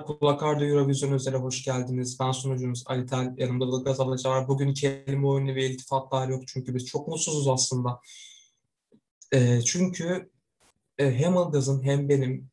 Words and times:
Dinleyenler, 0.00 0.18
Kulak 0.18 0.42
Arda 0.42 0.64
Eurovision 0.64 1.12
Özel'e 1.12 1.36
hoş 1.36 1.64
geldiniz. 1.64 2.20
Ben 2.20 2.32
sunucunuz 2.32 2.84
Ali 2.86 3.06
Tel, 3.06 3.34
yanımda 3.36 3.64
Ilgaz 3.64 4.00
Alıcı 4.00 4.28
var. 4.28 4.48
Bugün 4.48 4.74
kelime 4.74 5.26
oyunu 5.26 5.54
ve 5.54 5.66
iltifatlar 5.66 6.28
yok 6.28 6.42
çünkü 6.48 6.74
biz 6.74 6.86
çok 6.86 7.08
mutsuzuz 7.08 7.48
aslında. 7.48 8.00
E, 9.32 9.60
çünkü 9.60 10.30
e, 10.98 11.18
hem 11.18 11.32
Ilgaz'ın 11.32 11.82
hem 11.82 12.08
benim 12.08 12.50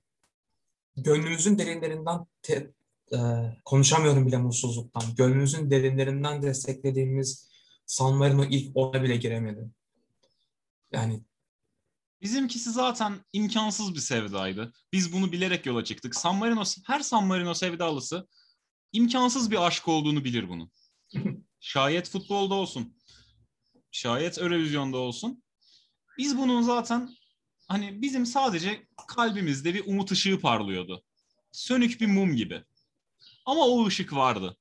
gönlümüzün 0.98 1.58
derinlerinden 1.58 2.26
te, 2.42 2.72
e, 3.14 3.18
konuşamıyorum 3.66 4.28
bile 4.28 4.38
mutsuzluktan. 4.38 5.04
Gönlümüzün 5.18 5.72
derinlerinden 5.72 6.42
desteklediğimiz 6.42 7.50
San 7.86 8.16
Marino 8.16 8.46
ilk 8.46 8.78
ona 8.78 9.04
bile 9.04 9.18
giremedi. 9.18 9.70
Yani 10.92 11.22
Bizimkisi 12.22 12.72
zaten 12.72 13.26
imkansız 13.34 13.96
bir 13.96 14.00
sevdaydı. 14.00 14.74
Biz 14.94 15.14
bunu 15.14 15.32
bilerek 15.32 15.66
yola 15.66 15.84
çıktık. 15.84 16.16
San 16.16 16.36
Marino, 16.36 16.64
her 16.86 17.00
San 17.00 17.26
Marino 17.26 17.54
sevdalısı 17.54 18.28
imkansız 18.92 19.52
bir 19.52 19.68
aşk 19.68 19.88
olduğunu 19.88 20.24
bilir 20.24 20.50
bunu. 20.50 20.72
Şayet 21.60 22.10
futbolda 22.10 22.54
olsun, 22.54 22.98
şayet 23.92 24.38
Eurovision'da 24.38 24.98
olsun. 24.98 25.44
Biz 26.18 26.38
bunun 26.38 26.62
zaten 26.62 27.10
hani 27.68 28.02
bizim 28.02 28.26
sadece 28.26 28.88
kalbimizde 29.08 29.74
bir 29.74 29.86
umut 29.86 30.12
ışığı 30.12 30.40
parlıyordu. 30.40 31.04
Sönük 31.52 32.02
bir 32.02 32.08
mum 32.08 32.36
gibi. 32.36 32.64
Ama 33.46 33.68
o 33.68 33.88
ışık 33.88 34.14
vardı. 34.14 34.58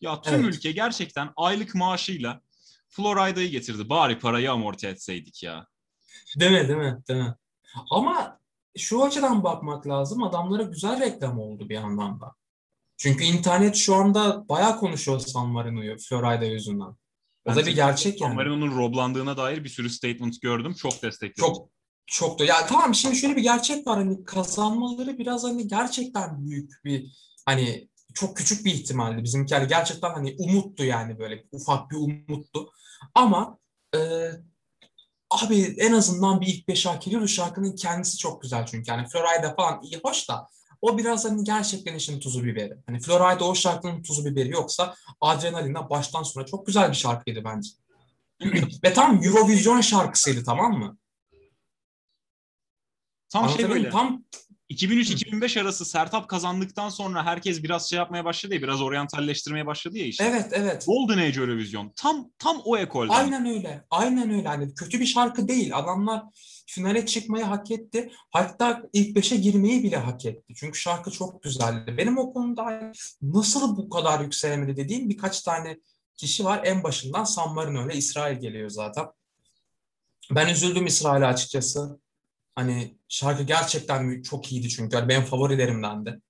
Ya 0.00 0.20
tüm 0.20 0.34
evet. 0.34 0.54
ülke 0.54 0.72
gerçekten 0.72 1.32
aylık 1.36 1.74
maaşıyla 1.74 2.42
Florida'yı 2.88 3.50
getirdi. 3.50 3.88
Bari 3.88 4.18
parayı 4.18 4.52
amorti 4.52 4.86
etseydik 4.86 5.42
ya. 5.42 5.66
Değil 6.36 6.52
mi, 6.52 6.68
değil 6.68 6.78
mi, 6.78 7.02
değil 7.08 7.20
mi? 7.20 7.34
Ama 7.90 8.38
şu 8.76 9.04
açıdan 9.04 9.44
bakmak 9.44 9.86
lazım. 9.86 10.22
Adamlara 10.22 10.62
güzel 10.62 11.00
reklam 11.00 11.38
oldu 11.38 11.68
bir 11.68 11.74
yandan 11.74 12.20
da. 12.20 12.34
Çünkü 12.96 13.24
internet 13.24 13.76
şu 13.76 13.94
anda 13.94 14.48
bayağı 14.48 14.78
konuşuyor 14.78 15.18
San 15.20 15.48
Marino'yu 15.48 15.96
Florida 15.98 16.44
yüzünden. 16.44 16.96
O 17.44 17.54
da 17.54 17.66
bir 17.66 17.74
gerçek 17.74 18.20
yani. 18.20 18.30
San 18.30 18.36
Marino'nun 18.36 18.78
roblandığına 18.78 19.36
dair 19.36 19.64
bir 19.64 19.68
sürü 19.68 19.90
statement 19.90 20.42
gördüm. 20.42 20.74
Çok 20.74 21.02
destekledim. 21.02 21.44
Çok 21.44 21.68
çok 22.06 22.38
da. 22.38 22.44
Ya 22.44 22.66
tamam 22.66 22.94
şimdi 22.94 23.16
şöyle 23.16 23.36
bir 23.36 23.42
gerçek 23.42 23.86
var. 23.86 23.98
Hani 23.98 24.24
kazanmaları 24.24 25.18
biraz 25.18 25.44
hani 25.44 25.68
gerçekten 25.68 26.46
büyük 26.46 26.72
bir 26.84 27.06
hani 27.46 27.88
çok 28.14 28.36
küçük 28.36 28.64
bir 28.64 28.74
ihtimaldi. 28.74 29.24
Bizimkiler 29.24 29.62
gerçekten 29.62 30.10
hani 30.10 30.36
umuttu 30.38 30.84
yani 30.84 31.18
böyle 31.18 31.44
ufak 31.52 31.90
bir 31.90 31.96
umuttu. 31.96 32.70
Ama 33.14 33.58
e, 33.94 33.98
Abi 35.30 35.62
en 35.78 35.92
azından 35.92 36.40
bir 36.40 36.46
ilk 36.46 36.68
beş 36.68 36.86
hak 36.86 37.06
ediyordu. 37.06 37.28
Şarkının 37.28 37.76
kendisi 37.76 38.18
çok 38.18 38.42
güzel 38.42 38.66
çünkü. 38.66 38.90
Yani 38.90 39.08
Florida 39.08 39.54
falan 39.54 39.82
iyi 39.82 40.00
hoş 40.04 40.28
da 40.28 40.48
o 40.82 40.98
biraz 40.98 41.24
hani 41.24 41.44
gerçekten 41.44 41.94
işin 41.94 42.20
tuzu 42.20 42.44
biberi. 42.44 42.76
Hani 42.86 43.00
Florida 43.00 43.44
o 43.44 43.54
şarkının 43.54 44.02
tuzu 44.02 44.24
biberi 44.24 44.50
yoksa 44.50 44.94
Adrenalin'den 45.20 45.90
baştan 45.90 46.22
sona 46.22 46.46
çok 46.46 46.66
güzel 46.66 46.90
bir 46.90 46.96
şarkıydı 46.96 47.44
bence. 47.44 47.70
Ve 48.84 48.92
tam 48.92 49.24
Eurovision 49.24 49.80
şarkısıydı 49.80 50.44
tamam 50.44 50.78
mı? 50.78 50.98
Tam 53.28 53.48
şey 53.48 53.70
böyle. 53.70 53.90
Tam 53.90 54.24
2003-2005 54.70 55.60
arası 55.60 55.84
Sertap 55.84 56.28
kazandıktan 56.28 56.88
sonra 56.88 57.26
herkes 57.26 57.62
biraz 57.62 57.90
şey 57.90 57.96
yapmaya 57.96 58.24
başladı 58.24 58.54
ya, 58.54 58.62
biraz 58.62 58.82
oryantalleştirmeye 58.82 59.66
başladı 59.66 59.98
ya 59.98 60.06
işte. 60.06 60.24
Evet, 60.24 60.46
evet. 60.52 60.86
Golden 60.86 61.18
Age 61.18 61.40
Eurovision. 61.40 61.92
Tam 61.96 62.30
tam 62.38 62.60
o 62.64 62.78
ekolden. 62.78 63.14
Aynen 63.14 63.46
öyle. 63.46 63.84
Aynen 63.90 64.30
öyle. 64.30 64.48
Hani 64.48 64.74
kötü 64.74 65.00
bir 65.00 65.06
şarkı 65.06 65.48
değil. 65.48 65.76
Adamlar 65.76 66.22
finale 66.66 67.06
çıkmayı 67.06 67.44
hak 67.44 67.70
etti. 67.70 68.12
Hatta 68.30 68.82
ilk 68.92 69.16
beşe 69.16 69.36
girmeyi 69.36 69.82
bile 69.82 69.96
hak 69.96 70.26
etti. 70.26 70.54
Çünkü 70.56 70.78
şarkı 70.78 71.10
çok 71.10 71.42
güzeldi. 71.42 71.94
Benim 71.98 72.18
o 72.18 72.32
konuda 72.32 72.92
nasıl 73.22 73.76
bu 73.76 73.90
kadar 73.90 74.20
yükselemedi 74.20 74.76
dediğim 74.76 75.08
birkaç 75.08 75.40
tane 75.40 75.78
kişi 76.16 76.44
var. 76.44 76.60
En 76.64 76.82
başından 76.82 77.24
San 77.24 77.54
Marino 77.54 77.86
ile 77.86 77.96
İsrail 77.96 78.40
geliyor 78.40 78.70
zaten. 78.70 79.06
Ben 80.30 80.48
üzüldüm 80.48 80.86
İsrail'e 80.86 81.26
açıkçası. 81.26 81.98
Hani 82.58 82.98
şarkı 83.08 83.42
gerçekten 83.42 84.22
çok 84.22 84.52
iyiydi 84.52 84.68
çünkü. 84.68 84.96
Yani 84.96 85.08
benim 85.08 85.24
favorilerimdendi. 85.24 86.20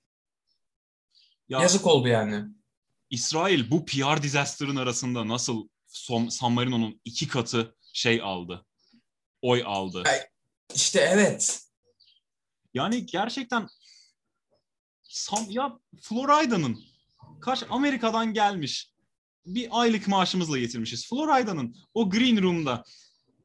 Ya, 1.48 1.60
Yazık 1.60 1.86
oldu 1.86 2.08
yani. 2.08 2.44
İsrail 3.10 3.70
bu 3.70 3.86
PR 3.86 4.22
disaster'ın 4.22 4.76
arasında 4.76 5.28
nasıl 5.28 5.68
San 6.30 6.52
Marino'nun 6.52 7.00
iki 7.04 7.28
katı 7.28 7.76
şey 7.92 8.20
aldı? 8.22 8.66
Oy 9.42 9.62
aldı. 9.66 10.02
İşte 10.74 11.00
evet. 11.00 11.62
Yani 12.74 13.06
gerçekten 13.06 13.68
Sam, 15.02 15.46
ya 15.48 15.78
Florida'nın 16.02 16.80
kaç 17.40 17.64
Amerika'dan 17.70 18.34
gelmiş 18.34 18.92
bir 19.46 19.68
aylık 19.70 20.08
maaşımızla 20.08 20.58
getirmişiz. 20.58 21.08
Florida'nın 21.08 21.76
o 21.94 22.10
green 22.10 22.42
room'da 22.42 22.84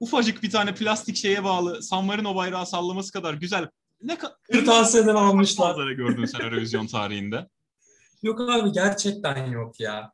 ufacık 0.03 0.43
bir 0.43 0.49
tane 0.51 0.75
plastik 0.75 1.17
şeye 1.17 1.43
bağlı 1.43 1.83
San 1.83 2.05
Marino 2.05 2.35
bayrağı 2.35 2.65
sallaması 2.65 3.13
kadar 3.13 3.33
güzel. 3.33 3.69
Ne 4.01 4.17
Kırtasiyeden 4.51 5.15
almışlar. 5.15 5.91
Gördün 5.91 6.25
sen 6.25 6.39
Eurovision 6.39 6.87
tarihinde. 6.87 7.49
Yok 8.23 8.41
abi 8.41 8.71
gerçekten 8.71 9.45
yok 9.45 9.79
ya. 9.79 10.13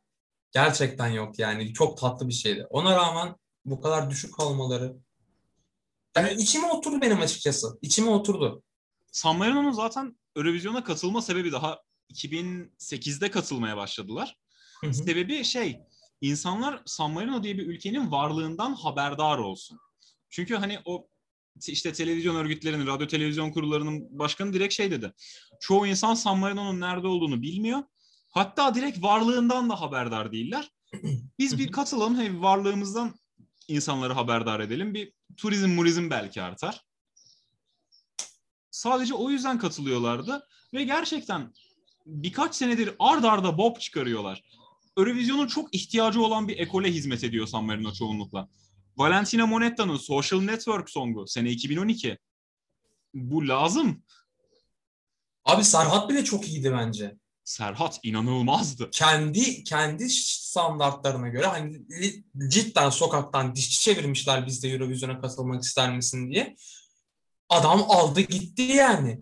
Gerçekten 0.52 1.08
yok 1.08 1.38
yani. 1.38 1.72
Çok 1.72 1.98
tatlı 1.98 2.28
bir 2.28 2.32
şeydi. 2.32 2.66
Ona 2.70 2.96
rağmen 2.96 3.36
bu 3.64 3.80
kadar 3.80 4.10
düşük 4.10 4.40
olmaları. 4.40 4.96
Yani 6.16 6.32
içime 6.32 6.66
oturdu 6.66 7.00
benim 7.00 7.20
açıkçası. 7.20 7.78
İçime 7.82 8.10
oturdu. 8.10 8.62
San 9.12 9.36
Marino'nun 9.36 9.72
zaten 9.72 10.18
Eurovision'a 10.36 10.84
katılma 10.84 11.22
sebebi 11.22 11.52
daha 11.52 11.80
2008'de 12.14 13.30
katılmaya 13.30 13.76
başladılar. 13.76 14.36
Hı 14.80 14.86
hı. 14.86 14.94
Sebebi 14.94 15.44
şey 15.44 15.80
insanlar 16.20 16.82
San 16.86 17.10
Marino 17.10 17.42
diye 17.42 17.58
bir 17.58 17.66
ülkenin 17.66 18.10
varlığından 18.10 18.74
haberdar 18.74 19.38
olsun. 19.38 19.78
Çünkü 20.30 20.56
hani 20.56 20.78
o 20.84 21.08
işte 21.66 21.92
televizyon 21.92 22.36
örgütlerinin, 22.36 22.86
radyo 22.86 23.06
televizyon 23.06 23.50
kurullarının 23.50 24.18
başkanı 24.18 24.52
direkt 24.52 24.74
şey 24.74 24.90
dedi. 24.90 25.12
Çoğu 25.60 25.86
insan 25.86 26.14
San 26.14 26.38
Marino'nun 26.38 26.80
nerede 26.80 27.06
olduğunu 27.06 27.42
bilmiyor. 27.42 27.82
Hatta 28.28 28.74
direkt 28.74 29.02
varlığından 29.02 29.70
da 29.70 29.80
haberdar 29.80 30.32
değiller. 30.32 30.70
Biz 31.38 31.58
bir 31.58 31.72
katılalım, 31.72 32.14
hani 32.14 32.42
varlığımızdan 32.42 33.14
insanları 33.68 34.12
haberdar 34.12 34.60
edelim. 34.60 34.94
Bir 34.94 35.12
turizm 35.36 35.68
murizm 35.68 36.10
belki 36.10 36.42
artar. 36.42 36.84
Sadece 38.70 39.14
o 39.14 39.30
yüzden 39.30 39.58
katılıyorlardı 39.58 40.46
ve 40.74 40.84
gerçekten 40.84 41.52
birkaç 42.06 42.54
senedir 42.54 42.94
ard 42.98 43.24
arda 43.24 43.58
bob 43.58 43.76
çıkarıyorlar. 43.76 44.42
Eurovision'un 45.00 45.46
çok 45.46 45.74
ihtiyacı 45.74 46.22
olan 46.22 46.48
bir 46.48 46.58
ekole 46.58 46.92
hizmet 46.92 47.24
ediyor 47.24 47.46
San 47.46 47.64
Marino 47.64 47.92
çoğunlukla. 47.92 48.48
Valentina 48.96 49.46
Monetta'nın 49.46 49.96
Social 49.96 50.40
Network 50.40 50.90
songu 50.90 51.26
sene 51.26 51.50
2012. 51.50 52.18
Bu 53.14 53.48
lazım. 53.48 54.02
Abi 55.44 55.64
Serhat 55.64 56.10
bile 56.10 56.24
çok 56.24 56.48
iyiydi 56.48 56.72
bence. 56.72 57.16
Serhat 57.44 58.00
inanılmazdı. 58.02 58.90
Kendi 58.90 59.64
kendi 59.64 60.10
standartlarına 60.10 61.28
göre 61.28 61.46
hani 61.46 61.82
cidden 62.48 62.90
sokaktan 62.90 63.54
dişçi 63.54 63.80
çevirmişler 63.80 64.46
bizde 64.46 64.68
Eurovision'a 64.68 65.20
katılmak 65.20 65.62
ister 65.62 65.96
misin 65.96 66.30
diye. 66.30 66.56
Adam 67.48 67.84
aldı 67.88 68.20
gitti 68.20 68.62
yani. 68.62 69.20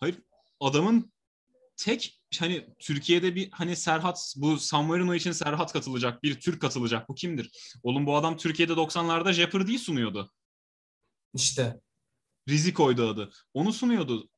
Hayır 0.00 0.18
adamın 0.60 1.12
tek 1.80 2.20
hani 2.38 2.68
Türkiye'de 2.78 3.34
bir 3.34 3.50
hani 3.50 3.76
Serhat 3.76 4.34
bu 4.36 4.58
San 4.58 4.84
Marino 4.84 5.14
için 5.14 5.32
Serhat 5.32 5.72
katılacak 5.72 6.22
bir 6.22 6.40
Türk 6.40 6.60
katılacak 6.60 7.08
bu 7.08 7.14
kimdir? 7.14 7.50
Oğlum 7.82 8.06
bu 8.06 8.16
adam 8.16 8.36
Türkiye'de 8.36 8.72
90'larda 8.72 9.32
Jeopardy'yi 9.32 9.78
sunuyordu. 9.78 10.32
İşte. 11.34 11.80
Riziko'ydu 12.48 13.08
adı. 13.08 13.32
Onu 13.54 13.72
sunuyordu. 13.72 14.28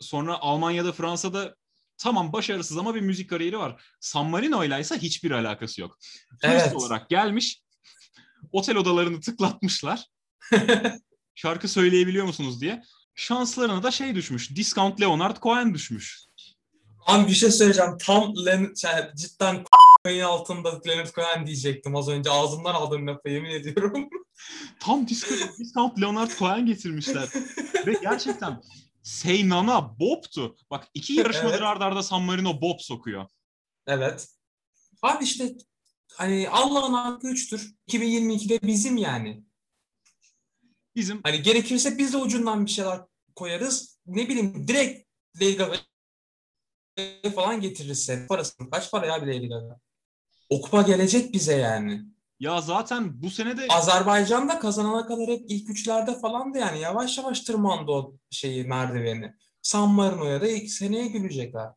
Sonra 0.00 0.38
Almanya'da 0.40 0.92
Fransa'da 0.92 1.56
tamam 1.98 2.32
başarısız 2.32 2.78
ama 2.78 2.94
bir 2.94 3.00
müzik 3.00 3.30
kariyeri 3.30 3.58
var. 3.58 3.82
San 4.00 4.26
Marino 4.26 4.64
ile 4.64 4.80
ise 4.80 4.98
hiçbir 4.98 5.30
alakası 5.30 5.80
yok. 5.80 5.98
Turist 6.42 6.66
evet. 6.66 6.76
olarak 6.76 7.10
gelmiş 7.10 7.62
otel 8.52 8.76
odalarını 8.76 9.20
tıklatmışlar. 9.20 10.06
şarkı 11.34 11.68
söyleyebiliyor 11.68 12.26
musunuz 12.26 12.60
diye. 12.60 12.82
Şanslarına 13.14 13.82
da 13.82 13.90
şey 13.90 14.14
düşmüş. 14.14 14.56
Discount 14.56 15.00
Leonard 15.00 15.42
Cohen 15.42 15.74
düşmüş. 15.74 16.27
Abi 17.08 17.28
bir 17.28 17.34
şey 17.34 17.50
söyleyeceğim. 17.50 17.98
Tam 17.98 18.46
Len 18.46 18.74
yani 18.84 19.10
cidden 19.16 19.64
kayın 20.04 20.24
altında 20.24 20.80
Leonard 20.86 21.14
Cohen 21.14 21.46
diyecektim 21.46 21.96
az 21.96 22.08
önce. 22.08 22.30
Ağzımdan 22.30 22.74
aldığım 22.74 23.06
lafı 23.06 23.28
yemin 23.28 23.50
ediyorum. 23.50 24.08
Tam 24.80 25.08
discount, 25.08 25.58
discount 25.58 26.00
Leonard 26.00 26.30
Cohen 26.38 26.66
getirmişler. 26.66 27.28
Ve 27.86 27.92
gerçekten 28.02 28.62
Seynan'a 29.02 29.98
Bob'tu. 29.98 30.56
Bak 30.70 30.88
iki 30.94 31.12
yarışmadır 31.12 31.50
evet. 31.50 31.62
arda 31.62 31.84
arda 31.84 32.02
San 32.02 32.22
Marino 32.22 32.60
Bob 32.60 32.80
sokuyor. 32.80 33.26
Evet. 33.86 34.28
Abi 35.02 35.24
işte 35.24 35.54
hani 36.14 36.48
Allah'ın 36.48 36.92
hakkı 36.92 37.28
üçtür. 37.28 37.74
2022'de 37.88 38.62
bizim 38.62 38.96
yani. 38.96 39.42
Bizim. 40.96 41.20
Hani 41.22 41.42
gerekirse 41.42 41.98
biz 41.98 42.12
de 42.12 42.16
ucundan 42.16 42.66
bir 42.66 42.70
şeyler 42.70 43.00
koyarız. 43.36 43.98
Ne 44.06 44.28
bileyim 44.28 44.68
direkt 44.68 45.08
Gaga 45.34 45.72
falan 47.34 47.60
getirirse 47.60 48.26
parasını 48.28 48.70
kaç 48.70 48.90
para 48.90 49.06
ya 49.06 49.22
bir 49.22 49.26
Lady 49.26 49.48
Gaga? 49.48 49.80
O 50.48 50.60
kupa 50.60 50.82
gelecek 50.82 51.32
bize 51.32 51.56
yani. 51.56 52.02
Ya 52.40 52.60
zaten 52.60 53.22
bu 53.22 53.30
sene 53.30 53.56
de 53.56 53.66
Azerbaycan'da 53.68 54.58
kazanana 54.58 55.06
kadar 55.06 55.28
hep 55.28 55.44
ilk 55.48 55.70
üçlerde 55.70 56.20
falandı 56.20 56.58
yani. 56.58 56.80
Yavaş 56.80 57.18
yavaş 57.18 57.40
tırmandı 57.40 57.90
o 57.92 58.14
şeyi 58.30 58.64
merdiveni. 58.64 59.34
San 59.62 59.88
Marino'ya 59.90 60.40
da 60.40 60.48
ilk 60.48 60.70
seneye 60.70 61.06
gülecekler. 61.06 61.68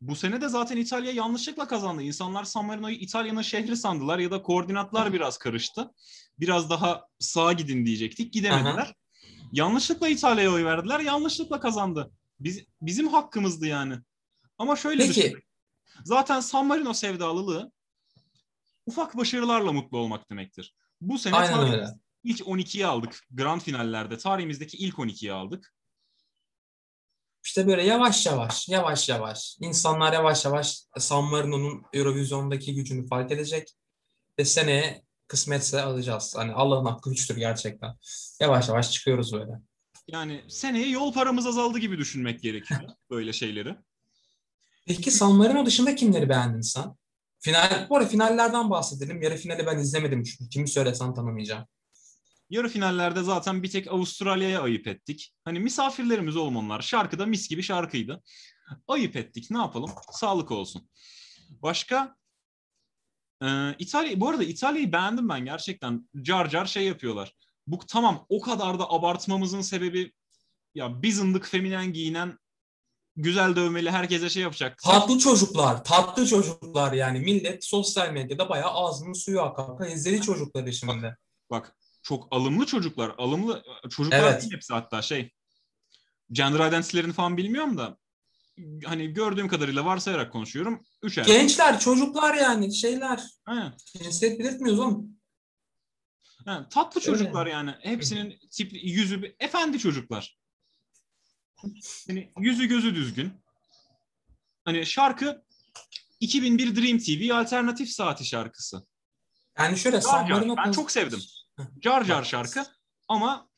bu 0.00 0.16
sene 0.16 0.40
de 0.40 0.48
zaten 0.48 0.76
İtalya 0.76 1.12
yanlışlıkla 1.12 1.68
kazandı. 1.68 2.02
İnsanlar 2.02 2.44
San 2.44 2.64
Marino'yu 2.64 2.96
İtalya'nın 2.96 3.42
şehri 3.42 3.76
sandılar 3.76 4.18
ya 4.18 4.30
da 4.30 4.42
koordinatlar 4.42 5.12
biraz 5.12 5.38
karıştı. 5.38 5.90
Biraz 6.40 6.70
daha 6.70 7.06
sağa 7.18 7.52
gidin 7.52 7.86
diyecektik. 7.86 8.32
Gidemediler. 8.32 8.72
Aha. 8.72 8.92
Yanlışlıkla 9.52 10.08
İtalya'ya 10.08 10.52
oy 10.52 10.64
verdiler. 10.64 11.00
Yanlışlıkla 11.00 11.60
kazandı. 11.60 12.10
Biz, 12.40 12.64
bizim 12.82 13.08
hakkımızdı 13.08 13.66
yani. 13.66 13.94
Ama 14.58 14.76
şöyle 14.76 15.06
Peki. 15.06 15.22
düşün. 15.22 15.42
Zaten 16.04 16.40
San 16.40 16.66
Marino 16.66 16.94
sevdalılığı 16.94 17.72
ufak 18.86 19.16
başarılarla 19.16 19.72
mutlu 19.72 19.98
olmak 19.98 20.30
demektir. 20.30 20.74
Bu 21.00 21.18
sene 21.18 21.34
Aynen 21.36 21.52
tarih- 21.54 21.72
öyle. 21.72 21.86
ilk 22.24 22.40
12'yi 22.40 22.86
aldık. 22.86 23.20
Grand 23.30 23.60
finallerde 23.60 24.18
tarihimizdeki 24.18 24.76
ilk 24.76 24.98
12'yi 24.98 25.32
aldık. 25.32 25.72
İşte 27.44 27.66
böyle 27.66 27.82
yavaş 27.82 28.26
yavaş, 28.26 28.68
yavaş 28.68 29.08
yavaş. 29.08 29.56
insanlar 29.60 30.12
yavaş 30.12 30.44
yavaş 30.44 30.82
San 30.98 31.24
Marino'nun 31.24 31.82
Eurovision'daki 31.92 32.74
gücünü 32.74 33.06
fark 33.08 33.32
edecek. 33.32 33.72
Ve 34.38 34.44
seneye 34.44 35.02
kısmetse 35.28 35.82
alacağız. 35.82 36.34
Hani 36.36 36.52
Allah'ın 36.52 36.84
hakkı 36.84 37.10
güçtür 37.10 37.36
gerçekten. 37.36 37.94
Yavaş 38.40 38.68
yavaş 38.68 38.92
çıkıyoruz 38.92 39.32
böyle. 39.32 39.52
Yani 40.08 40.44
seneye 40.48 40.88
yol 40.88 41.12
paramız 41.12 41.46
azaldı 41.46 41.78
gibi 41.78 41.98
düşünmek 41.98 42.42
gerekiyor 42.42 42.80
böyle 43.10 43.32
şeyleri. 43.32 43.76
Peki 44.86 45.10
San 45.10 45.32
Marino 45.32 45.66
dışında 45.66 45.94
kimleri 45.94 46.28
beğendin 46.28 46.60
sen? 46.60 46.96
Final, 47.40 47.86
bu 47.90 47.96
arada 47.96 48.08
finallerden 48.08 48.70
bahsedelim. 48.70 49.22
Yarı 49.22 49.36
finali 49.36 49.66
ben 49.66 49.78
izlemedim 49.78 50.22
çünkü. 50.22 50.48
Kimi 50.48 50.68
söylesen 50.68 51.14
tanımayacağım. 51.14 51.66
Yarı 52.50 52.68
finallerde 52.68 53.22
zaten 53.22 53.62
bir 53.62 53.70
tek 53.70 53.88
Avustralya'ya 53.88 54.62
ayıp 54.62 54.86
ettik. 54.86 55.34
Hani 55.44 55.60
misafirlerimiz 55.60 56.36
olmanlar. 56.36 56.80
Şarkı 56.82 57.18
da 57.18 57.26
mis 57.26 57.48
gibi 57.48 57.62
şarkıydı. 57.62 58.22
Ayıp 58.88 59.16
ettik. 59.16 59.50
Ne 59.50 59.58
yapalım? 59.58 59.90
Sağlık 60.10 60.50
olsun. 60.50 60.88
Başka? 61.50 62.16
Ee, 63.42 63.74
İtalya, 63.78 64.20
bu 64.20 64.28
arada 64.28 64.44
İtalya'yı 64.44 64.92
beğendim 64.92 65.28
ben 65.28 65.44
gerçekten. 65.44 66.08
Car 66.22 66.48
car 66.48 66.66
şey 66.66 66.84
yapıyorlar. 66.84 67.32
Bu 67.66 67.78
tamam 67.78 68.26
o 68.28 68.40
kadar 68.40 68.78
da 68.78 68.90
abartmamızın 68.90 69.60
sebebi 69.60 70.12
ya 70.74 71.02
bir 71.02 71.12
zındık 71.12 71.46
feminen 71.46 71.92
giyinen 71.92 72.38
güzel 73.16 73.56
dövmeli 73.56 73.90
herkese 73.90 74.30
şey 74.30 74.42
yapacak. 74.42 74.78
Tatlı 74.78 75.18
çocuklar, 75.18 75.84
tatlı 75.84 76.26
çocuklar 76.26 76.92
yani. 76.92 77.18
Millet 77.20 77.64
sosyal 77.64 78.12
medyada 78.12 78.48
bayağı 78.48 78.70
ağzının 78.70 79.12
suyu 79.12 79.42
akar. 79.42 79.86
İzledi 79.88 80.20
çocukları 80.22 80.72
şimdi. 80.72 81.16
Bak 81.50 81.76
çok 82.02 82.28
alımlı 82.30 82.66
çocuklar. 82.66 83.14
Alımlı 83.18 83.64
çocuklar 83.90 84.18
Evet. 84.18 84.42
değil 84.42 84.52
hepsi 84.54 84.72
hatta 84.72 85.02
şey. 85.02 85.32
Gender 86.32 86.68
identity'lerini 86.68 87.12
falan 87.12 87.36
bilmiyorum 87.36 87.78
da 87.78 87.98
hani 88.84 89.12
gördüğüm 89.12 89.48
kadarıyla 89.48 89.84
varsayarak 89.84 90.32
konuşuyorum. 90.32 90.82
Üç 91.02 91.18
erkek. 91.18 91.34
Gençler, 91.34 91.80
çocuklar 91.80 92.34
yani 92.34 92.74
şeyler. 92.74 93.22
Aynen. 93.46 93.72
Cinsiyet 93.98 94.38
belirtmiyoruz 94.38 94.80
oğlum. 94.80 95.16
Ha, 96.44 96.68
tatlı 96.70 97.00
Öyle. 97.00 97.06
çocuklar 97.06 97.46
yani. 97.46 97.74
Hepsinin 97.80 98.38
tip 98.50 98.72
yüzü 98.72 99.36
efendi 99.40 99.78
çocuklar. 99.78 100.38
Hani 102.06 102.32
yüzü 102.38 102.66
gözü 102.66 102.94
düzgün. 102.94 103.32
Hani 104.64 104.86
şarkı 104.86 105.44
2001 106.20 106.76
Dream 106.76 106.98
TV 106.98 107.34
alternatif 107.34 107.90
saati 107.90 108.24
şarkısı. 108.24 108.86
Yani 109.58 109.78
şöyle 109.78 110.00
Car 110.00 110.28
Car. 110.28 110.56
Ben 110.56 110.72
çok 110.72 110.90
sevdim. 110.90 111.20
Car 111.78 112.04
car 112.04 112.24
şarkı 112.24 112.66
ama 113.08 113.48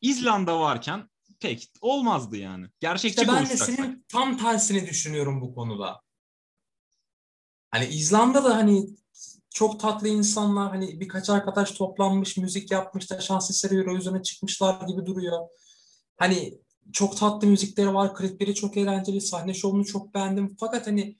İzlanda 0.00 0.60
varken 0.60 1.10
pek 1.40 1.72
olmazdı 1.80 2.36
yani. 2.36 2.66
Gerçekçi 2.80 3.20
İşte 3.20 3.32
ben 3.32 3.48
de 3.48 3.56
senin 3.56 4.04
tam 4.08 4.38
tersini 4.38 4.86
düşünüyorum 4.86 5.40
bu 5.40 5.54
konuda. 5.54 6.00
Hani 7.70 7.86
İzlanda'da 7.86 8.56
hani 8.56 8.86
çok 9.50 9.80
tatlı 9.80 10.08
insanlar 10.08 10.70
hani 10.70 11.00
birkaç 11.00 11.30
arkadaş 11.30 11.70
toplanmış 11.70 12.36
müzik 12.36 12.70
yapmış 12.70 13.10
da 13.10 13.20
şans 13.20 13.50
eseri 13.50 13.76
Eurovision'a 13.76 14.22
çıkmışlar 14.22 14.88
gibi 14.88 15.06
duruyor. 15.06 15.48
Hani 16.16 16.60
çok 16.92 17.16
tatlı 17.16 17.48
müzikleri 17.48 17.94
var, 17.94 18.14
klipleri 18.14 18.54
çok 18.54 18.76
eğlenceli, 18.76 19.20
sahne 19.20 19.54
şovunu 19.54 19.84
çok 19.84 20.14
beğendim. 20.14 20.56
Fakat 20.60 20.86
hani 20.86 21.18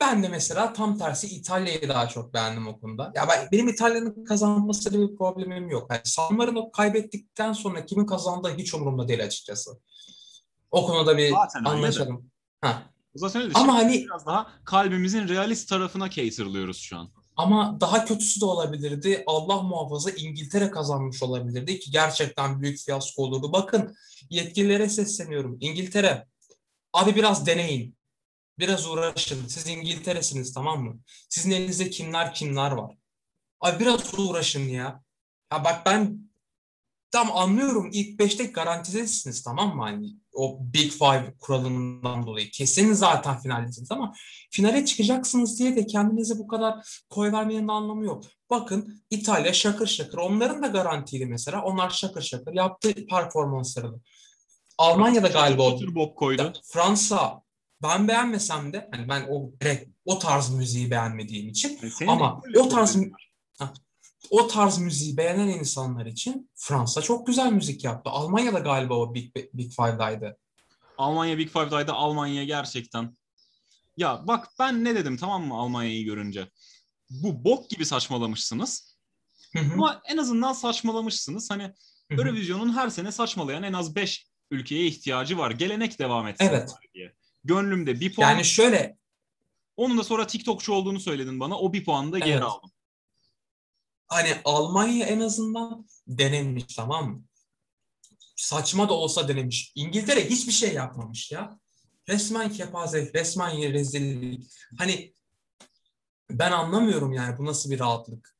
ben 0.00 0.22
de 0.22 0.28
mesela 0.28 0.72
tam 0.72 0.98
tersi 0.98 1.26
İtalya'yı 1.26 1.88
daha 1.88 2.08
çok 2.08 2.34
beğendim 2.34 2.66
o 2.66 2.80
konuda. 2.80 3.12
Ya 3.14 3.28
ben, 3.28 3.48
benim 3.52 3.68
İtalya'nın 3.68 4.24
kazanmasıyla 4.24 5.08
bir 5.08 5.16
problemim 5.16 5.70
yok. 5.70 5.90
Yani 5.90 6.00
San 6.04 6.34
Marino 6.34 6.70
kaybettikten 6.70 7.52
sonra 7.52 7.86
kimin 7.86 8.06
kazandığı 8.06 8.56
hiç 8.56 8.74
umurumda 8.74 9.08
değil 9.08 9.24
açıkçası. 9.24 9.70
O 10.70 10.86
konuda 10.86 11.18
bir 11.18 11.30
Zaten 11.30 11.64
anlaşalım. 11.64 12.30
Ha. 12.60 12.82
Zaten 13.14 13.42
öyle. 13.42 13.52
Ama 13.54 13.80
Şimdi 13.80 13.92
hani 13.92 14.04
biraz 14.04 14.26
daha 14.26 14.52
kalbimizin 14.64 15.28
realist 15.28 15.68
tarafına 15.68 16.10
caterlıyoruz 16.10 16.78
şu 16.78 16.96
an. 16.96 17.10
Ama 17.36 17.80
daha 17.80 18.04
kötüsü 18.04 18.40
de 18.40 18.44
olabilirdi. 18.44 19.24
Allah 19.26 19.62
muhafaza 19.62 20.10
İngiltere 20.10 20.70
kazanmış 20.70 21.22
olabilirdi 21.22 21.78
ki 21.78 21.90
gerçekten 21.90 22.62
büyük 22.62 22.78
fiyasko 22.78 23.22
olurdu. 23.22 23.52
Bakın 23.52 23.96
yetkililere 24.30 24.88
sesleniyorum. 24.88 25.56
İngiltere 25.60 26.26
abi 26.92 27.14
biraz 27.16 27.46
deneyin. 27.46 27.96
Biraz 28.58 28.86
uğraşın. 28.86 29.46
Siz 29.46 29.66
İngiltere'siniz 29.66 30.54
tamam 30.54 30.84
mı? 30.84 31.00
Sizin 31.28 31.50
elinizde 31.50 31.90
kimler 31.90 32.34
kimler 32.34 32.70
var. 32.70 32.96
Abi 33.60 33.80
biraz 33.80 34.18
uğraşın 34.18 34.68
ya. 34.68 35.02
Ya 35.52 35.64
bak 35.64 35.86
ben 35.86 36.31
tam 37.12 37.36
anlıyorum 37.36 37.90
ilk 37.92 38.18
beşte 38.18 38.44
garantidesiniz 38.44 39.42
tamam 39.42 39.76
mı? 39.76 39.82
Hani 39.82 40.16
o 40.32 40.58
Big 40.60 40.92
Five 40.92 41.34
kuralından 41.38 42.26
dolayı. 42.26 42.50
Kesin 42.50 42.92
zaten 42.92 43.38
finaldesiniz 43.38 43.92
ama 43.92 44.12
finale 44.50 44.84
çıkacaksınız 44.84 45.58
diye 45.58 45.76
de 45.76 45.86
kendinize 45.86 46.38
bu 46.38 46.46
kadar 46.46 47.02
koy 47.10 47.32
vermenin 47.32 47.68
anlamı 47.68 48.04
yok. 48.04 48.24
Bakın 48.50 49.02
İtalya 49.10 49.52
şakır 49.52 49.86
şakır. 49.86 50.18
Onların 50.18 50.62
da 50.62 50.66
garantiydi 50.66 51.26
mesela. 51.26 51.62
Onlar 51.62 51.90
şakır 51.90 52.22
şakır 52.22 52.52
yaptı 52.52 52.94
performanslarını. 53.10 54.00
Almanya'da 54.78 55.28
galiba 55.28 55.62
o 55.96 56.14
koydu. 56.14 56.52
Fransa 56.72 57.42
ben 57.82 58.08
beğenmesem 58.08 58.72
de 58.72 58.88
hani 58.92 59.08
ben 59.08 59.26
o 59.30 59.52
o 60.04 60.18
tarz 60.18 60.50
müziği 60.50 60.90
beğenmediğim 60.90 61.48
için 61.48 61.78
Yani 61.82 61.90
senin 61.90 62.10
ama 62.10 62.40
o 62.58 62.68
tarz 62.68 62.96
var. 62.96 63.32
O 64.30 64.48
tarz 64.48 64.78
müziği 64.78 65.16
beğenen 65.16 65.48
insanlar 65.48 66.06
için 66.06 66.50
Fransa 66.54 67.02
çok 67.02 67.26
güzel 67.26 67.52
müzik 67.52 67.84
yaptı. 67.84 68.10
Almanya'da 68.10 68.58
galiba 68.58 68.94
o 68.94 69.14
Big, 69.14 69.36
Big 69.54 69.72
Five'daydı. 69.72 70.38
Almanya 70.98 71.38
Big 71.38 71.48
Five'daydı. 71.48 71.92
Almanya 71.92 72.44
gerçekten. 72.44 73.16
Ya 73.96 74.22
bak 74.26 74.48
ben 74.58 74.84
ne 74.84 74.94
dedim 74.94 75.16
tamam 75.16 75.46
mı 75.46 75.54
Almanya'yı 75.54 76.04
görünce? 76.04 76.50
Bu 77.10 77.44
bok 77.44 77.70
gibi 77.70 77.86
saçmalamışsınız. 77.86 78.96
Hı 79.52 79.58
hı, 79.58 79.72
Ama 79.74 80.02
en 80.08 80.16
azından 80.16 80.52
saçmalamışsınız. 80.52 81.50
Hani. 81.50 81.72
Eurovision'un 82.10 82.76
her 82.76 82.88
sene 82.90 83.12
saçmalayan 83.12 83.62
en 83.62 83.72
az 83.72 83.94
5 83.96 84.26
ülkeye 84.50 84.86
ihtiyacı 84.86 85.38
var. 85.38 85.50
Gelenek 85.50 85.98
devam 85.98 86.26
etsin 86.28 86.44
Evet. 86.44 86.74
diye. 86.94 87.14
Gönlümde 87.44 88.00
bir 88.00 88.14
puan. 88.14 88.30
Yani 88.30 88.44
şöyle 88.44 88.96
Onun 89.76 89.98
da 89.98 90.04
sonra 90.04 90.26
TikTokçu 90.26 90.72
olduğunu 90.72 91.00
söyledin 91.00 91.40
bana. 91.40 91.58
O 91.58 91.72
bir 91.72 91.84
puanı 91.84 92.12
da 92.12 92.18
geri 92.18 92.30
Evet. 92.30 92.42
aldım. 92.42 92.70
Hani 94.12 94.36
Almanya 94.44 95.06
en 95.06 95.20
azından 95.20 95.86
denemiş 96.06 96.74
tamam 96.76 97.10
mı? 97.10 97.24
Saçma 98.36 98.88
da 98.88 98.92
olsa 98.92 99.28
denemiş. 99.28 99.72
İngiltere 99.74 100.30
hiçbir 100.30 100.52
şey 100.52 100.74
yapmamış 100.74 101.32
ya. 101.32 101.58
Resmen 102.08 102.50
kepaze, 102.50 103.12
resmen 103.14 103.72
rezillik. 103.72 104.50
Hani 104.78 105.14
ben 106.30 106.52
anlamıyorum 106.52 107.12
yani 107.12 107.38
bu 107.38 107.44
nasıl 107.44 107.70
bir 107.70 107.78
rahatlık. 107.78 108.36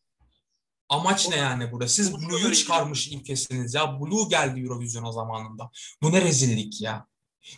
Amaç 0.88 1.28
ne 1.28 1.36
yani 1.36 1.72
burada? 1.72 1.88
Siz 1.88 2.14
Blue'yu 2.14 2.54
çıkarmış 2.54 3.12
ülkesiniz 3.12 3.74
ya. 3.74 4.00
Blue 4.00 4.28
geldi 4.28 4.60
Eurovision'a 4.60 5.12
zamanında. 5.12 5.70
Bu 6.02 6.12
ne 6.12 6.20
rezillik 6.20 6.80
ya. 6.80 7.06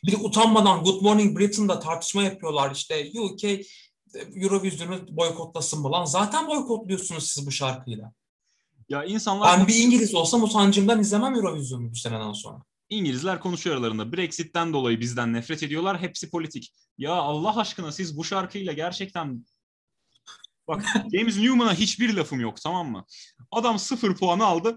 Bir 0.05 0.13
de 0.13 0.17
utanmadan 0.17 0.85
Good 0.85 1.03
Morning 1.03 1.39
Britain'da 1.39 1.81
tartışma 1.81 2.23
yapıyorlar 2.23 2.71
işte 2.75 3.11
UK 3.21 3.43
Eurovision'u 4.35 5.17
boykotlasın 5.17 5.81
mı 5.81 5.93
lan? 5.93 6.05
Zaten 6.05 6.49
boykotluyorsunuz 6.49 7.31
siz 7.31 7.47
bu 7.47 7.51
şarkıyla. 7.51 8.13
Ya 8.89 9.05
insanlar 9.05 9.59
Ben 9.59 9.69
bir 9.69 9.75
İngiliz 9.75 10.15
olsam 10.15 10.43
utancımdan 10.43 11.01
izlemem 11.01 11.35
Eurovision'u 11.35 11.91
bu 11.91 11.95
seneden 11.95 12.33
sonra. 12.33 12.63
İngilizler 12.91 13.41
konuşuyor 13.41 13.77
aralarında. 13.77 14.13
Brexit'ten 14.13 14.73
dolayı 14.73 15.01
bizden 15.01 15.33
nefret 15.33 15.63
ediyorlar. 15.63 16.01
Hepsi 16.01 16.31
politik. 16.31 16.73
Ya 16.99 17.13
Allah 17.13 17.57
aşkına 17.57 17.93
siz 17.93 18.17
bu 18.17 18.25
şarkıyla 18.25 18.73
gerçekten 18.73 19.45
Bak 20.69 20.85
James 21.15 21.37
Newman'a 21.37 21.75
hiçbir 21.75 22.15
lafım 22.15 22.41
yok 22.41 22.61
tamam 22.61 22.91
mı? 22.91 23.05
Adam 23.51 23.79
sıfır 23.79 24.17
puanı 24.17 24.45
aldı. 24.45 24.77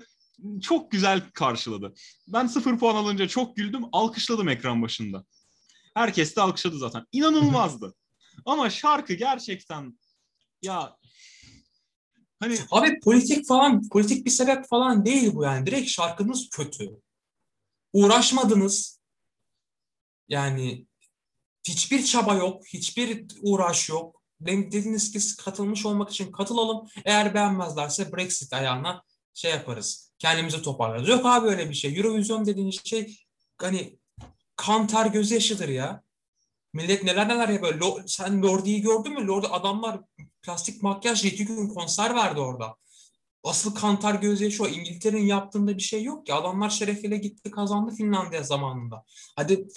çok 0.61 0.91
güzel 0.91 1.21
karşıladı. 1.33 1.93
Ben 2.27 2.47
sıfır 2.47 2.79
puan 2.79 2.95
alınca 2.95 3.27
çok 3.27 3.55
güldüm. 3.55 3.83
Alkışladım 3.91 4.49
ekran 4.49 4.81
başında. 4.81 5.25
Herkes 5.95 6.35
de 6.35 6.41
alkışladı 6.41 6.77
zaten. 6.77 7.05
İnanılmazdı. 7.11 7.93
Ama 8.45 8.69
şarkı 8.69 9.13
gerçekten 9.13 9.99
ya 10.61 10.97
hani 12.39 12.57
Abi 12.71 12.99
politik 12.99 13.47
falan, 13.47 13.89
politik 13.89 14.25
bir 14.25 14.31
sebep 14.31 14.67
falan 14.69 15.05
değil 15.05 15.33
bu 15.33 15.43
yani. 15.43 15.65
Direkt 15.65 15.89
şarkınız 15.89 16.49
kötü. 16.49 16.89
Uğraşmadınız. 17.93 18.99
Yani 20.27 20.87
hiçbir 21.67 22.05
çaba 22.05 22.33
yok, 22.33 22.67
hiçbir 22.67 23.25
uğraş 23.41 23.89
yok. 23.89 24.23
Dediniz 24.41 25.11
ki 25.11 25.43
katılmış 25.43 25.85
olmak 25.85 26.09
için 26.09 26.31
katılalım. 26.31 26.87
Eğer 27.05 27.33
beğenmezlerse 27.33 28.13
Brexit 28.13 28.53
ayağına 28.53 29.03
şey 29.33 29.51
yaparız. 29.51 30.13
Kendimizi 30.19 30.61
toparlarız. 30.61 31.09
Yok 31.09 31.25
abi 31.25 31.47
öyle 31.47 31.69
bir 31.69 31.75
şey. 31.75 31.97
Eurovision 31.97 32.45
dediğiniz 32.45 32.85
şey 32.85 33.17
hani 33.57 33.99
kan 34.55 34.87
ter 34.87 35.05
gözyaşıdır 35.05 35.69
ya. 35.69 36.03
Millet 36.77 37.03
neler 37.03 37.29
neler 37.29 37.49
yapıyor. 37.49 37.73
Lo- 37.79 38.07
sen 38.07 38.43
Lordi'yi 38.43 38.81
gördün 38.81 39.13
mü? 39.13 39.27
Lordi 39.27 39.47
adamlar 39.47 39.99
plastik 40.41 40.83
makyajla 40.83 41.29
iki 41.29 41.45
gün 41.45 41.67
konser 41.67 42.15
verdi 42.15 42.39
orada. 42.39 42.75
Asıl 43.43 43.75
kantar 43.75 44.15
gözyaşı 44.15 44.63
o. 44.63 44.67
İngiltere'nin 44.67 45.25
yaptığında 45.25 45.77
bir 45.77 45.81
şey 45.81 46.03
yok 46.03 46.25
ki. 46.25 46.33
Adamlar 46.33 46.69
şerefiyle 46.69 47.17
gitti 47.17 47.51
kazandı 47.51 47.95
Finlandiya 47.95 48.43
zamanında. 48.43 49.03
Hadi 49.35 49.67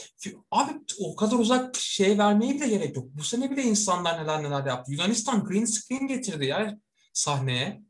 abi 0.51 0.73
o 1.01 1.17
kadar 1.17 1.39
uzak 1.39 1.77
şey 1.77 2.19
vermeye 2.19 2.55
bile 2.55 2.69
gerek 2.69 2.97
yok. 2.97 3.07
Bu 3.15 3.23
sene 3.23 3.51
bile 3.51 3.63
insanlar 3.63 4.23
neler 4.23 4.43
neler 4.43 4.67
yaptı. 4.67 4.93
Yunanistan 4.93 5.45
green 5.45 5.65
screen 5.65 6.07
getirdi 6.07 6.47
ya 6.47 6.79
sahneye. 7.13 7.83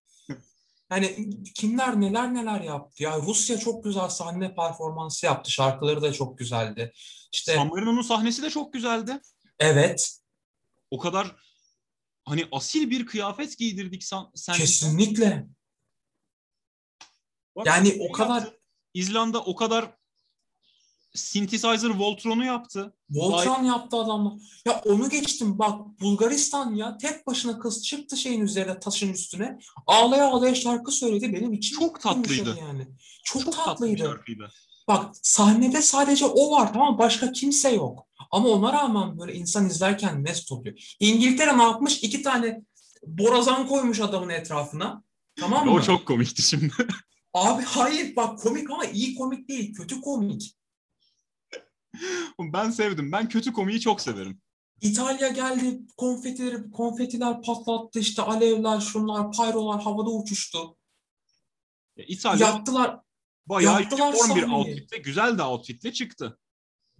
Yani 0.90 1.31
kimler 1.55 2.00
neler 2.00 2.35
neler 2.35 2.61
yaptı. 2.61 3.02
Ya 3.02 3.19
Rusya 3.19 3.59
çok 3.59 3.85
güzel 3.85 4.09
sahne 4.09 4.55
performansı 4.55 5.26
yaptı. 5.26 5.50
Şarkıları 5.50 6.02
da 6.02 6.12
çok 6.12 6.38
güzeldi. 6.38 6.93
İşte 7.32 7.54
San 7.54 7.68
Marino'nun 7.68 8.02
sahnesi 8.02 8.42
de 8.42 8.50
çok 8.50 8.72
güzeldi. 8.72 9.20
evet 9.58 10.20
O 10.90 10.99
kadar 10.99 11.37
hani 12.25 12.49
asil 12.52 12.90
bir 12.90 13.06
kıyafet 13.06 13.58
giydirdik 13.58 14.04
sen. 14.04 14.25
sen 14.34 14.54
kesinlikle. 14.54 15.46
Bak, 17.56 17.66
Yani 17.66 17.96
o 18.08 18.12
kadar 18.12 18.40
yaptı. 18.42 18.60
İzlanda 18.94 19.44
o 19.44 19.54
kadar 19.56 19.96
synthesizer 21.14 21.90
Voltron'u 21.99 22.45
yaptı. 22.45 22.95
Voltron 23.11 23.64
yaptı 23.64 23.97
adamlar. 23.97 24.33
Ya 24.67 24.81
onu 24.85 25.11
geçtim 25.11 25.59
bak 25.59 26.00
Bulgaristan 26.00 26.75
ya 26.75 26.99
tek 26.99 27.26
başına 27.26 27.59
kız 27.59 27.85
çıktı 27.85 28.17
şeyin 28.17 28.40
üzerine 28.40 28.81
taşın 28.81 29.12
üstüne. 29.12 29.59
Ağlaya 29.87 30.26
ağlaya 30.29 30.55
şarkı 30.55 30.93
söyledi. 30.93 31.33
Benim 31.33 31.52
için 31.52 31.79
Çok 31.79 32.00
tatlıydı. 32.00 32.57
yani. 32.61 32.87
Çok, 33.25 33.43
Çok 33.43 33.52
tatlı 33.52 33.64
tatlıydı. 33.64 34.02
şarkıydı. 34.02 34.50
Bak 34.88 35.14
sahnede 35.23 35.83
sadece 35.83 36.26
o 36.26 36.50
var 36.50 36.73
tamam 36.73 36.99
başka 36.99 37.33
kimse 37.33 37.71
yok. 37.71 38.07
Ama 38.31 38.49
ona 38.49 38.73
rağmen 38.73 39.19
böyle 39.19 39.35
insan 39.35 39.67
izlerken 39.67 40.21
mest 40.21 40.52
oluyor. 40.52 40.95
İngiltere 41.00 41.59
ne 41.59 41.62
yapmış? 41.62 42.02
İki 42.02 42.23
tane 42.23 42.62
borazan 43.07 43.67
koymuş 43.69 44.00
adamın 44.00 44.29
etrafına. 44.29 45.02
Tamam 45.40 45.67
mı? 45.67 45.73
O 45.73 45.81
çok 45.83 46.07
komikti 46.07 46.43
şimdi. 46.43 46.73
Abi 47.35 47.62
hayır 47.62 48.17
bak 48.17 48.38
komik 48.38 48.71
ama 48.71 48.85
iyi 48.85 49.14
komik 49.14 49.49
değil. 49.49 49.75
Kötü 49.75 50.00
komik. 50.00 50.55
ben 52.40 52.71
sevdim. 52.71 53.12
Ben 53.12 53.28
kötü 53.28 53.52
komiği 53.52 53.80
çok 53.80 54.00
severim. 54.00 54.40
İtalya 54.80 55.28
geldi 55.28 55.80
konfetileri, 55.97 56.71
konfetiler 56.71 57.42
patlattı 57.42 57.99
işte 57.99 58.23
alevler 58.23 58.80
şunlar 58.80 59.33
pyrolar 59.33 59.83
havada 59.83 60.11
uçuştu. 60.11 60.76
Ya 61.97 62.04
İtalya 62.09 62.47
Yaktılar. 62.47 63.00
bayağı 63.47 63.80
yaptılar 63.80 64.37
bir 64.37 64.42
outfitle, 64.42 64.99
güzel 64.99 65.38
de 65.38 65.42
outfitle 65.42 65.92
çıktı. 65.92 66.38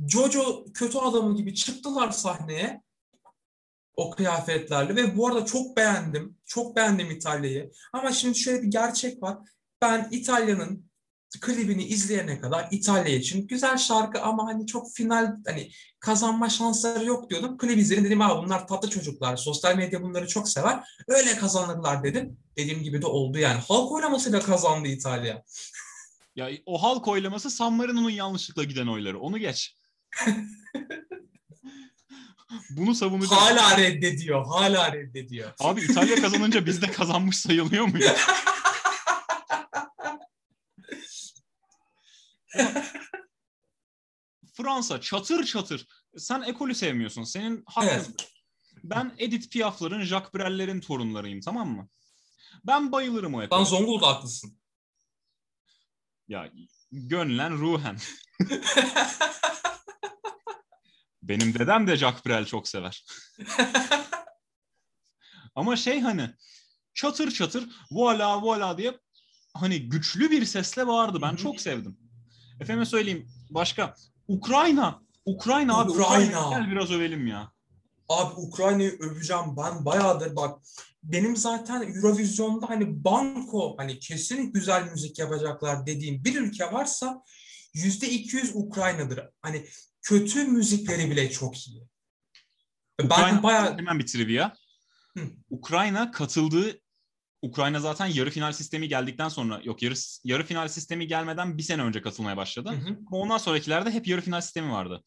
Jojo 0.09 0.65
kötü 0.75 0.99
adamı 0.99 1.37
gibi 1.37 1.55
çıktılar 1.55 2.11
sahneye 2.11 2.83
o 3.97 4.11
kıyafetlerle 4.11 4.97
ve 4.97 5.17
bu 5.17 5.29
arada 5.29 5.45
çok 5.45 5.77
beğendim. 5.77 6.39
Çok 6.47 6.77
beğendim 6.77 7.11
İtalya'yı. 7.11 7.73
Ama 7.93 8.13
şimdi 8.13 8.39
şöyle 8.39 8.63
bir 8.63 8.71
gerçek 8.71 9.23
var. 9.23 9.39
Ben 9.83 10.09
İtalya'nın 10.11 10.90
klibini 11.39 11.85
izleyene 11.85 12.41
kadar 12.41 12.69
İtalya 12.71 13.15
için 13.17 13.47
güzel 13.47 13.77
şarkı 13.77 14.23
ama 14.23 14.47
hani 14.47 14.67
çok 14.67 14.93
final 14.95 15.37
hani 15.47 15.71
kazanma 16.01 16.49
şansları 16.49 17.05
yok 17.05 17.31
diyordum. 17.31 17.59
Klip 17.59 17.79
izledim 17.79 18.05
dedim 18.05 18.23
abi 18.23 18.47
bunlar 18.47 18.69
tatlı 18.69 18.91
çocuklar. 18.91 19.37
Sosyal 19.37 19.77
medya 19.77 20.03
bunları 20.03 20.29
çok 20.29 20.49
sever. 20.49 20.81
Öyle 21.09 21.37
kazanırlar 21.37 22.05
dedim. 22.05 22.39
Dediğim 22.57 22.83
gibi 22.83 23.03
de 23.03 23.07
oldu 23.07 23.39
yani. 23.39 23.61
Halk 23.69 23.93
oylamasıyla 23.93 24.41
kazandı 24.41 24.89
İtalya. 24.89 25.43
Ya 26.37 26.49
o 26.67 26.83
halk 26.83 27.09
oylaması 27.09 27.51
San 27.51 27.73
Marino'nun 27.73 28.11
yanlışlıkla 28.11 28.65
giden 28.65 28.87
oyları. 28.87 29.21
Onu 29.21 29.39
geç. 29.39 29.77
Bunu 32.71 32.95
savunacağım. 32.95 33.43
Hala 33.43 33.79
reddediyor. 33.79 34.47
Hala 34.47 34.93
reddediyor. 34.93 35.51
Abi 35.61 35.81
İtalya 35.81 36.17
kazanınca 36.17 36.67
biz 36.67 36.83
de 36.83 36.87
kazanmış 36.87 37.37
sayılıyor 37.37 37.85
muyuz? 37.85 38.07
Fransa 44.53 45.01
çatır 45.01 45.45
çatır. 45.45 45.87
Sen 46.17 46.43
ekolü 46.43 46.75
sevmiyorsun. 46.75 47.25
Senin 47.25 47.63
hakkın. 47.67 47.89
Evet. 47.89 48.31
Ben 48.85 49.15
Edith 49.19 49.51
Piaf'ların, 49.51 50.03
Jacques 50.03 50.35
Brel'lerin 50.35 50.81
torunlarıyım 50.81 51.41
tamam 51.41 51.69
mı? 51.69 51.89
Ben 52.67 52.93
bayılırım 52.93 53.35
o 53.35 53.39
Sen 53.41 53.47
ekole. 53.47 53.65
Zonguldak'lısın. 53.65 54.59
Ya 56.29 56.53
gönlen 56.93 57.59
ruhen. 57.59 57.99
Benim 61.23 61.55
dedem 61.55 61.87
de 61.87 61.97
Jacques 61.97 62.27
Brel 62.27 62.47
çok 62.47 62.69
sever. 62.69 63.05
Ama 65.55 65.77
şey 65.77 66.01
hani 66.01 66.31
çatır 66.95 67.31
çatır 67.31 67.69
voila 67.91 68.43
voila 68.43 68.79
diye 68.79 69.01
hani 69.55 69.89
güçlü 69.89 70.31
bir 70.31 70.45
sesle 70.45 70.87
bağırdı. 70.87 71.23
Ben 71.23 71.37
çok 71.37 71.61
sevdim. 71.61 72.10
Efendim 72.61 72.87
söyleyeyim 72.87 73.29
başka. 73.51 73.95
Ukrayna. 74.29 75.03
Ukrayna 75.25 75.79
abi. 75.79 75.91
Ukrayna. 75.91 76.47
Ukrayna. 76.47 76.59
Gel 76.59 76.71
biraz 76.71 76.91
övelim 76.91 77.27
ya. 77.27 77.53
Abi 78.09 78.35
Ukrayna'yı 78.35 78.99
öveceğim 79.01 79.57
ben 79.57 79.85
bayağıdır 79.85 80.37
bak 80.37 80.63
benim 81.03 81.37
zaten 81.37 81.83
Eurovision'da 81.83 82.69
hani 82.69 83.05
banko 83.05 83.75
hani 83.79 83.99
kesin 83.99 84.53
güzel 84.53 84.91
müzik 84.91 85.19
yapacaklar 85.19 85.87
dediğim 85.87 86.25
bir 86.25 86.41
ülke 86.41 86.73
varsa 86.73 87.23
yüzde 87.75 88.11
200 88.11 88.51
Ukrayna'dır. 88.55 89.21
Hani 89.43 89.67
kötü 90.03 90.45
müzikleri 90.45 91.11
bile 91.11 91.31
çok 91.31 91.69
iyi. 91.69 91.83
Ben 93.01 93.07
Ukrayna, 93.07 93.43
bayağı 93.43 93.79
hemen 93.79 93.99
bir 93.99 94.07
trivia. 94.07 94.53
Hı. 95.19 95.25
Ukrayna 95.51 96.11
katıldığı 96.11 96.81
Ukrayna 97.43 97.81
zaten 97.81 98.07
yarı 98.07 98.31
final 98.31 98.53
sistemi 98.53 98.89
geldikten 98.89 99.29
sonra 99.29 99.61
yok 99.65 99.83
yarı 99.83 99.95
yarı 100.25 100.45
final 100.45 100.69
sistemi 100.69 101.07
gelmeden 101.07 101.59
bir 101.59 101.63
sene 101.63 101.83
önce 101.83 102.03
katılmaya 102.03 102.37
başladı. 102.37 102.69
Hı 102.69 102.91
hı. 102.91 102.99
Ama 103.07 103.19
ondan 103.19 103.39
sonrakilerde 103.39 103.91
hep 103.91 104.07
yarı 104.07 104.21
final 104.21 104.41
sistemi 104.41 104.73
vardı. 104.73 105.03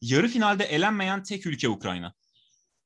Yarı 0.00 0.28
finalde 0.28 0.64
elenmeyen 0.64 1.22
tek 1.22 1.46
ülke 1.46 1.68
Ukrayna. 1.68 2.14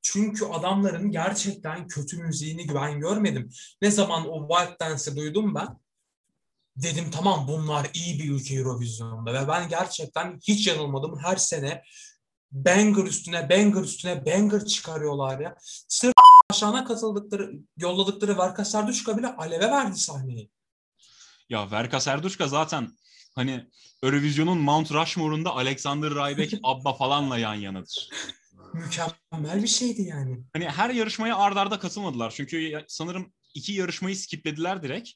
Çünkü 0.02 0.44
adamların 0.44 1.10
gerçekten 1.10 1.88
kötü 1.88 2.22
müziğini 2.22 2.74
ben 2.74 3.00
görmedim. 3.00 3.50
Ne 3.82 3.90
zaman 3.90 4.28
o 4.28 4.48
Wild 4.48 4.80
Dance'ı 4.80 5.16
duydum 5.16 5.54
ben 5.54 5.68
dedim 6.82 7.10
tamam 7.10 7.48
bunlar 7.48 7.90
iyi 7.94 8.18
bir 8.18 8.30
ülke 8.30 8.54
Eurovision'da 8.54 9.34
ve 9.34 9.48
ben 9.48 9.68
gerçekten 9.68 10.38
hiç 10.48 10.66
yanılmadım. 10.66 11.18
Her 11.18 11.36
sene 11.36 11.82
banger 12.52 13.04
üstüne 13.04 13.50
banger 13.50 13.82
üstüne 13.82 14.26
banger 14.26 14.64
çıkarıyorlar 14.64 15.40
ya. 15.40 15.56
Sırf 15.88 16.12
aşağına 16.50 16.84
katıldıkları, 16.84 17.52
yolladıkları 17.76 18.38
Verka 18.38 18.64
Serduşka 18.64 19.18
bile 19.18 19.26
aleve 19.26 19.70
verdi 19.70 19.96
sahneyi. 19.96 20.50
Ya 21.48 21.70
Verka 21.70 22.00
Serduşka 22.00 22.48
zaten 22.48 22.88
hani 23.34 23.68
Eurovision'un 24.02 24.58
Mount 24.58 24.92
Rushmore'unda 24.92 25.54
Alexander 25.54 26.10
Rybak, 26.10 26.60
Abba 26.62 26.94
falanla 26.94 27.38
yan 27.38 27.54
yanadır. 27.54 28.10
Mükemmel 28.74 29.62
bir 29.62 29.68
şeydi 29.68 30.02
yani. 30.02 30.44
Hani 30.52 30.68
her 30.68 30.90
yarışmaya 30.90 31.36
ard 31.36 31.56
arda 31.56 31.78
katılmadılar. 31.78 32.30
Çünkü 32.30 32.84
sanırım 32.88 33.32
iki 33.54 33.72
yarışmayı 33.72 34.16
skiplediler 34.16 34.82
direkt. 34.82 35.10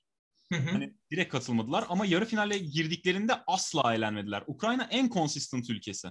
Hı 0.52 0.58
hı. 0.58 0.70
Hani 0.70 0.94
direkt 1.10 1.32
katılmadılar 1.32 1.84
ama 1.88 2.06
yarı 2.06 2.24
finale 2.24 2.58
girdiklerinde 2.58 3.32
asla 3.46 3.94
eğlenmediler. 3.94 4.44
Ukrayna 4.46 4.88
en 4.90 5.10
consistent 5.10 5.70
ülkesi 5.70 6.08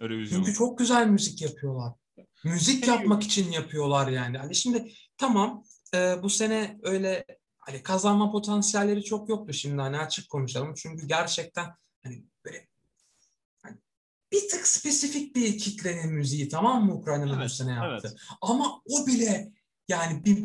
Eurovision'un. 0.00 0.44
Çünkü 0.44 0.58
çok 0.58 0.78
güzel 0.78 1.06
müzik 1.06 1.42
yapıyorlar. 1.42 1.92
Müzik 2.44 2.86
yapmak 2.86 3.22
için 3.22 3.52
yapıyorlar 3.52 4.08
yani. 4.08 4.38
Hani 4.38 4.54
şimdi 4.54 4.92
tamam 5.18 5.64
e, 5.94 6.22
bu 6.22 6.30
sene 6.30 6.78
öyle 6.82 7.24
hani 7.58 7.82
kazanma 7.82 8.32
potansiyelleri 8.32 9.04
çok 9.04 9.28
yoktu 9.28 9.52
şimdi 9.52 9.82
hani 9.82 9.98
açık 9.98 10.30
konuşalım. 10.30 10.74
Çünkü 10.76 11.06
gerçekten 11.06 11.66
hani 12.02 12.24
böyle 12.44 12.68
hani 13.62 13.76
bir 14.32 14.48
tık 14.48 14.66
spesifik 14.66 15.36
bir 15.36 15.58
kitlenin 15.58 16.12
müziği 16.12 16.48
tamam 16.48 16.84
mı 16.86 16.94
Ukrayna'nın 16.94 17.36
bu 17.36 17.40
Evet, 17.40 17.50
sene 17.52 17.72
yaptı. 17.72 18.08
evet. 18.08 18.16
Ama 18.40 18.82
o 18.90 19.06
bile 19.06 19.52
yani 19.88 20.24
bir 20.24 20.44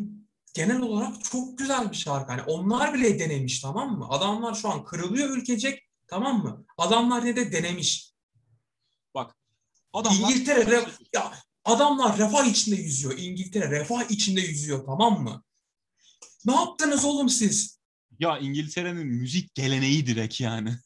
genel 0.54 0.80
olarak 0.80 1.24
çok 1.24 1.58
güzel 1.58 1.90
bir 1.90 1.96
şarkı. 1.96 2.32
Hani 2.32 2.42
onlar 2.42 2.94
bile 2.94 3.18
denemiş 3.18 3.60
tamam 3.60 3.98
mı? 3.98 4.06
Adamlar 4.10 4.54
şu 4.54 4.68
an 4.68 4.84
kırılıyor 4.84 5.36
ülkecek 5.36 5.88
tamam 6.06 6.42
mı? 6.42 6.64
Adamlar 6.78 7.24
ne 7.24 7.36
de 7.36 7.52
denemiş. 7.52 8.12
Bak 9.14 9.36
adamlar 9.92 10.30
İngiltere 10.30 10.60
re- 10.60 10.88
ya 11.14 11.32
adamlar 11.64 12.18
refah 12.18 12.46
içinde 12.46 12.76
yüzüyor. 12.76 13.18
İngiltere 13.18 13.70
refah 13.70 14.10
içinde 14.10 14.40
yüzüyor 14.40 14.86
tamam 14.86 15.22
mı? 15.22 15.42
Ne 16.44 16.54
yaptınız 16.54 17.04
oğlum 17.04 17.28
siz? 17.28 17.80
ya 18.20 18.38
İngiltere'nin 18.38 19.06
müzik 19.06 19.54
geleneği 19.54 20.06
direkt 20.06 20.40
yani. 20.40 20.76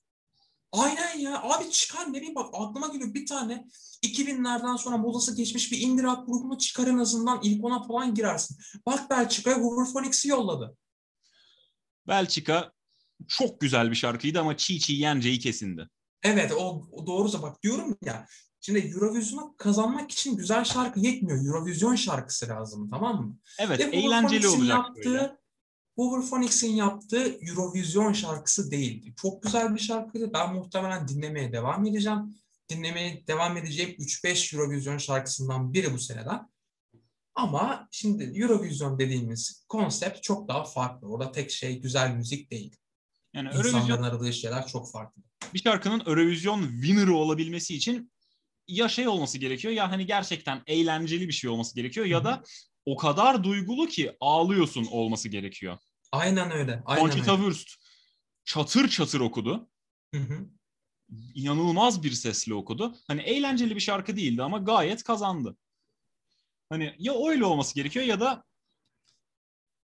Aynen 0.72 1.18
ya. 1.18 1.42
Abi 1.42 1.70
çıkar 1.70 2.08
ne 2.12 2.16
bileyim 2.16 2.34
bak 2.34 2.46
aklıma 2.52 2.88
geliyor 2.88 3.14
bir 3.14 3.26
tane 3.26 3.66
2000'lerden 4.02 4.76
sonra 4.76 4.96
modası 4.96 5.36
geçmiş 5.36 5.72
bir 5.72 5.80
indie 5.80 6.04
rock 6.04 6.26
grubunu 6.26 6.58
çıkar 6.58 6.86
en 6.86 6.98
azından 6.98 7.40
ilk 7.42 7.64
ona 7.64 7.82
falan 7.82 8.14
girersin. 8.14 8.58
Bak 8.86 9.10
Belçika'ya 9.10 9.56
Hooverphonics'i 9.56 10.28
yolladı. 10.28 10.76
Belçika 12.08 12.72
çok 13.28 13.60
güzel 13.60 13.90
bir 13.90 13.96
şarkıydı 13.96 14.40
ama 14.40 14.56
çiğ 14.56 14.80
çiğ 14.80 14.92
yenceyi 14.92 15.38
kesindi. 15.38 15.88
Evet 16.22 16.52
o, 16.52 16.88
o 16.92 17.06
doğrusu 17.06 17.42
bak 17.42 17.62
diyorum 17.62 17.98
ya. 18.04 18.26
Şimdi 18.66 18.78
Eurovision'u 18.78 19.54
kazanmak 19.56 20.11
için 20.11 20.37
güzel 20.37 20.64
şarkı 20.64 21.00
yetmiyor. 21.00 21.47
Eurovizyon 21.47 21.94
şarkısı 21.94 22.49
lazım 22.49 22.90
tamam 22.90 23.26
mı? 23.26 23.38
Evet 23.59 23.80
Ve 23.80 23.85
eğlenceli 23.85 24.49
olacak 24.49 24.68
yaptığı, 24.68 25.04
böyle. 25.04 25.37
Hooverphonics'in 25.97 26.73
yaptığı 26.73 27.38
Eurovision 27.40 28.12
şarkısı 28.12 28.71
değildi. 28.71 29.14
Çok 29.16 29.42
güzel 29.42 29.75
bir 29.75 29.80
şarkıydı. 29.80 30.33
Ben 30.33 30.54
muhtemelen 30.54 31.09
dinlemeye 31.09 31.52
devam 31.52 31.87
edeceğim. 31.87 32.35
Dinlemeye 32.68 33.26
devam 33.26 33.56
edeceğim 33.56 33.90
3-5 33.99 34.56
Eurovision 34.56 34.99
şarkısından 34.99 35.75
biri 35.75 35.92
bu 35.92 35.99
seneden. 35.99 36.49
Ama 37.35 37.88
şimdi 37.90 38.25
Eurovision 38.40 38.99
dediğimiz 38.99 39.64
konsept 39.68 40.23
çok 40.23 40.49
daha 40.49 40.64
farklı. 40.64 41.09
Orada 41.09 41.33
tek 41.33 41.50
şey 41.50 41.80
güzel 41.80 42.14
müzik 42.14 42.50
değil. 42.50 42.76
Yani 43.35 43.49
İnsanların 43.49 43.75
Eurovision 43.75 44.02
aradığı 44.02 44.33
şeyler 44.33 44.66
çok 44.66 44.90
farklı. 44.90 45.23
bir 45.54 45.59
şarkının 45.59 46.02
Eurovision 46.06 46.62
winner'ı 46.62 47.14
olabilmesi 47.14 47.76
için 47.76 48.13
ya 48.68 48.88
şey 48.88 49.09
olması 49.09 49.38
gerekiyor 49.38 49.75
ya 49.75 49.90
hani 49.90 50.06
gerçekten 50.06 50.62
eğlenceli 50.66 51.28
bir 51.28 51.33
şey 51.33 51.50
olması 51.50 51.75
gerekiyor 51.75 52.06
ya 52.06 52.25
da 52.25 52.42
o 52.87 52.97
kadar 52.97 53.44
duygulu 53.44 53.87
ki 53.87 54.16
ağlıyorsun 54.21 54.85
olması 54.85 55.28
gerekiyor. 55.28 55.78
Aynen 56.12 56.50
öyle. 56.50 56.83
Aynen 56.87 57.02
Conchita. 57.02 57.37
Wurst 57.37 57.68
çatır 58.44 58.88
çatır 58.88 59.21
okudu. 59.21 59.68
Hı 60.14 60.21
hı. 60.21 60.49
İnanılmaz 61.35 62.02
bir 62.02 62.12
sesle 62.12 62.54
okudu. 62.54 62.97
Hani 63.06 63.21
eğlenceli 63.21 63.75
bir 63.75 63.80
şarkı 63.80 64.16
değildi 64.16 64.42
ama 64.42 64.59
gayet 64.59 65.02
kazandı. 65.02 65.56
Hani 66.68 66.94
ya 66.99 67.14
öyle 67.28 67.44
olması 67.44 67.75
gerekiyor 67.75 68.04
ya 68.04 68.21
da 68.21 68.44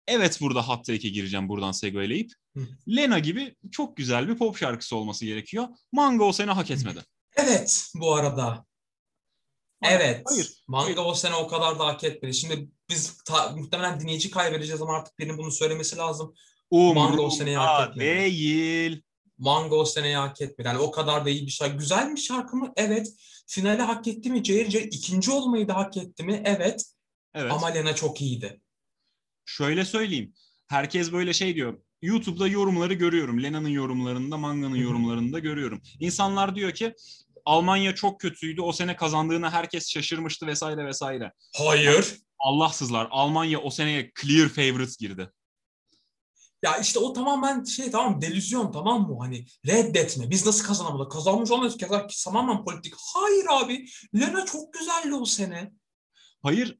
evet 0.09 0.41
burada 0.41 0.69
hot 0.69 0.85
take'e 0.85 1.11
gireceğim 1.11 1.49
buradan 1.49 1.73
segueleyip. 1.73 2.33
Lena 2.89 3.19
gibi 3.19 3.57
çok 3.73 3.97
güzel 3.97 4.29
bir 4.29 4.37
pop 4.37 4.57
şarkısı 4.57 4.97
olması 4.97 5.25
gerekiyor. 5.25 5.69
Manga 5.93 6.25
o 6.25 6.33
sene 6.33 6.51
hak 6.51 6.71
etmedi. 6.71 7.01
Evet 7.37 7.91
bu 7.95 8.15
arada. 8.15 8.67
Evet. 9.83 10.23
hayır, 10.29 10.53
Manga 10.67 11.01
o 11.01 11.15
sene 11.15 11.35
o 11.35 11.49
kadar 11.49 11.79
da 11.79 11.87
hak 11.87 12.05
etmedi. 12.05 12.35
Şimdi 12.35 12.69
biz 12.91 13.17
ta- 13.25 13.51
muhtemelen 13.51 14.01
dinleyici 14.01 14.31
kaybedeceğiz 14.31 14.83
ama 14.83 14.97
artık 14.97 15.19
birinin 15.19 15.39
bunu 15.39 15.51
söylemesi 15.53 15.97
lazım. 15.97 16.35
Manga 16.73 17.23
o 17.23 17.31
seneyi 17.31 17.57
hak 17.57 17.69
Umurumda 17.81 17.91
etmedi. 18.05 18.09
değil. 18.09 19.03
Manga 19.39 19.77
o 19.77 19.85
seneyi 19.85 20.17
hak 20.17 20.41
etmedi. 20.41 20.69
Yani 20.69 20.79
o 20.79 20.91
kadar 20.91 21.25
da 21.25 21.31
iyi 21.31 21.47
bir 21.47 21.51
şarkı. 21.51 21.77
Güzel 21.79 22.11
bir 22.17 22.21
şarkı 22.21 22.57
mı? 22.57 22.73
Evet. 22.77 23.09
Finali 23.47 23.83
hak 23.83 24.07
etti 24.09 24.31
mi? 24.31 24.43
Cayır 24.45 24.69
cayır. 24.69 24.87
İkinci 24.87 25.31
olmayı 25.31 25.69
da 25.69 25.77
hak 25.77 25.97
etti 25.97 26.23
mi? 26.25 26.43
Evet. 26.45 26.85
Evet. 27.35 27.53
Ama 27.53 27.67
Lena 27.67 27.95
çok 27.95 28.21
iyiydi. 28.23 28.61
Şöyle 29.45 29.85
söyleyeyim. 29.85 30.35
Herkes 30.67 31.13
böyle 31.13 31.33
şey 31.33 31.55
diyor. 31.55 31.79
YouTube'da 32.03 32.49
yorumları 32.49 32.95
görüyorum. 32.95 33.43
Lena'nın 33.43 33.69
yorumlarında, 33.69 34.37
Manga'nın 34.37 34.77
yorumlarında 34.77 35.39
görüyorum. 35.39 35.83
İnsanlar 36.01 36.57
diyor 36.57 36.73
ki 36.73 36.95
Almanya 37.47 37.95
çok 37.95 38.21
kötüydü. 38.21 38.61
O 38.61 38.73
sene 38.73 38.97
kazandığına 38.97 39.53
herkes 39.53 39.91
şaşırmıştı 39.91 40.47
vesaire 40.47 40.87
vesaire. 40.87 41.33
Hayır. 41.57 42.17
Allahsızlar. 42.39 43.09
Almanya 43.11 43.61
o 43.61 43.71
seneye 43.71 44.13
clear 44.21 44.49
favorites 44.49 44.97
girdi. 44.97 45.31
Ya 46.63 46.77
işte 46.77 46.99
o 46.99 47.13
tamamen 47.13 47.65
şey 47.65 47.91
tamam 47.91 48.23
delüzyon 48.23 48.73
tamam 48.73 49.09
mı? 49.09 49.17
Hani 49.21 49.47
reddetme. 49.67 50.31
Biz 50.31 50.47
nasıl 50.47 50.65
kazanamadık? 50.65 51.13
Kazanmış 51.13 51.51
olmayız. 51.51 51.77
Tamamen 52.25 52.65
politik. 52.65 52.95
Hayır 53.15 53.47
abi. 53.51 53.87
Lena 54.15 54.47
çok 54.47 54.73
güzeldi 54.73 55.15
o 55.15 55.25
sene. 55.25 55.73
Hayır 56.43 56.79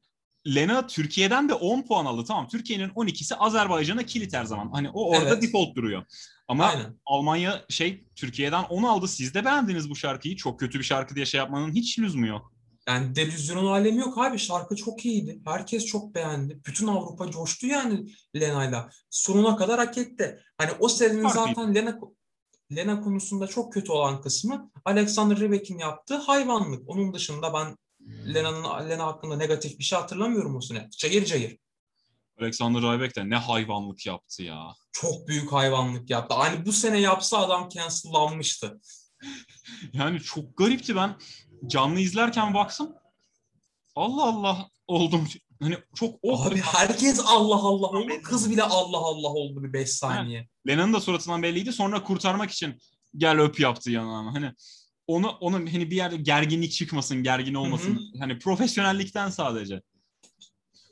Lena 0.55 0.87
Türkiye'den 0.87 1.49
de 1.49 1.53
10 1.53 1.81
puan 1.81 2.05
aldı. 2.05 2.23
Tamam 2.27 2.47
Türkiye'nin 2.47 2.89
12'si 2.89 3.35
Azerbaycan'a 3.35 4.03
kilit 4.03 4.33
her 4.33 4.45
zaman. 4.45 4.69
Hani 4.71 4.89
o 4.89 5.09
orada 5.09 5.29
Evet. 5.29 5.41
default 5.43 5.75
duruyor. 5.75 6.03
Ama 6.47 6.65
Aynen. 6.65 6.99
Almanya 7.05 7.65
şey 7.69 8.03
Türkiye'den 8.15 8.63
10 8.63 8.83
aldı. 8.83 9.07
Siz 9.07 9.33
de 9.33 9.45
beğendiniz 9.45 9.89
bu 9.89 9.95
şarkıyı. 9.95 10.35
Çok 10.35 10.59
kötü 10.59 10.79
bir 10.79 10.83
şarkı 10.83 11.15
diye 11.15 11.25
şey 11.25 11.37
yapmanın 11.37 11.71
hiç 11.71 11.99
lüzumu 11.99 12.27
yok. 12.27 12.53
Yani 12.87 13.15
delüzyonun 13.15 13.71
alemi 13.71 13.99
yok 13.99 14.17
abi. 14.17 14.39
Şarkı 14.39 14.75
çok 14.75 15.05
iyiydi. 15.05 15.39
Herkes 15.45 15.85
çok 15.85 16.15
beğendi. 16.15 16.59
Bütün 16.65 16.87
Avrupa 16.87 17.31
coştu 17.31 17.67
yani 17.67 18.05
Lena'yla. 18.35 18.89
Sonuna 19.09 19.55
kadar 19.57 19.79
hak 19.79 19.97
etti. 19.97 20.39
Hani 20.57 20.71
o 20.79 20.87
Farklıydı. 20.87 21.29
zaten 21.29 21.75
Lena 21.75 21.99
Lena 22.75 23.01
konusunda 23.01 23.47
çok 23.47 23.73
kötü 23.73 23.91
olan 23.91 24.21
kısmı 24.21 24.71
Alexander 24.85 25.39
Rybak'in 25.39 25.79
yaptığı 25.79 26.15
hayvanlık. 26.17 26.89
Onun 26.89 27.13
dışında 27.13 27.53
ben 27.53 27.77
Lena'nın 28.33 28.89
Lena 28.89 29.05
hakkında 29.05 29.35
negatif 29.35 29.79
bir 29.79 29.83
şey 29.83 29.99
hatırlamıyorum 29.99 30.55
o 30.55 30.61
sene. 30.61 30.89
Cayır 30.97 31.25
cayır. 31.25 31.57
Alexander 32.41 32.81
Rybak 32.81 33.15
de 33.15 33.29
ne 33.29 33.35
hayvanlık 33.35 34.05
yaptı 34.05 34.43
ya. 34.43 34.75
Çok 34.91 35.27
büyük 35.27 35.51
hayvanlık 35.51 36.09
yaptı. 36.09 36.35
Hani 36.35 36.65
bu 36.65 36.71
sene 36.71 36.99
yapsa 36.99 37.37
adam 37.37 37.69
cancellanmıştı. 37.69 38.79
Yani 39.93 40.19
çok 40.19 40.57
garipti 40.57 40.95
ben 40.95 41.15
canlı 41.67 41.99
izlerken 41.99 42.53
baksam 42.53 42.93
Allah 43.95 44.23
Allah 44.23 44.69
oldum. 44.87 45.27
Hani 45.61 45.77
çok 45.95 46.15
o 46.21 46.43
Abi 46.43 46.61
herkes 46.61 47.19
Allah 47.19 47.55
Allah 47.55 47.87
oldu. 47.87 48.21
Kız 48.23 48.49
bile 48.49 48.63
Allah 48.63 48.97
Allah 48.97 49.27
oldu 49.27 49.63
bir 49.63 49.73
5 49.73 49.89
saniye. 49.89 50.47
Lena'nın 50.67 50.93
da 50.93 51.01
suratından 51.01 51.43
belliydi. 51.43 51.73
Sonra 51.73 52.03
kurtarmak 52.03 52.51
için 52.51 52.77
gel 53.17 53.39
öp 53.39 53.59
yaptı 53.59 53.91
yanağına. 53.91 54.33
Hani 54.33 54.51
onu 55.07 55.29
onu 55.29 55.55
hani 55.55 55.91
bir 55.91 55.95
yerde 55.95 56.17
gerginlik 56.17 56.71
çıkmasın, 56.71 57.23
gergin 57.23 57.53
olmasın. 57.53 57.99
Hani 58.19 58.39
profesyonellikten 58.39 59.29
sadece. 59.29 59.81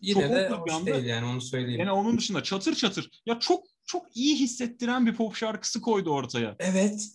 Yine 0.02 0.22
Çok 0.22 0.32
de 0.32 0.50
oldu 0.50 0.66
bir 0.66 0.72
hoş 0.72 0.80
anda. 0.80 0.94
değil 0.94 1.06
yani 1.06 1.26
onu 1.26 1.42
söyleyeyim. 1.42 1.80
Yani 1.80 1.92
onun 1.92 2.18
dışında 2.18 2.44
çatır 2.44 2.76
çatır 2.76 3.22
ya 3.26 3.40
çok 3.40 3.64
çok 3.86 4.18
iyi 4.18 4.36
hissettiren 4.36 5.06
bir 5.06 5.16
pop 5.16 5.36
şarkısı 5.36 5.82
koydu 5.82 6.10
ortaya. 6.10 6.56
Evet. 6.60 7.10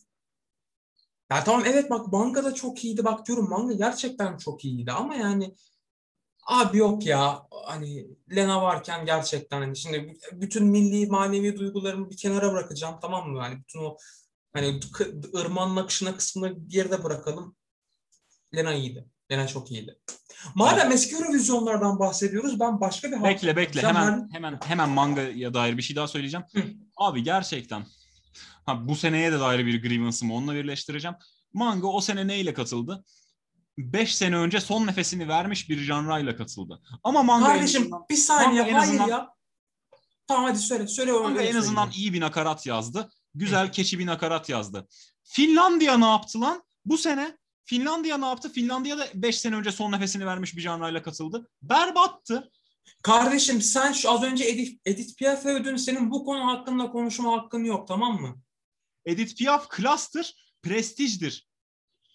Ya 1.31 1.45
tamam 1.45 1.63
evet 1.67 1.91
bak 1.91 2.13
manga 2.13 2.45
da 2.45 2.55
çok 2.55 2.85
iyiydi. 2.85 3.05
Bak 3.05 3.27
diyorum 3.27 3.49
manga 3.49 3.75
gerçekten 3.75 4.37
çok 4.37 4.65
iyiydi 4.65 4.93
ama 4.93 5.15
yani 5.15 5.55
abi 6.47 6.79
yok 6.79 7.07
ya 7.07 7.43
hani 7.67 8.07
Lena 8.37 8.63
varken 8.63 9.07
gerçekten 9.07 9.61
hani 9.61 9.77
şimdi 9.77 10.15
bütün 10.33 10.67
milli 10.67 11.07
manevi 11.07 11.59
duygularımı 11.59 12.11
bir 12.11 12.17
kenara 12.17 12.53
bırakacağım 12.53 12.99
tamam 13.03 13.31
mı? 13.31 13.41
Hani 13.41 13.59
bütün 13.59 13.79
o 13.79 13.97
hani 14.53 14.81
ırmağın 15.37 15.77
akışına 15.77 16.17
kısmını 16.17 16.69
geride 16.69 17.05
bırakalım. 17.05 17.57
Lena 18.55 18.75
iyiydi. 18.75 19.07
Lena 19.31 19.47
çok 19.47 19.71
iyiydi. 19.71 19.99
Madem 20.55 20.93
eski 20.93 21.15
Eurovizyonlardan 21.15 21.99
bahsediyoruz 21.99 22.61
ben 22.61 22.81
başka 22.81 23.11
bir 23.13 23.23
Bekle 23.25 23.57
bekle 23.57 23.83
hemen 23.83 23.95
hani- 23.95 24.33
hemen 24.33 24.61
hemen 24.65 24.89
mangaya 24.91 25.55
dair 25.55 25.77
bir 25.77 25.83
şey 25.83 25.97
daha 25.97 26.09
söyleyeceğim. 26.09 26.47
Hı. 26.55 26.63
Abi 26.97 27.23
gerçekten 27.23 27.87
ha, 28.67 28.89
bu 28.89 28.97
seneye 28.97 29.33
de 29.33 29.41
dair 29.41 29.67
bir 29.67 29.83
grievance'ımı 29.83 30.35
onunla 30.35 30.55
birleştireceğim. 30.55 31.17
Manga 31.53 31.87
o 31.87 32.01
sene 32.01 32.27
neyle 32.27 32.55
katıldı? 32.55 33.05
5 33.79 34.17
sene 34.17 34.37
önce 34.37 34.61
son 34.61 34.87
nefesini 34.87 35.29
vermiş 35.29 35.69
bir 35.69 35.79
janrayla 35.79 36.37
katıldı. 36.37 36.83
Ama 37.05 37.23
manga 37.23 37.47
Kardeşim 37.47 37.83
azından, 37.83 38.07
bir 38.11 38.17
saniye 38.17 38.63
Manga 38.63 38.79
hayır 38.79 38.89
azından- 38.89 39.09
ya. 39.09 39.29
Tamam 40.29 40.45
hadi 40.45 40.59
söyle. 40.59 40.87
Söyle 40.87 41.11
öyle 41.11 41.23
manga 41.23 41.43
en 41.43 41.57
azından 41.57 41.85
söyleyeyim. 41.85 41.93
iyi 42.11 42.13
bir 42.13 42.21
nakarat 42.21 42.67
yazdı. 42.67 43.11
Güzel 43.35 43.73
keçi 43.73 43.99
bir 43.99 44.07
nakarat 44.07 44.49
yazdı. 44.49 44.89
Finlandiya 45.25 45.99
ne 45.99 46.07
yaptı 46.07 46.41
lan? 46.41 46.63
Bu 46.85 46.99
sene 46.99 47.37
Finlandiya 47.65 48.19
ne 48.19 48.27
yaptı? 48.27 48.53
Finlandiya 48.53 48.99
da 48.99 49.09
5 49.15 49.39
sene 49.39 49.57
önce 49.57 49.73
son 49.73 49.93
nefesini 49.93 50.27
vermiş 50.27 50.57
bir 50.57 50.61
janrayla 50.61 51.03
katıldı. 51.03 51.51
Berbattı. 51.63 52.51
Kardeşim 53.03 53.63
sen 53.63 53.93
şu 53.93 54.11
az 54.11 54.23
önce 54.23 54.45
Edith, 54.45 54.81
Edith 54.85 55.19
Piaf'ı 55.19 55.49
övdün. 55.49 55.77
Senin 55.77 56.11
bu 56.11 56.25
konu 56.25 56.47
hakkında 56.47 56.91
konuşma 56.91 57.33
hakkın 57.33 57.65
yok 57.65 57.89
tamam 57.89 58.21
mı? 58.21 58.41
Edith 59.05 59.37
Piaf 59.37 59.69
klastır, 59.69 60.53
prestijdir. 60.63 61.49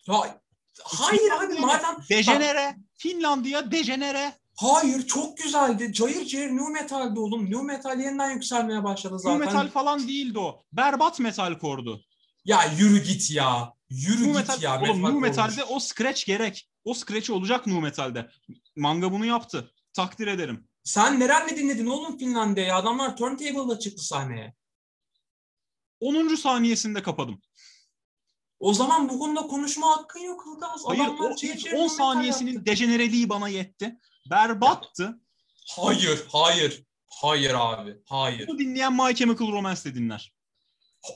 Ya, 0.07 0.41
hayır 0.83 1.31
abi 1.31 1.59
madem... 1.59 1.97
Dejenere. 2.09 2.75
Finlandiya 2.93 3.71
dejenere. 3.71 4.33
Hayır 4.55 5.07
çok 5.07 5.37
güzeldi. 5.37 5.93
Cayır 5.93 6.25
cayır 6.25 6.49
new 6.51 6.69
metaldi 6.73 7.19
oğlum. 7.19 7.45
New 7.45 7.63
metal 7.63 7.99
yeniden 7.99 8.31
yükselmeye 8.31 8.83
başladı 8.83 9.19
zaten. 9.19 9.39
metal 9.39 9.69
falan 9.69 10.07
değildi 10.07 10.39
o. 10.39 10.63
Berbat 10.73 11.19
metal 11.19 11.59
kordu. 11.59 12.01
Ya 12.45 12.59
yürü 12.77 13.03
git 13.03 13.31
ya. 13.31 13.73
Yürü 13.89 14.21
Nu 14.23 14.25
git 14.27 14.35
metal, 14.35 14.61
ya. 14.61 14.81
oğlum 14.81 15.01
nu 15.01 15.07
olmuş. 15.07 15.21
metalde 15.21 15.63
o 15.63 15.79
scratch 15.79 16.25
gerek. 16.25 16.69
O 16.83 16.93
scratch 16.93 17.29
olacak 17.29 17.67
nu 17.67 17.81
metalde. 17.81 18.29
Manga 18.75 19.11
bunu 19.11 19.25
yaptı. 19.25 19.71
Takdir 19.93 20.27
ederim. 20.27 20.67
Sen 20.83 21.19
nerenle 21.19 21.57
dinledin 21.57 21.85
oğlum 21.85 22.17
Finlandiya'yı? 22.17 22.75
Adamlar 22.75 23.17
turntable'la 23.17 23.79
çıktı 23.79 24.03
sahneye. 24.03 24.55
10. 25.99 26.35
saniyesinde 26.35 27.03
kapadım. 27.03 27.41
O 28.59 28.73
zaman 28.73 29.09
bu 29.09 29.19
konuda 29.19 29.41
konuşma 29.41 29.97
hakkın 29.97 30.19
yok 30.19 30.43
Ilgaz. 30.55 30.81
Hayır 30.85 31.01
Adamlar 31.03 31.31
o 31.31 31.35
çevir 31.35 31.57
çevir 31.57 31.73
ilk 31.73 31.79
10 31.79 31.81
metal 31.83 31.95
saniyesinin 31.95 32.53
yaptı. 32.53 32.65
dejenereliği 32.65 33.29
bana 33.29 33.49
yetti. 33.49 33.99
Berbattı. 34.29 35.19
Hayır, 35.75 36.23
hayır. 36.31 36.83
Hayır 37.07 37.53
abi, 37.57 37.97
hayır. 38.05 38.47
Bunu 38.47 38.59
dinleyen 38.59 38.93
My 38.93 39.15
Chemical 39.15 39.51
Romance 39.51 39.83
de 39.83 39.95
dinler. 39.95 40.33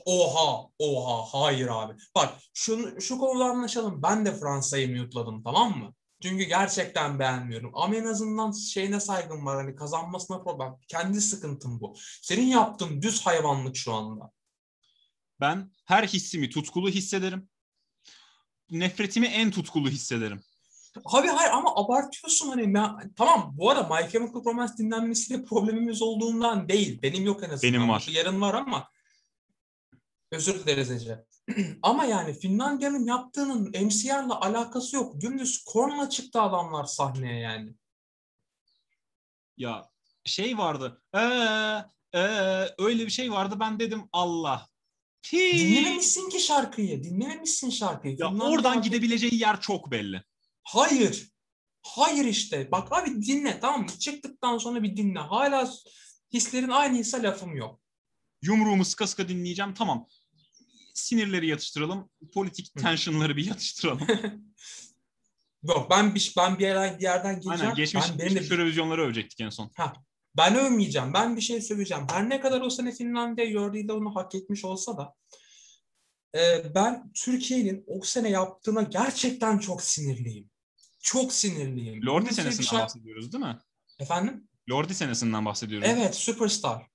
Oha, 0.04 0.68
oha, 0.78 1.40
hayır 1.40 1.68
abi. 1.68 1.94
Bak 2.14 2.34
şunu, 2.54 3.00
şu 3.00 3.18
konuda 3.18 3.44
anlaşalım. 3.44 4.02
Ben 4.02 4.26
de 4.26 4.34
Fransa'yı 4.34 4.96
mute'ladım 4.96 5.42
tamam 5.42 5.78
mı? 5.78 5.94
Çünkü 6.22 6.44
gerçekten 6.44 7.18
beğenmiyorum. 7.18 7.72
Ama 7.74 7.96
en 7.96 8.04
azından 8.04 8.52
şeyine 8.52 9.00
saygım 9.00 9.46
var. 9.46 9.56
Hani 9.56 9.76
kazanmasına 9.76 10.42
problem. 10.42 10.76
Kendi 10.88 11.20
sıkıntım 11.20 11.80
bu. 11.80 11.96
Senin 12.22 12.46
yaptığın 12.46 13.02
düz 13.02 13.26
hayvanlık 13.26 13.76
şu 13.76 13.92
anda. 13.94 14.32
Ben 15.40 15.72
her 15.84 16.04
hissimi 16.04 16.50
tutkulu 16.50 16.88
hissederim. 16.88 17.48
Nefretimi 18.70 19.26
en 19.26 19.50
tutkulu 19.50 19.88
hissederim. 19.88 20.42
Abi 21.04 21.28
hayır 21.28 21.50
ama 21.52 21.76
abartıyorsun 21.76 22.48
hani. 22.48 22.74
Ben- 22.74 23.12
tamam 23.16 23.52
bu 23.54 23.70
arada 23.70 23.94
My 23.94 24.10
Chemical 24.10 24.44
Romance 24.44 24.72
dinlenmesiyle 24.78 25.44
problemimiz 25.44 26.02
olduğundan 26.02 26.68
değil. 26.68 27.02
Benim 27.02 27.24
yok 27.24 27.42
en 27.42 27.50
azından. 27.50 27.74
Benim 27.74 27.88
var. 27.88 28.06
Yarın 28.10 28.40
var 28.40 28.54
ama 28.54 28.88
özür 30.32 30.54
dileriz 30.54 30.90
Ece. 30.90 31.24
ama 31.82 32.04
yani 32.04 32.38
Finlandiya'nın 32.38 33.04
yaptığının 33.04 33.70
MCR'la 33.84 34.40
alakası 34.40 34.96
yok. 34.96 35.20
Dümdüz 35.20 35.64
korna 35.64 36.10
çıktı 36.10 36.40
adamlar 36.40 36.84
sahneye 36.84 37.40
yani. 37.40 37.74
Ya 39.56 39.88
şey 40.24 40.58
vardı. 40.58 41.02
Ee, 41.14 41.20
ee, 42.14 42.20
öyle 42.78 43.06
bir 43.06 43.10
şey 43.10 43.32
vardı. 43.32 43.56
Ben 43.60 43.78
dedim 43.78 44.02
Allah. 44.12 44.66
Pi. 45.22 45.58
Dinlememişsin 45.58 46.30
ki 46.30 46.40
şarkıyı. 46.40 47.02
Dinlememişsin 47.02 47.70
şarkıyı. 47.70 48.16
Ya 48.18 48.28
Finlandiya 48.28 48.50
oradan 48.50 48.82
gidebileceği 48.82 49.40
yer 49.40 49.60
çok 49.60 49.90
belli. 49.90 50.22
Hayır. 50.72 51.30
Hayır 51.82 52.24
işte. 52.24 52.68
Bak 52.72 52.92
abi 52.92 53.22
dinle 53.22 53.60
tamam 53.60 53.82
mı? 53.82 53.88
Çıktıktan 53.98 54.58
sonra 54.58 54.82
bir 54.82 54.96
dinle. 54.96 55.18
Hala 55.18 55.70
hislerin 56.32 56.68
aynıysa 56.68 57.22
lafım 57.22 57.56
yok. 57.56 57.80
Yumruğumu 58.42 58.84
sıka 58.84 59.06
sıka 59.06 59.28
dinleyeceğim. 59.28 59.74
Tamam. 59.74 60.06
Sinirleri 60.94 61.46
yatıştıralım. 61.46 62.10
Politik 62.34 62.74
tensionları 62.74 63.36
bir 63.36 63.46
yatıştıralım. 63.46 64.06
Yok 65.62 65.90
ben 65.90 66.14
bir 66.14 66.34
ben 66.36 66.58
bir 66.58 66.64
yerden, 66.64 66.98
bir 66.98 67.02
yerden 67.02 67.40
gireceğim. 67.40 67.60
Aynen 67.60 67.74
geçmiş, 67.74 68.04
ben, 68.10 68.18
benim 68.18 68.30
de 68.30 68.34
geçmiş 68.34 68.50
Eurovizyonları 68.50 69.02
övecektik 69.02 69.40
en 69.40 69.50
son. 69.50 69.70
Ben 70.36 70.54
övmeyeceğim. 70.54 71.14
Ben 71.14 71.36
bir 71.36 71.40
şey 71.40 71.60
söyleyeceğim. 71.60 72.06
Her 72.10 72.28
ne 72.28 72.40
kadar 72.40 72.60
o 72.60 72.70
sene 72.70 72.92
Finlandiya 72.92 73.46
Eurovision'da 73.46 73.96
onu 73.96 74.14
hak 74.16 74.34
etmiş 74.34 74.64
olsa 74.64 74.96
da 74.98 75.14
e, 76.34 76.74
ben 76.74 77.12
Türkiye'nin 77.14 77.84
o 77.86 78.00
sene 78.02 78.30
yaptığına 78.30 78.82
gerçekten 78.82 79.58
çok 79.58 79.82
sinirliyim. 79.82 80.49
Çok 81.00 81.32
sinirliyim. 81.32 82.06
Lordi 82.06 82.26
şey 82.26 82.34
senesinden 82.34 82.64
şarkı- 82.66 82.82
bahsediyoruz 82.84 83.32
değil 83.32 83.44
mi? 83.44 83.58
Efendim? 83.98 84.48
Lordi 84.70 84.94
senesinden 84.94 85.44
bahsediyoruz. 85.44 85.88
Evet, 85.90 86.14
Superstar. 86.14 86.86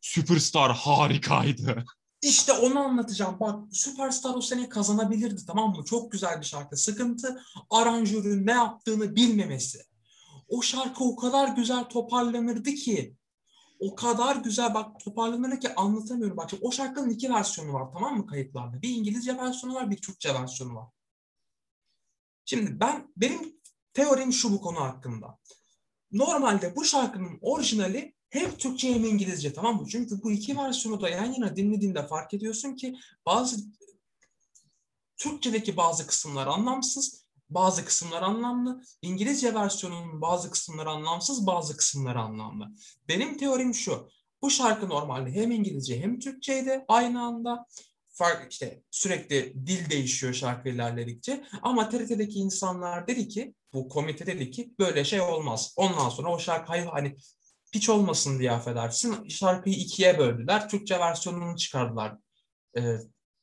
Superstar 0.00 0.72
harikaydı. 0.76 1.84
İşte 2.22 2.52
onu 2.52 2.78
anlatacağım. 2.80 3.40
Bak 3.40 3.58
Superstar 3.72 4.34
o 4.34 4.40
sene 4.40 4.68
kazanabilirdi 4.68 5.46
tamam 5.46 5.76
mı? 5.76 5.84
Çok 5.84 6.12
güzel 6.12 6.40
bir 6.40 6.46
şarkı. 6.46 6.76
Sıkıntı 6.76 7.42
aranjörün 7.70 8.46
ne 8.46 8.52
yaptığını 8.52 9.16
bilmemesi. 9.16 9.78
O 10.48 10.62
şarkı 10.62 11.04
o 11.04 11.16
kadar 11.16 11.48
güzel 11.48 11.84
toparlanırdı 11.84 12.70
ki. 12.74 13.16
O 13.80 13.94
kadar 13.94 14.36
güzel 14.36 14.74
bak 14.74 15.00
toparlanır 15.00 15.60
ki 15.60 15.74
anlatamıyorum. 15.74 16.36
Bak 16.36 16.50
o 16.60 16.72
şarkının 16.72 17.10
iki 17.10 17.30
versiyonu 17.30 17.72
var 17.72 17.88
tamam 17.92 18.16
mı 18.16 18.26
kayıtlarda? 18.26 18.82
Bir 18.82 18.88
İngilizce 18.88 19.36
versiyonu 19.36 19.74
var, 19.76 19.90
bir 19.90 19.96
Türkçe 19.96 20.34
versiyonu 20.34 20.74
var. 20.74 20.88
Şimdi 22.46 22.80
ben 22.80 23.12
benim 23.16 23.60
teorim 23.92 24.32
şu 24.32 24.52
bu 24.52 24.60
konu 24.60 24.80
hakkında. 24.80 25.38
Normalde 26.12 26.76
bu 26.76 26.84
şarkının 26.84 27.38
orijinali 27.40 28.14
hem 28.30 28.56
Türkçe 28.56 28.94
hem 28.94 29.04
İngilizce 29.04 29.52
tamam 29.52 29.76
mı? 29.76 29.86
Çünkü 29.88 30.22
bu 30.22 30.32
iki 30.32 30.56
versiyonu 30.56 31.00
da 31.00 31.08
yan 31.08 31.32
yana 31.32 31.56
dinlediğinde 31.56 32.06
fark 32.06 32.34
ediyorsun 32.34 32.74
ki 32.74 32.96
bazı 33.26 33.56
Türkçedeki 35.16 35.76
bazı 35.76 36.06
kısımlar 36.06 36.46
anlamsız, 36.46 37.26
bazı 37.50 37.84
kısımlar 37.84 38.22
anlamlı. 38.22 38.82
İngilizce 39.02 39.54
versiyonunun 39.54 40.20
bazı 40.20 40.50
kısımları 40.50 40.90
anlamsız, 40.90 41.46
bazı 41.46 41.76
kısımları 41.76 42.20
anlamlı. 42.20 42.68
Benim 43.08 43.38
teorim 43.38 43.74
şu. 43.74 44.08
Bu 44.42 44.50
şarkı 44.50 44.88
normalde 44.88 45.32
hem 45.32 45.50
İngilizce 45.50 46.00
hem 46.00 46.18
Türkçeydi 46.18 46.84
aynı 46.88 47.22
anda. 47.22 47.66
Fark 48.18 48.52
işte 48.52 48.82
sürekli 48.90 49.66
dil 49.66 49.90
değişiyor 49.90 50.34
şarkı 50.34 50.68
ilerledikçe. 50.68 51.44
Ama 51.62 51.88
TRT'deki 51.88 52.38
insanlar 52.38 53.06
dedi 53.06 53.28
ki, 53.28 53.54
bu 53.72 53.88
komite 53.88 54.26
dedi 54.26 54.50
ki 54.50 54.74
böyle 54.78 55.04
şey 55.04 55.20
olmaz. 55.20 55.74
Ondan 55.76 56.08
sonra 56.08 56.32
o 56.32 56.38
şarkı 56.38 56.72
hani 56.72 57.16
piç 57.72 57.88
olmasın 57.88 58.38
diye 58.38 58.52
affedersin. 58.52 59.28
Şarkıyı 59.28 59.76
ikiye 59.76 60.18
böldüler. 60.18 60.68
Türkçe 60.68 60.98
versiyonunu 60.98 61.56
çıkardılar 61.56 62.16
e, 62.78 62.96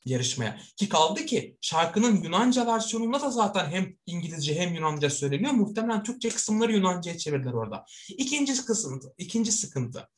yarışmaya. 0.05 0.57
Ki 0.77 0.89
kaldı 0.89 1.25
ki 1.25 1.57
şarkının 1.61 2.23
Yunanca 2.23 2.67
versiyonunda 2.67 3.21
da 3.21 3.29
zaten 3.29 3.65
hem 3.71 3.95
İngilizce 4.05 4.59
hem 4.59 4.73
Yunanca 4.73 5.09
söyleniyor. 5.09 5.51
Muhtemelen 5.51 6.03
Türkçe 6.03 6.29
kısımları 6.29 6.73
Yunanca'ya 6.73 7.17
çevirdiler 7.17 7.53
orada. 7.53 7.85
İkinci 8.09 8.65
kısıntı, 8.65 9.13
ikinci 9.17 9.51
sıkıntı. 9.51 10.09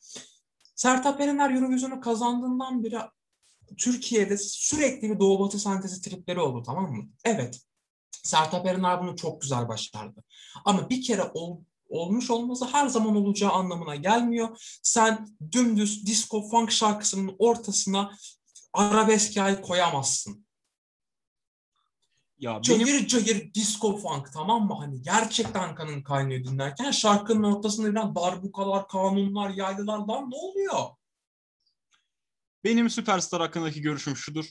Sertab 0.74 1.20
Erener 1.20 1.50
Eurovision'u 1.50 2.00
kazandığından 2.00 2.84
beri 2.84 2.98
Türkiye'de 3.74 4.38
sürekli 4.38 5.10
bir 5.10 5.18
Doğu 5.18 5.40
Batı 5.40 5.58
sentezi 5.58 6.02
tripleri 6.02 6.40
oldu 6.40 6.62
tamam 6.66 6.92
mı? 6.92 7.08
Evet. 7.24 7.60
Sertab 8.22 8.66
Erener 8.66 9.02
bunu 9.02 9.16
çok 9.16 9.40
güzel 9.40 9.68
başardı. 9.68 10.24
Ama 10.64 10.90
bir 10.90 11.02
kere 11.02 11.22
ol, 11.34 11.60
olmuş 11.88 12.30
olması 12.30 12.64
her 12.64 12.88
zaman 12.88 13.16
olacağı 13.16 13.50
anlamına 13.50 13.96
gelmiyor. 13.96 14.78
Sen 14.82 15.28
dümdüz 15.52 16.06
disco 16.06 16.48
funk 16.48 16.72
şarkısının 16.72 17.36
ortasına 17.38 18.12
arabesk 18.72 19.36
yay 19.36 19.60
koyamazsın. 19.60 20.46
Ya 22.38 22.60
benim 22.68 22.86
Cayır 22.86 23.06
cayır 23.06 23.54
disco 23.54 23.96
funk 23.96 24.32
tamam 24.32 24.66
mı? 24.66 24.74
Hani 24.78 25.02
gerçekten 25.02 25.74
kanın 25.74 26.02
kaynıyor 26.02 26.44
dinlerken 26.44 26.90
şarkının 26.90 27.42
ortasında 27.42 27.90
biraz 27.90 28.14
darbukalar, 28.14 28.88
kanunlar, 28.88 29.50
yaylılar 29.50 29.98
lan 29.98 30.30
ne 30.30 30.36
oluyor? 30.36 30.80
Benim 32.66 32.90
Superstar 32.90 33.40
hakkındaki 33.40 33.80
görüşüm 33.82 34.16
şudur. 34.16 34.44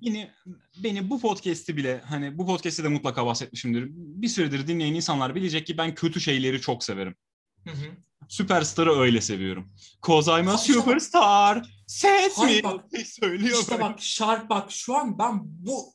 Yine 0.00 0.34
beni 0.82 1.10
bu 1.10 1.20
podcast'i 1.20 1.76
bile 1.76 2.00
hani 2.08 2.38
bu 2.38 2.46
podcast'te 2.46 2.84
de 2.84 2.88
mutlaka 2.88 3.26
bahsetmişimdir. 3.26 3.86
Bir 3.90 4.28
süredir 4.28 4.66
dinleyen 4.66 4.94
insanlar 4.94 5.34
bilecek 5.34 5.66
ki 5.66 5.78
ben 5.78 5.94
kötü 5.94 6.20
şeyleri 6.20 6.60
çok 6.60 6.84
severim. 6.84 7.14
Hı 7.64 7.70
hı. 7.70 7.86
Superstar'ı 8.28 8.98
öyle 8.98 9.20
seviyorum. 9.20 9.72
Cause 10.06 10.30
I'm 10.40 10.48
a 10.48 10.54
işte 10.54 10.74
bak- 10.74 10.80
superstar. 10.82 11.70
Set 11.86 12.32
Hayır, 12.38 12.64
me. 12.64 12.70
bak- 12.70 12.84
Söylüyor 13.06 13.58
İşte 13.60 13.72
böyle. 13.72 13.82
bak 13.82 14.00
şarkı 14.02 14.48
bak 14.48 14.72
şu 14.72 14.96
an 14.96 15.18
ben 15.18 15.40
bu 15.44 15.92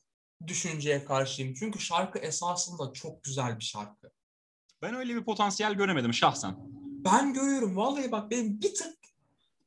düşünceye 0.47 1.05
karşıyım. 1.05 1.53
Çünkü 1.53 1.79
şarkı 1.79 2.19
esasında 2.19 2.93
çok 2.93 3.23
güzel 3.23 3.59
bir 3.59 3.63
şarkı. 3.63 4.11
Ben 4.81 4.93
öyle 4.95 5.15
bir 5.15 5.23
potansiyel 5.23 5.73
göremedim 5.73 6.13
şahsen. 6.13 6.55
Ben 7.05 7.33
görüyorum 7.33 7.75
vallahi 7.75 8.11
bak 8.11 8.31
benim 8.31 8.61
bir 8.61 8.73
tık 8.75 9.00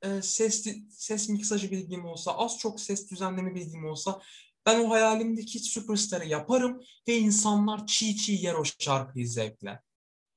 e, 0.04 0.22
ses 0.22 0.66
ses 0.90 1.28
miksajı 1.28 1.70
bilgim 1.70 2.04
olsa, 2.04 2.32
az 2.36 2.58
çok 2.58 2.80
ses 2.80 3.10
düzenleme 3.10 3.54
bilgim 3.54 3.84
olsa 3.86 4.22
ben 4.66 4.80
o 4.80 4.90
hayalimdeki 4.90 5.58
süperstarı 5.58 6.28
yaparım 6.28 6.80
ve 7.08 7.16
insanlar 7.18 7.86
çiğ 7.86 8.16
çiğ 8.16 8.32
yer 8.32 8.54
o 8.54 8.62
şarkıyı 8.78 9.28
zevkle. 9.28 9.80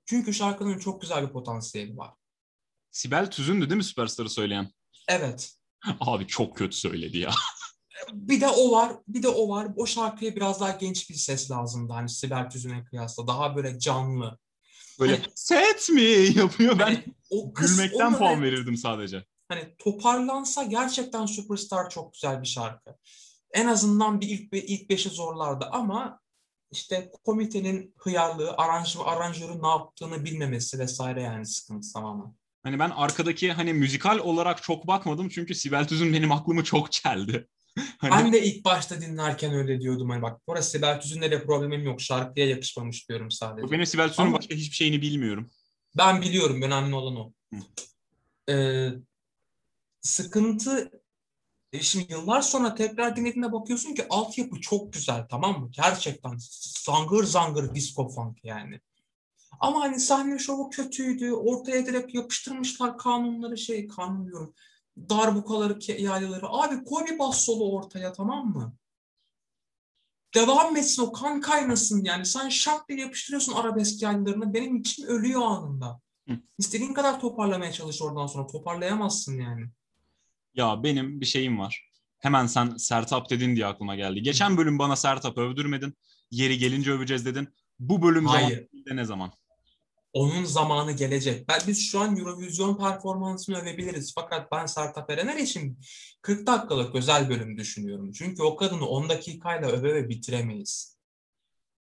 Çünkü 0.05 0.33
şarkının 0.33 0.79
çok 0.79 1.01
güzel 1.01 1.27
bir 1.27 1.33
potansiyeli 1.33 1.97
var. 1.97 2.13
Sibel 2.91 3.31
Tüzün'dü 3.31 3.69
değil 3.69 3.77
mi 3.77 3.83
Superstar'ı 3.83 4.29
söyleyen? 4.29 4.71
Evet. 5.07 5.53
Abi 5.99 6.27
çok 6.27 6.57
kötü 6.57 6.77
söyledi 6.77 7.17
ya. 7.17 7.31
Bir 8.13 8.41
de 8.41 8.47
o 8.47 8.71
var, 8.71 8.93
bir 9.07 9.23
de 9.23 9.27
o 9.27 9.49
var. 9.49 9.67
O 9.75 9.85
şarkıya 9.85 10.35
biraz 10.35 10.61
daha 10.61 10.71
genç 10.71 11.09
bir 11.09 11.15
ses 11.15 11.51
lazımdı. 11.51 11.93
Hani 11.93 12.09
Sibel 12.09 12.49
Tüzün'e 12.49 12.83
kıyasla. 12.83 13.27
Daha 13.27 13.55
böyle 13.55 13.79
canlı. 13.79 14.37
Böyle 14.99 15.15
Hani- 15.15 15.25
set 15.35 15.89
mi 15.89 16.01
yapıyor 16.35 16.79
ben 16.79 16.83
Hani 16.85 17.03
o 17.29 17.53
kız, 17.53 17.75
gülmekten 17.77 18.17
puan 18.17 18.43
verirdim 18.43 18.77
sadece. 18.77 19.25
Hani 19.49 19.75
toparlansa 19.77 20.63
gerçekten 20.63 21.25
Superstar 21.25 21.89
çok 21.89 22.13
güzel 22.13 22.41
bir 22.41 22.47
şarkı. 22.47 22.95
En 23.53 23.67
azından 23.67 24.21
bir 24.21 24.29
ilk 24.29 24.53
ilk 24.53 24.89
beşi 24.89 25.09
zorlardı 25.09 25.65
ama 25.71 26.19
işte 26.71 27.11
komitenin 27.25 27.93
hıyarlığı, 27.97 28.53
aranj, 28.57 28.97
aranjörün 29.05 29.63
ne 29.63 29.67
yaptığını 29.67 30.25
bilmemesi 30.25 30.79
vesaire 30.79 31.21
yani 31.21 31.45
sıkıntı 31.45 31.93
tamamen. 31.93 32.35
Hani 32.63 32.79
ben 32.79 32.89
arkadaki 32.89 33.51
hani 33.51 33.73
müzikal 33.73 34.19
olarak 34.19 34.63
çok 34.63 34.87
bakmadım 34.87 35.29
çünkü 35.29 35.55
Sibel 35.55 35.87
Tüzün 35.87 36.13
benim 36.13 36.31
aklımı 36.31 36.63
çok 36.63 36.91
çeldi. 36.91 37.47
Hani 37.97 38.11
Ben 38.11 38.33
de 38.33 38.45
ilk 38.45 38.65
başta 38.65 39.01
dinlerken 39.01 39.53
öyle 39.53 39.81
diyordum. 39.81 40.09
Hani 40.09 40.21
bak 40.21 40.41
burası 40.47 40.71
Sibel 40.71 41.01
Tüzün'le 41.01 41.21
de 41.21 41.43
problemim 41.45 41.83
yok. 41.83 42.01
Şarkıya 42.01 42.47
yakışmamış 42.47 43.09
diyorum 43.09 43.31
sadece. 43.31 43.71
benim 43.71 43.85
Sibel 43.85 44.07
Tüzün'ün 44.09 44.27
Ama- 44.27 44.37
başka 44.37 44.55
hiçbir 44.55 44.75
şeyini 44.75 45.01
bilmiyorum. 45.01 45.49
Ben 45.97 46.21
biliyorum 46.21 46.61
önemli 46.61 46.95
olan 46.95 47.15
o. 47.15 47.33
Ee, 48.49 48.89
sıkıntı 50.07 50.91
e 51.73 51.79
şimdi 51.79 52.13
yıllar 52.13 52.41
sonra 52.41 52.75
tekrar 52.75 53.15
dinlediğinde 53.15 53.51
bakıyorsun 53.51 53.93
ki 53.95 54.05
altyapı 54.09 54.61
çok 54.61 54.93
güzel 54.93 55.27
tamam 55.29 55.61
mı? 55.61 55.69
Gerçekten 55.71 56.37
zangır 56.85 57.23
zangır 57.23 57.75
disco 57.75 58.09
funk 58.09 58.37
yani. 58.43 58.81
Ama 59.59 59.81
hani 59.81 59.99
sahne 59.99 60.39
şovu 60.39 60.69
kötüydü. 60.69 61.31
Ortaya 61.31 61.85
direkt 61.85 62.15
yapıştırmışlar 62.15 62.97
kanunları 62.97 63.57
şey 63.57 63.87
kanun 63.87 64.27
diyorum. 64.27 64.53
Darbukaları, 65.09 65.79
yaylıları. 66.01 66.47
Abi 66.49 66.83
koy 66.83 67.05
bir 67.05 67.19
bas 67.19 67.45
solo 67.45 67.71
ortaya 67.71 68.13
tamam 68.13 68.47
mı? 68.47 68.73
Devam 70.35 70.77
etsin 70.77 71.01
o 71.03 71.11
kan 71.11 71.41
kaynasın 71.41 72.03
yani. 72.03 72.25
Sen 72.25 72.49
şak 72.49 72.89
diye 72.89 72.99
yapıştırıyorsun 72.99 73.53
arabesk 73.53 74.01
yaylılarını. 74.01 74.53
Benim 74.53 74.75
için 74.75 75.03
ölüyor 75.03 75.41
anında. 75.41 76.01
İstediğin 76.57 76.93
kadar 76.93 77.19
toparlamaya 77.19 77.71
çalış 77.71 78.01
oradan 78.01 78.27
sonra. 78.27 78.47
Toparlayamazsın 78.47 79.39
yani. 79.39 79.69
Ya 80.57 80.83
benim 80.83 81.21
bir 81.21 81.25
şeyim 81.25 81.59
var. 81.59 81.89
Hemen 82.19 82.45
sen 82.45 82.77
Sertap 82.77 83.29
dedin 83.29 83.55
diye 83.55 83.65
aklıma 83.65 83.95
geldi. 83.95 84.21
Geçen 84.21 84.57
bölüm 84.57 84.79
bana 84.79 84.95
Sertap 84.95 85.37
övdürmedin. 85.37 85.93
Yeri 86.31 86.57
gelince 86.57 86.91
öveceğiz 86.91 87.25
dedin. 87.25 87.49
Bu 87.79 88.01
bölüm 88.01 88.25
Hayır. 88.25 88.67
zaman 88.73 88.97
ne 88.97 89.05
zaman? 89.05 89.31
Onun 90.13 90.43
zamanı 90.43 90.91
gelecek. 90.91 91.49
Ben, 91.49 91.59
biz 91.67 91.91
şu 91.91 91.99
an 91.99 92.17
Eurovision 92.17 92.77
performansını 92.77 93.57
övebiliriz. 93.57 94.11
Fakat 94.15 94.51
ben 94.51 94.65
Sertab 94.65 95.09
Erener 95.09 95.37
için 95.37 95.79
40 96.21 96.47
dakikalık 96.47 96.95
özel 96.95 97.29
bölüm 97.29 97.57
düşünüyorum. 97.57 98.11
Çünkü 98.11 98.43
o 98.43 98.55
kadını 98.55 98.87
10 98.87 99.09
dakikayla 99.09 99.67
öve 99.67 99.95
ve 99.95 100.09
bitiremeyiz. 100.09 100.97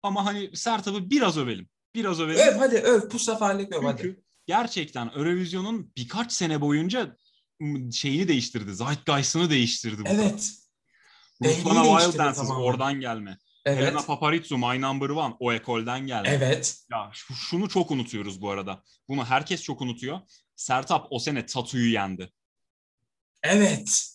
Ama 0.03 0.25
hani 0.25 0.57
Sertab'ı 0.57 1.11
biraz 1.11 1.39
övelim. 1.39 1.69
Biraz 1.95 2.21
övelim. 2.21 2.41
Öv 2.41 2.59
hadi 2.59 2.77
öv. 2.77 3.11
Bu 3.13 3.19
seferlik 3.19 3.73
öv 3.73 3.81
Çünkü 3.81 3.87
hadi. 3.87 4.23
gerçekten 4.47 5.07
Eurovision'un 5.07 5.93
birkaç 5.97 6.33
sene 6.33 6.61
boyunca 6.61 7.17
şeyini 7.93 8.29
değiştirdi. 8.29 8.75
Zeitgeist'ını 8.75 9.51
değiştirdi. 9.51 10.03
Evet. 10.07 10.53
Ruslana 11.45 12.01
Wild 12.01 12.19
Dances 12.19 12.51
oradan 12.51 13.01
gelme. 13.01 13.39
Evet. 13.65 13.79
Helena 13.79 14.03
Paparizou 14.03 14.59
My 14.59 14.81
Number 14.81 15.09
One 15.09 15.35
o 15.41 15.53
ekolden 15.53 16.07
geldi. 16.07 16.29
Evet. 16.33 16.79
Ya 16.91 17.11
şunu 17.35 17.69
çok 17.69 17.91
unutuyoruz 17.91 18.41
bu 18.41 18.51
arada. 18.51 18.83
Bunu 19.09 19.25
herkes 19.25 19.63
çok 19.63 19.81
unutuyor. 19.81 20.21
Sertap 20.57 21.07
o 21.11 21.19
sene 21.19 21.47
Tatu'yu 21.47 21.93
yendi. 21.93 22.33
Evet. 23.43 24.11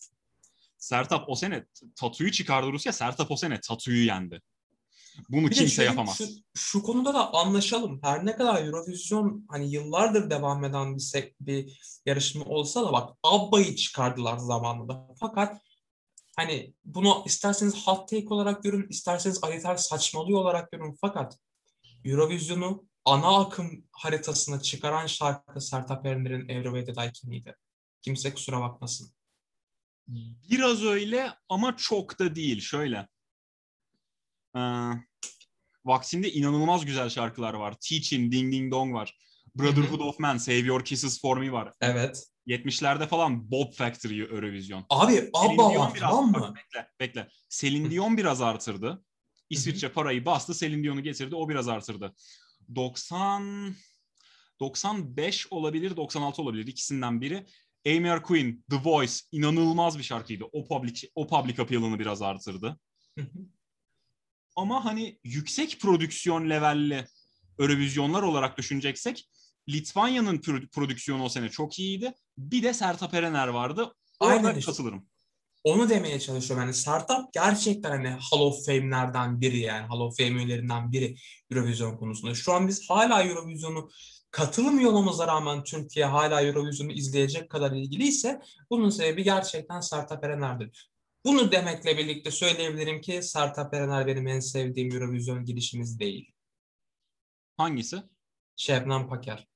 Sertap 0.78 1.24
o 1.28 1.34
sene 1.34 1.64
Tatu'yu 1.96 2.32
çıkardı 2.32 2.72
Rusya. 2.72 2.92
Sertap 2.92 3.30
o 3.30 3.36
sene 3.36 3.60
Tatu'yu 3.60 4.04
yendi. 4.04 4.42
Bunu 5.28 5.46
bir 5.46 5.54
kimse 5.54 5.74
şey, 5.74 5.86
yapamaz. 5.86 6.18
Şu, 6.18 6.24
şu 6.54 6.82
konuda 6.82 7.14
da 7.14 7.34
anlaşalım. 7.34 8.00
Her 8.02 8.26
ne 8.26 8.36
kadar 8.36 8.64
Eurovision 8.64 9.46
hani 9.48 9.72
yıllardır 9.72 10.30
devam 10.30 10.64
eden 10.64 10.96
bir, 10.96 11.34
bir 11.40 11.80
yarışma 12.06 12.44
olsa 12.44 12.84
da 12.86 12.92
bak 12.92 13.16
Abba'yı 13.22 13.76
çıkardılar 13.76 14.38
zamanında. 14.38 15.08
Fakat 15.20 15.60
Hani 16.36 16.74
bunu 16.84 17.22
isterseniz 17.26 17.86
hot 17.86 18.08
take 18.08 18.26
olarak 18.28 18.62
görün, 18.62 18.88
isterseniz 18.88 19.44
Alital 19.44 19.76
saçmalıyor 19.76 20.40
olarak 20.40 20.72
görün. 20.72 20.96
Fakat 21.00 21.38
Eurovision'u 22.04 22.88
ana 23.04 23.40
akım 23.40 23.84
haritasına 23.92 24.60
çıkaran 24.60 25.06
şarkı 25.06 25.60
Sertab 25.60 26.04
Erener'in 26.04 26.48
Every 26.48 26.64
Way 26.64 26.84
That 26.84 27.08
I 27.08 27.12
Can'iydi. 27.12 27.56
Kimse 28.02 28.34
kusura 28.34 28.60
bakmasın. 28.60 29.12
Biraz 30.50 30.84
öyle 30.84 31.34
ama 31.48 31.76
çok 31.76 32.18
da 32.18 32.34
değil. 32.34 32.60
Şöyle. 32.60 33.08
Ee, 34.56 34.60
Vaksinde 35.84 36.32
inanılmaz 36.32 36.84
güzel 36.84 37.08
şarkılar 37.08 37.54
var. 37.54 37.74
Teaching, 37.80 38.32
Ding 38.32 38.52
Ding 38.52 38.72
Dong 38.72 38.94
var. 38.94 39.16
Brotherhood 39.54 40.00
of 40.00 40.18
Man, 40.18 40.36
Save 40.36 40.56
Your 40.56 40.84
Kisses 40.84 41.20
For 41.20 41.36
Me 41.36 41.52
var. 41.52 41.72
Evet. 41.80 42.26
70'lerde 42.46 43.06
falan 43.06 43.50
Bob 43.50 43.72
Factory 43.72 44.20
Eurovision. 44.20 44.86
Abi 44.90 45.30
ABBA 45.34 45.74
var 45.74 45.92
tamam 46.00 46.30
mı? 46.30 46.54
bekle 46.56 46.88
bekle. 47.00 47.28
Celine 47.48 47.90
Dion 47.90 48.16
biraz 48.16 48.40
artırdı. 48.42 49.04
İsviçre 49.50 49.88
parayı 49.88 50.24
bastı. 50.24 50.54
Celine 50.54 50.84
Dion'u 50.84 51.02
getirdi. 51.02 51.34
O 51.34 51.48
biraz 51.48 51.68
artırdı. 51.68 52.14
90 52.74 53.74
95 54.60 55.46
olabilir, 55.52 55.96
96 55.96 56.42
olabilir. 56.42 56.66
ikisinden 56.66 57.20
biri. 57.20 57.46
Amy 57.86 58.22
Queen, 58.22 58.64
The 58.70 58.76
Voice 58.84 59.14
inanılmaz 59.32 59.98
bir 59.98 60.02
şarkıydı. 60.02 60.44
O 60.52 60.68
public 60.68 61.08
o 61.14 61.26
public 61.26 61.62
appeal'ını 61.62 61.98
biraz 61.98 62.22
artırdı. 62.22 62.78
Ama 64.56 64.84
hani 64.84 65.18
yüksek 65.24 65.80
prodüksiyon 65.80 66.50
levelli 66.50 67.06
Eurovizyonlar 67.58 68.22
olarak 68.22 68.58
düşüneceksek 68.58 69.28
Litvanya'nın 69.68 70.40
prodüksiyonu 70.72 71.24
o 71.24 71.28
sene 71.28 71.48
çok 71.48 71.78
iyiydi. 71.78 72.12
Bir 72.38 72.62
de 72.62 72.74
Sertab 72.74 73.12
Erener 73.12 73.48
vardı. 73.48 73.94
Orada 74.20 74.34
Aynen 74.48 74.58
işte. 74.58 74.70
katılırım. 74.70 75.06
Onu 75.64 75.88
demeye 75.88 76.20
çalışıyorum. 76.20 76.66
Yani 76.66 76.74
Sertab 76.74 77.24
gerçekten 77.32 77.90
hani 77.90 78.08
Hall 78.08 78.40
of 78.40 78.66
Fame'lerden 78.66 79.40
biri 79.40 79.58
yani. 79.58 79.86
Hall 79.86 80.00
of 80.00 80.16
Fame 80.16 80.30
üyelerinden 80.30 80.92
biri 80.92 81.16
Eurovision 81.50 81.96
konusunda. 81.96 82.34
Şu 82.34 82.52
an 82.52 82.68
biz 82.68 82.90
hala 82.90 83.22
Eurovision'u 83.22 83.90
katılım 84.30 84.80
rağmen 85.26 85.64
Türkiye 85.64 86.06
hala 86.06 86.42
Eurovision'u 86.42 86.92
izleyecek 86.92 87.50
kadar 87.50 87.72
ilgiliyse 87.72 88.40
bunun 88.70 88.90
sebebi 88.90 89.24
gerçekten 89.24 89.80
Sertab 89.80 90.22
Erener'dir. 90.22 90.89
Bunu 91.24 91.52
demekle 91.52 91.98
birlikte 91.98 92.30
söyleyebilirim 92.30 93.00
ki 93.00 93.22
Sertab 93.22 93.72
Erener 93.72 94.06
benim 94.06 94.26
en 94.26 94.40
sevdiğim 94.40 94.94
Eurovision 94.94 95.44
girişimiz 95.44 95.98
değil. 95.98 96.32
Hangisi? 97.56 98.02
Şebnem 98.56 99.08
Paker. 99.08 99.48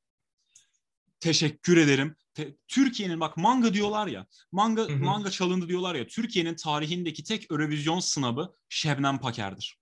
Teşekkür 1.21 1.77
ederim. 1.77 2.17
Te- 2.35 2.57
Türkiye'nin 2.69 3.21
bak 3.21 3.37
manga 3.37 3.75
diyorlar 3.75 4.07
ya. 4.07 4.27
Manga 4.53 4.83
hı 4.83 4.93
hı. 4.93 4.97
manga 4.97 5.31
çalındı 5.31 5.69
diyorlar 5.69 5.95
ya. 5.95 6.07
Türkiye'nin 6.07 6.57
tarihindeki 6.57 7.25
tek 7.25 7.51
Eurovision 7.51 8.01
sınavı 8.01 8.55
Şebnem 8.69 9.19
Paker'dir. 9.19 9.79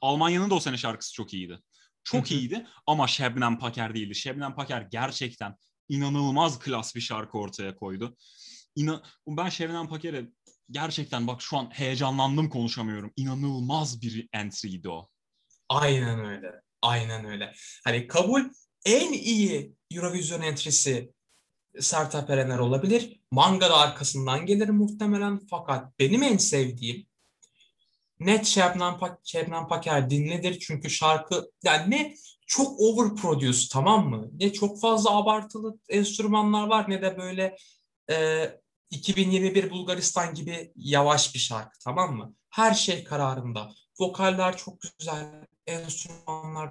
Almanya'nın 0.00 0.50
da 0.50 0.54
o 0.54 0.60
sene 0.60 0.76
şarkısı 0.76 1.12
çok 1.12 1.34
iyiydi. 1.34 1.58
Çok 2.04 2.30
hı 2.30 2.34
hı. 2.34 2.38
iyiydi 2.38 2.66
ama 2.86 3.06
Şebnem 3.08 3.58
Paker 3.58 3.94
değildi. 3.94 4.14
Şebnem 4.14 4.54
Paker 4.54 4.82
gerçekten 4.82 5.56
inanılmaz 5.88 6.58
klas 6.58 6.94
bir 6.94 7.00
şarkı 7.00 7.38
ortaya 7.38 7.76
koydu. 7.76 8.16
İna 8.76 9.02
ben 9.26 9.48
Şebnem 9.48 9.88
Paker'e 9.88 10.28
gerçekten 10.70 11.26
bak 11.26 11.42
şu 11.42 11.56
an 11.56 11.70
heyecanlandım 11.72 12.48
konuşamıyorum. 12.48 13.12
İnanılmaz 13.16 14.02
bir 14.02 14.28
entry'ydi 14.32 14.88
o. 14.88 15.08
Aynen 15.68 16.24
öyle. 16.24 16.52
Aynen 16.82 17.24
öyle. 17.24 17.52
Hani 17.84 18.06
kabul 18.06 18.40
en 18.84 19.12
iyi 19.12 19.74
Eurovision 19.90 20.40
entrisi 20.40 21.12
Sertab 21.80 22.28
Erener 22.28 22.58
olabilir. 22.58 23.20
Manga 23.30 23.70
da 23.70 23.76
arkasından 23.76 24.46
gelir 24.46 24.68
muhtemelen. 24.68 25.40
Fakat 25.50 25.98
benim 25.98 26.22
en 26.22 26.36
sevdiğim 26.36 27.06
net 28.20 28.46
Şebnem, 28.46 28.98
Pak 28.98 29.20
Şebnem 29.24 29.68
Paker 29.68 30.10
dinledir. 30.10 30.58
Çünkü 30.58 30.90
şarkı 30.90 31.50
yani 31.64 31.90
ne 31.90 32.14
çok 32.46 32.80
overproduce 32.80 33.68
tamam 33.72 34.08
mı? 34.08 34.30
Ne 34.32 34.52
çok 34.52 34.80
fazla 34.80 35.16
abartılı 35.16 35.78
enstrümanlar 35.88 36.66
var 36.66 36.90
ne 36.90 37.02
de 37.02 37.16
böyle 37.18 37.56
e, 38.10 38.46
2021 38.94 39.70
Bulgaristan 39.70 40.34
gibi 40.34 40.72
yavaş 40.76 41.34
bir 41.34 41.38
şarkı 41.38 41.78
tamam 41.78 42.16
mı? 42.16 42.34
Her 42.50 42.74
şey 42.74 43.04
kararında. 43.04 43.72
Vokaller 44.00 44.56
çok 44.56 44.78
güzel, 44.98 45.46
enstrümanlar, 45.66 46.70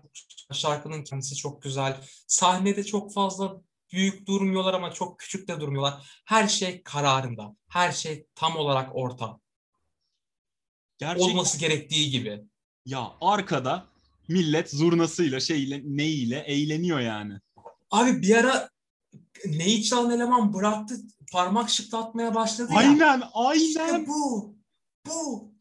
şarkının 0.54 1.04
kendisi 1.04 1.36
çok 1.36 1.62
güzel. 1.62 1.98
Sahnede 2.28 2.84
çok 2.84 3.14
fazla 3.14 3.62
büyük 3.94 4.28
durmuyorlar 4.28 4.74
ama 4.74 4.94
çok 4.94 5.20
küçük 5.20 5.48
de 5.48 5.60
durmuyorlar. 5.60 6.22
Her 6.26 6.48
şey 6.48 6.84
kararında. 6.84 7.56
Her 7.70 7.92
şey 7.92 8.26
tam 8.36 8.58
olarak 8.58 8.90
orta. 8.94 9.40
Gerçekten... 10.98 11.30
Olması 11.30 11.60
gerektiği 11.60 12.12
gibi. 12.12 12.42
Ya 12.86 13.12
arkada 13.22 13.86
millet 14.28 14.70
zurnasıyla 14.70 15.40
şeyle 15.40 15.82
neyiyle 15.84 16.40
eğleniyor 16.40 17.00
yani. 17.00 17.40
Abi 17.92 18.22
bir 18.22 18.36
ara 18.36 18.70
neyi 19.46 19.84
çalan 19.84 20.12
eleman 20.12 20.54
bıraktı 20.54 20.96
parmak 21.32 21.70
şıklatmaya 21.70 22.36
başladı 22.36 22.72
ya. 22.74 22.80
Aynen 22.80 23.24
aynen. 23.34 23.66
İşte 23.66 24.06
bu. 24.08 24.56
Bu. 25.08 25.54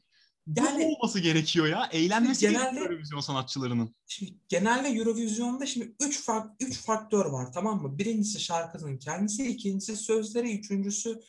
Yani, 0.57 0.85
Bu 0.85 0.97
olması 0.97 1.21
gerekiyor 1.21 1.67
ya. 1.67 1.89
Eğlenmesi 1.93 2.41
genelde, 2.41 2.59
gerekiyor 2.59 2.91
Eurovision 2.91 3.21
sanatçılarının. 3.21 3.95
Şimdi 4.07 4.35
genelde 4.49 4.89
Eurovision'da 4.89 5.67
şimdi 5.67 5.95
üç 6.01 6.21
fark 6.21 6.51
üç 6.61 6.79
faktör 6.79 7.25
var 7.25 7.53
tamam 7.53 7.83
mı? 7.83 7.99
Birincisi 7.99 8.41
şarkının 8.41 8.99
kendisi, 8.99 9.47
ikincisi 9.49 9.97
sözleri, 9.97 10.59
üçüncüsü 10.59 11.21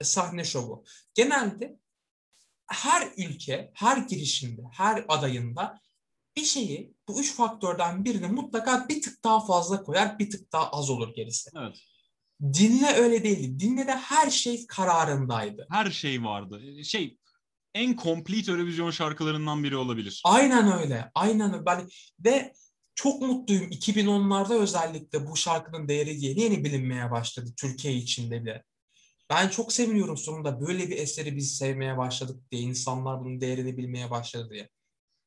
e, 0.00 0.04
sahne 0.04 0.44
şovu. 0.44 0.84
Genelde 1.14 1.78
her 2.66 3.08
ülke, 3.16 3.70
her 3.74 3.96
girişinde, 3.96 4.62
her 4.72 5.04
adayında 5.08 5.80
bir 6.36 6.44
şeyi 6.44 6.94
bu 7.12 7.20
üç 7.20 7.34
faktörden 7.34 8.04
birini 8.04 8.26
mutlaka 8.26 8.88
bir 8.88 9.02
tık 9.02 9.24
daha 9.24 9.46
fazla 9.46 9.82
koyar, 9.82 10.18
bir 10.18 10.30
tık 10.30 10.52
daha 10.52 10.70
az 10.70 10.90
olur 10.90 11.14
gerisi. 11.14 11.50
Evet. 11.58 11.76
Dinle 12.42 12.92
öyle 12.94 13.24
değildi. 13.24 13.60
Dinle 13.60 13.86
de 13.86 13.92
her 13.96 14.30
şey 14.30 14.66
kararındaydı. 14.66 15.66
Her 15.70 15.90
şey 15.90 16.24
vardı. 16.24 16.60
Şey 16.84 17.18
en 17.74 17.96
complete 17.96 18.52
Eurovision 18.52 18.90
şarkılarından 18.90 19.64
biri 19.64 19.76
olabilir. 19.76 20.22
Aynen 20.24 20.80
öyle. 20.80 21.10
Aynen 21.14 21.54
öyle. 21.54 21.66
Ben, 21.66 21.88
ve 22.24 22.52
çok 22.94 23.22
mutluyum. 23.22 23.70
2010'larda 23.70 24.54
özellikle 24.54 25.26
bu 25.26 25.36
şarkının 25.36 25.88
değeri 25.88 26.24
yeni 26.24 26.40
yeni 26.40 26.64
bilinmeye 26.64 27.10
başladı 27.10 27.50
Türkiye 27.56 27.94
içinde 27.94 28.42
bile. 28.42 28.64
Ben 29.30 29.48
çok 29.48 29.72
seviniyorum 29.72 30.16
sonunda 30.16 30.60
böyle 30.60 30.88
bir 30.88 30.98
eseri 30.98 31.36
biz 31.36 31.56
sevmeye 31.56 31.98
başladık 31.98 32.50
diye. 32.50 32.62
insanlar 32.62 33.20
bunun 33.20 33.40
değerini 33.40 33.76
bilmeye 33.76 34.10
başladı 34.10 34.50
diye. 34.50 34.68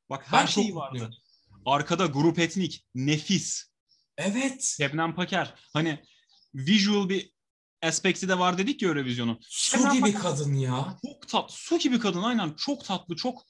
Bak 0.10 0.24
her 0.28 0.42
Ben 0.42 0.46
şey 0.46 0.76
vardı. 0.76 0.94
mutluyum. 0.94 1.14
Arkada 1.66 2.06
grup 2.06 2.40
etnik, 2.40 2.86
nefis. 2.96 3.64
Evet. 4.18 4.64
Şebnem 4.64 5.16
Paker. 5.16 5.54
Hani 5.74 6.04
visual 6.54 7.10
bir 7.10 7.32
aspekti 7.82 8.30
de 8.30 8.40
var 8.40 8.58
dedik 8.58 8.82
ya 8.82 8.90
Eurovision'un. 8.90 9.40
Su 9.42 9.78
Şebnem 9.78 9.94
gibi 9.94 10.02
Paker 10.02 10.22
kadın 10.22 10.54
ya. 10.54 11.00
Çok 11.06 11.28
tatlı. 11.28 11.56
Su 11.56 11.80
gibi 11.80 12.00
kadın 12.00 12.24
aynen. 12.24 12.54
Çok 12.54 12.86
tatlı, 12.86 13.16
çok 13.16 13.46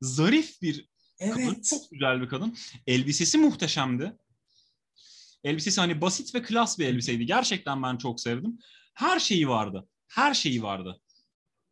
zarif 0.00 0.62
bir 0.62 0.88
kadın. 1.20 1.40
Evet. 1.40 1.64
Çok 1.64 1.90
güzel 1.90 2.22
bir 2.22 2.28
kadın. 2.28 2.56
Elbisesi 2.86 3.38
muhteşemdi. 3.38 4.16
Elbisesi 5.44 5.80
hani 5.80 6.00
basit 6.00 6.34
ve 6.34 6.42
klas 6.42 6.78
bir 6.78 6.86
elbiseydi. 6.86 7.26
Gerçekten 7.26 7.82
ben 7.82 7.96
çok 7.96 8.20
sevdim. 8.20 8.58
Her 8.94 9.20
şeyi 9.20 9.48
vardı. 9.48 9.88
Her 10.08 10.34
şeyi 10.34 10.62
vardı. 10.62 11.00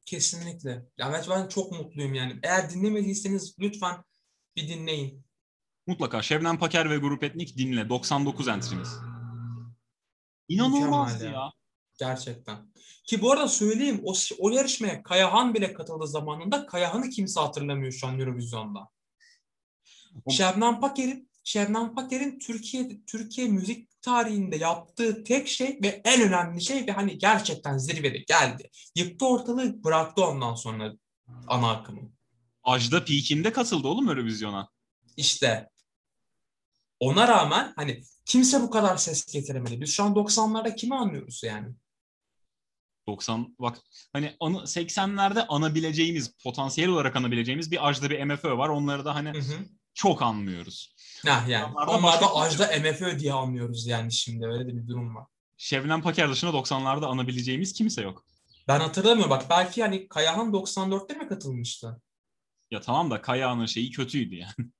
Kesinlikle. 0.07 0.87
Ya 0.99 1.23
ben 1.31 1.49
çok 1.49 1.73
mutluyum 1.73 2.15
yani. 2.15 2.39
Eğer 2.43 2.71
dinlemediyseniz 2.71 3.55
lütfen 3.59 4.05
bir 4.57 4.69
dinleyin. 4.69 5.26
Mutlaka 5.87 6.23
Şebnem 6.23 6.59
Paker 6.59 6.91
ve 6.91 6.97
Grup 6.97 7.25
Etnik 7.25 7.59
dinle. 7.59 7.89
99 7.89 8.49
entrimiz. 8.49 8.89
Mükemmel 10.49 11.21
ya. 11.21 11.31
ya. 11.31 11.53
Gerçekten. 11.99 12.73
Ki 13.07 13.23
bu 13.23 13.33
arada 13.33 13.49
söyleyeyim 13.49 14.01
o, 14.05 14.15
o 14.39 14.51
yarışmaya 14.51 15.03
Kayahan 15.03 15.55
bile 15.55 15.73
katıldı 15.73 16.07
zamanında. 16.07 16.67
Kayahan'ı 16.67 17.11
kimse 17.11 17.41
hatırlamıyor 17.41 17.93
şu 17.93 18.07
an 18.07 18.19
Eurovision'da. 18.21 18.89
O- 20.25 20.31
Şebnem 20.31 20.81
Paker'in 20.81 21.31
Şebnem 21.45 21.95
Paker'in 21.95 22.39
Türkiye 22.39 23.05
Türkiye 23.07 23.49
müzik 23.49 24.03
tarihinde 24.03 24.57
yaptığı 24.57 25.25
tek 25.25 25.49
şey 25.49 25.79
ve 25.83 26.03
en 26.05 26.23
önemli 26.23 26.61
şey 26.61 26.87
ve 26.87 26.93
hani 26.93 27.19
gerçekten 27.19 27.79
zirvede 27.79 28.19
geldi. 28.19 28.71
Yıktı 28.97 29.27
ortalığı 29.27 29.85
bıraktı 29.85 30.25
ondan 30.25 30.55
sonra 30.55 30.93
ana 31.49 31.71
akımı. 31.71 32.13
Ajda 32.65 33.05
Peak'inde 33.05 33.53
katıldı 33.53 33.89
oğlum 33.89 34.09
Eurovision'a. 34.09 34.69
İşte 35.17 35.69
ona 37.01 37.29
rağmen 37.29 37.73
hani 37.77 38.03
kimse 38.25 38.63
bu 38.63 38.71
kadar 38.71 38.97
ses 38.97 39.33
getiremedi. 39.33 39.81
Biz 39.81 39.91
şu 39.93 40.05
an 40.05 40.13
90'larda 40.13 40.75
kimi 40.77 40.95
anlıyoruz 40.95 41.43
yani? 41.45 41.69
90 43.09 43.55
bak 43.59 43.79
hani 44.13 44.37
anı, 44.41 44.57
80'lerde 44.57 45.47
anabileceğimiz 45.47 46.33
potansiyel 46.45 46.91
olarak 46.91 47.17
anabileceğimiz 47.17 47.71
bir 47.71 47.89
Ajda 47.89 48.11
bir 48.11 48.25
MFÖ 48.25 48.59
var. 48.59 48.69
Onları 48.69 49.05
da 49.05 49.15
hani 49.15 49.29
Hı 49.29 49.39
hı. 49.39 49.59
çok 49.95 50.23
anlıyoruz. 50.23 50.95
Heh, 51.25 51.49
yani. 51.49 51.65
Onlarda 51.75 51.91
Onlar 51.91 52.21
da 52.21 52.25
başka- 52.25 52.41
Ajda 52.41 52.67
MFÖ 52.81 53.19
diye 53.19 53.33
anlıyoruz 53.33 53.87
yani 53.87 54.13
şimdi 54.13 54.47
öyle 54.47 54.67
de 54.67 54.77
bir 54.77 54.89
durum 54.89 55.17
var. 55.17 55.25
Şebnem 55.57 56.03
Paker 56.03 56.31
dışında 56.31 56.51
90'larda 56.51 57.07
anabileceğimiz 57.07 57.73
kimse 57.73 58.03
yok. 58.03 58.25
Ben 58.69 58.81
hatırlamıyorum 58.81 59.31
bak 59.31 59.45
belki 59.51 59.83
hani 59.83 60.09
Kayahan 60.09 60.53
94'te 60.53 61.15
mi 61.15 61.29
katılmıştı? 61.29 62.03
Ya 62.71 62.81
tamam 62.81 63.11
da 63.11 63.23
Kaya'nın 63.23 63.67
şeyi 63.67 63.91
kötüydü 63.91 64.35
yani. 64.35 64.71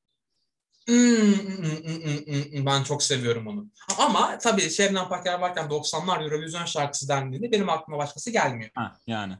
Ben 2.67 2.83
çok 2.83 3.03
seviyorum 3.03 3.47
onu. 3.47 3.67
Ama 3.99 4.39
tabii 4.39 4.71
Şebnem 4.71 5.09
Paker 5.09 5.39
varken 5.39 5.67
90'lar 5.67 6.23
Eurovision 6.25 6.65
şarkısı 6.65 7.09
dendiğinde 7.09 7.53
benim 7.53 7.69
aklıma 7.69 7.99
başkası 7.99 8.31
gelmiyor. 8.31 8.71
Ha 8.75 8.99
yani. 9.07 9.37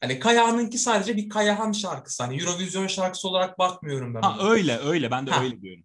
Hani 0.00 0.18
Kayahan'ınki 0.18 0.78
sadece 0.78 1.16
bir 1.16 1.28
Kayahan 1.28 1.72
şarkısı. 1.72 2.22
Hani 2.22 2.40
Eurovision 2.40 2.86
şarkısı 2.86 3.28
olarak 3.28 3.58
bakmıyorum 3.58 4.14
ben 4.14 4.22
Ha 4.22 4.36
ona. 4.40 4.48
öyle 4.50 4.78
öyle 4.78 5.10
ben 5.10 5.26
de 5.26 5.30
Ha. 5.30 5.42
öyle 5.42 5.60
diyorum. 5.62 5.84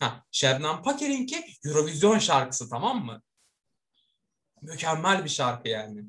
Ha, 0.00 0.24
Şebnem 0.32 0.82
Paker'inki 0.82 1.44
Eurovision 1.64 2.18
şarkısı 2.18 2.70
tamam 2.70 3.04
mı? 3.04 3.22
Mükemmel 4.62 5.24
bir 5.24 5.28
şarkı 5.30 5.68
yani. 5.68 6.04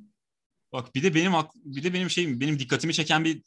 Bak 0.74 0.96
bir 0.96 1.04
de 1.04 1.16
benim 1.16 1.34
bir 1.56 1.84
de 1.84 1.94
benim 1.94 2.10
şeyim 2.10 2.40
benim 2.40 2.60
dikkatimi 2.60 2.94
çeken 2.94 3.26
bir 3.26 3.42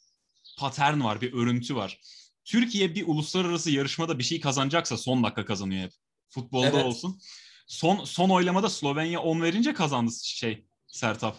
patern 0.57 1.03
var, 1.03 1.21
bir 1.21 1.33
örüntü 1.33 1.75
var. 1.75 1.99
Türkiye 2.45 2.95
bir 2.95 3.07
uluslararası 3.07 3.71
yarışmada 3.71 4.19
bir 4.19 4.23
şey 4.23 4.39
kazanacaksa 4.39 4.97
son 4.97 5.23
dakika 5.23 5.45
kazanıyor 5.45 5.83
hep. 5.83 5.91
Futbolda 6.29 6.67
Evet. 6.67 6.85
olsun. 6.85 7.19
Son 7.67 8.03
son 8.03 8.29
oylamada 8.29 8.69
Slovenya 8.69 9.19
10 9.21 9.41
verince 9.41 9.73
kazandı 9.73 10.11
şey 10.23 10.65
Sertap. 10.87 11.37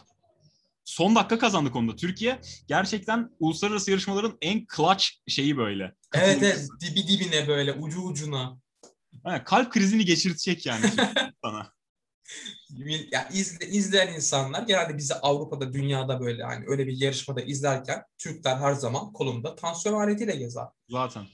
Son 0.84 1.14
dakika 1.16 1.38
kazandı 1.38 1.70
konuda. 1.70 1.96
Türkiye 1.96 2.40
gerçekten 2.68 3.30
uluslararası 3.40 3.90
yarışmaların 3.90 4.38
en 4.40 4.66
clutch 4.76 5.04
şeyi 5.28 5.56
böyle. 5.56 5.94
Evet 6.14 6.42
evet 6.42 6.68
dibi 6.80 7.08
dibine 7.08 7.48
böyle 7.48 7.72
ucu 7.72 8.00
ucuna. 8.00 8.58
Ha, 9.24 9.44
kalp 9.44 9.72
krizini 9.72 10.04
geçirtecek 10.04 10.66
yani 10.66 10.86
sana. 11.44 11.72
Ya 13.12 13.28
izle, 13.32 13.66
izleyen 13.66 14.14
insanlar 14.14 14.62
genelde 14.62 14.98
bizi 14.98 15.14
Avrupa'da, 15.14 15.72
dünyada 15.72 16.20
böyle 16.20 16.42
hani 16.42 16.64
öyle 16.68 16.86
bir 16.86 17.00
yarışmada 17.00 17.40
izlerken 17.40 18.02
Türkler 18.18 18.56
her 18.56 18.74
zaman 18.74 19.12
kolunda 19.12 19.56
tansiyon 19.56 20.00
aletiyle 20.00 20.36
gezer. 20.36 20.64
Zaten. 20.88 21.26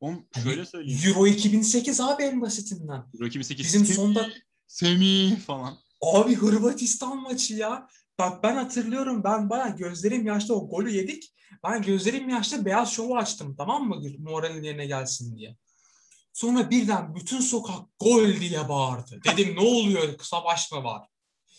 Oğlum 0.00 0.26
şöyle 0.42 0.66
söyleyeyim. 0.66 1.00
Euro 1.06 1.26
2008 1.26 2.00
abi 2.00 2.22
en 2.22 2.40
basitinden. 2.40 3.04
Euro 3.14 3.26
2008 3.26 3.66
Bizim 3.66 3.84
Semih, 3.84 3.96
sonda 3.96 4.28
Semih 4.66 5.40
falan. 5.40 5.78
abi 6.02 6.34
Hırvatistan 6.34 7.22
maçı 7.22 7.54
ya. 7.54 7.88
Bak 8.18 8.42
ben 8.42 8.56
hatırlıyorum 8.56 9.24
ben 9.24 9.50
baya 9.50 9.68
gözlerim 9.68 10.26
yaşlı 10.26 10.54
o 10.54 10.68
golü 10.68 10.90
yedik. 10.90 11.34
Ben 11.64 11.82
gözlerim 11.82 12.28
yaşlı 12.28 12.64
beyaz 12.64 12.92
şovu 12.92 13.16
açtım 13.16 13.54
tamam 13.58 13.88
mı 13.88 14.02
moralin 14.18 14.62
yerine 14.62 14.86
gelsin 14.86 15.36
diye. 15.36 15.56
Sonra 16.34 16.70
birden 16.70 17.14
bütün 17.14 17.40
sokak 17.40 17.86
gol 18.00 18.40
diye 18.40 18.68
bağırdı. 18.68 19.20
Dedim 19.24 19.56
ne 19.56 19.60
oluyor 19.60 20.18
savaş 20.20 20.72
mı 20.72 20.84
var? 20.84 21.08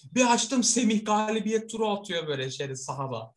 Bir 0.03 0.33
açtım 0.33 0.63
Semih 0.63 1.05
galibiyet 1.05 1.69
turu 1.69 1.89
atıyor 1.89 2.27
böyle 2.27 2.51
şeyde 2.51 2.75
sahada. 2.75 3.33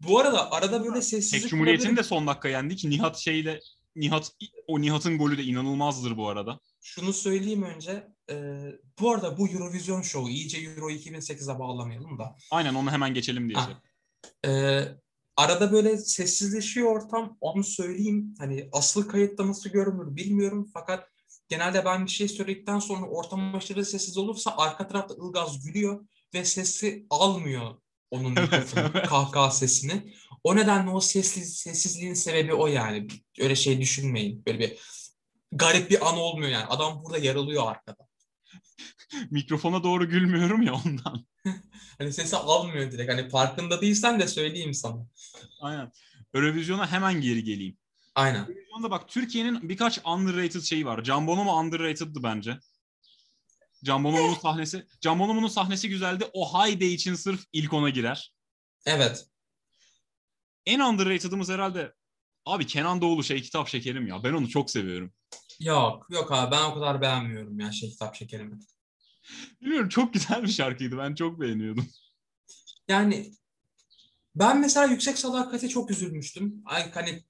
Bu 0.00 0.18
arada 0.18 0.52
arada 0.52 0.84
böyle 0.84 0.94
Tek 0.94 1.04
sessizlik 1.04 1.50
Cumhuriyet'ini 1.50 1.86
olabilir. 1.86 2.02
de 2.04 2.08
son 2.08 2.26
dakika 2.26 2.48
yendik. 2.48 2.84
Nihat 2.84 3.16
şeyle 3.16 3.60
Nihat 3.96 4.32
o 4.66 4.80
Nihat'ın 4.80 5.18
golü 5.18 5.38
de 5.38 5.42
inanılmazdır 5.44 6.16
bu 6.16 6.28
arada. 6.28 6.60
Şunu 6.80 7.12
söyleyeyim 7.12 7.62
önce. 7.62 8.08
e, 8.30 8.34
bu 9.00 9.10
arada 9.12 9.38
bu 9.38 9.48
Eurovision 9.48 10.02
Show 10.02 10.32
iyice 10.32 10.58
Euro 10.58 10.90
2008'e 10.90 11.58
bağlamayalım 11.58 12.18
da. 12.18 12.36
Aynen 12.50 12.74
onu 12.74 12.90
hemen 12.90 13.14
geçelim 13.14 13.48
diye. 13.48 13.58
Ha. 13.58 13.82
E, 14.46 14.82
arada 15.38 15.72
böyle 15.72 15.98
sessizleşiyor 15.98 16.96
ortam. 16.96 17.36
Onu 17.40 17.64
söyleyeyim. 17.64 18.34
Hani 18.38 18.68
asıl 18.72 19.08
kayıtta 19.08 19.46
nasıl 19.46 19.70
görünür 19.70 20.16
bilmiyorum. 20.16 20.70
Fakat 20.74 21.08
genelde 21.48 21.84
ben 21.84 22.04
bir 22.04 22.10
şey 22.10 22.28
söyledikten 22.28 22.78
sonra 22.78 23.06
ortam 23.06 23.54
aşırı 23.54 23.84
sessiz 23.84 24.18
olursa 24.18 24.54
arka 24.56 24.88
tarafta 24.88 25.14
Ilgaz 25.14 25.64
gülüyor 25.64 26.06
ve 26.34 26.44
sesi 26.44 27.06
almıyor 27.10 27.74
onun 28.10 28.32
mikrofonu, 28.32 28.92
kahkaha 28.92 29.50
sesini. 29.50 30.14
O 30.44 30.56
nedenle 30.56 30.90
o 30.90 31.00
sessiz, 31.00 31.56
sessizliğin 31.56 32.14
sebebi 32.14 32.54
o 32.54 32.66
yani. 32.66 33.06
Öyle 33.40 33.54
şey 33.54 33.80
düşünmeyin. 33.80 34.44
Böyle 34.46 34.58
bir 34.58 34.78
garip 35.52 35.90
bir 35.90 36.08
an 36.08 36.18
olmuyor 36.18 36.50
yani. 36.50 36.64
Adam 36.64 37.04
burada 37.04 37.18
yaralıyor 37.18 37.70
arkada. 37.70 38.07
Mikrofona 39.30 39.82
doğru 39.82 40.08
gülmüyorum 40.08 40.62
ya 40.62 40.74
ondan. 40.74 41.26
Hani 41.98 42.12
sesi 42.12 42.36
almıyor 42.36 42.92
direkt. 42.92 43.12
Hani 43.12 43.28
farkında 43.28 43.80
değilsen 43.80 44.20
de 44.20 44.28
söyleyeyim 44.28 44.74
sana. 44.74 45.06
Aynen. 45.60 45.92
Eurovision'a 46.34 46.92
hemen 46.92 47.20
geri 47.20 47.44
geleyim. 47.44 47.78
Aynen. 48.14 48.40
Eurovision'da 48.40 48.90
bak 48.90 49.08
Türkiye'nin 49.08 49.68
birkaç 49.68 49.98
underrated 50.06 50.62
şeyi 50.62 50.86
var. 50.86 51.04
Can 51.04 51.26
Bonomo 51.26 51.60
underrated'dı 51.60 52.22
bence. 52.22 52.58
Can 53.84 54.04
Bonomo'nun 54.04 54.34
sahnesi, 54.34 54.86
Can 55.00 55.18
Bonomo'nun 55.18 55.48
sahnesi 55.48 55.88
güzeldi. 55.88 56.24
O 56.32 56.54
Hayde 56.54 56.86
için 56.86 57.14
sırf 57.14 57.44
ilk 57.52 57.72
ona 57.72 57.88
girer. 57.88 58.32
Evet. 58.86 59.26
En 60.66 60.80
underrated'ımız 60.80 61.48
herhalde 61.48 61.94
abi 62.48 62.66
Kenan 62.66 63.00
Doğulu 63.00 63.24
şey 63.24 63.42
kitap 63.42 63.68
şekerim 63.68 64.06
ya. 64.06 64.24
Ben 64.24 64.32
onu 64.32 64.48
çok 64.48 64.70
seviyorum. 64.70 65.12
Yok. 65.60 66.06
Yok 66.10 66.32
abi 66.32 66.50
ben 66.50 66.64
o 66.70 66.74
kadar 66.74 67.00
beğenmiyorum 67.00 67.60
ya 67.60 67.72
şey 67.72 67.90
kitap 67.90 68.14
şekerimi. 68.14 68.58
Bilmiyorum 69.60 69.88
çok 69.88 70.14
güzel 70.14 70.42
bir 70.42 70.48
şarkıydı. 70.48 70.98
Ben 70.98 71.14
çok 71.14 71.40
beğeniyordum. 71.40 71.88
Yani 72.88 73.32
ben 74.34 74.60
mesela 74.60 74.86
Yüksek 74.86 75.18
Sadakat'e 75.18 75.68
çok 75.68 75.90
üzülmüştüm. 75.90 76.62
Ay, 76.66 76.90
hani 76.92 77.24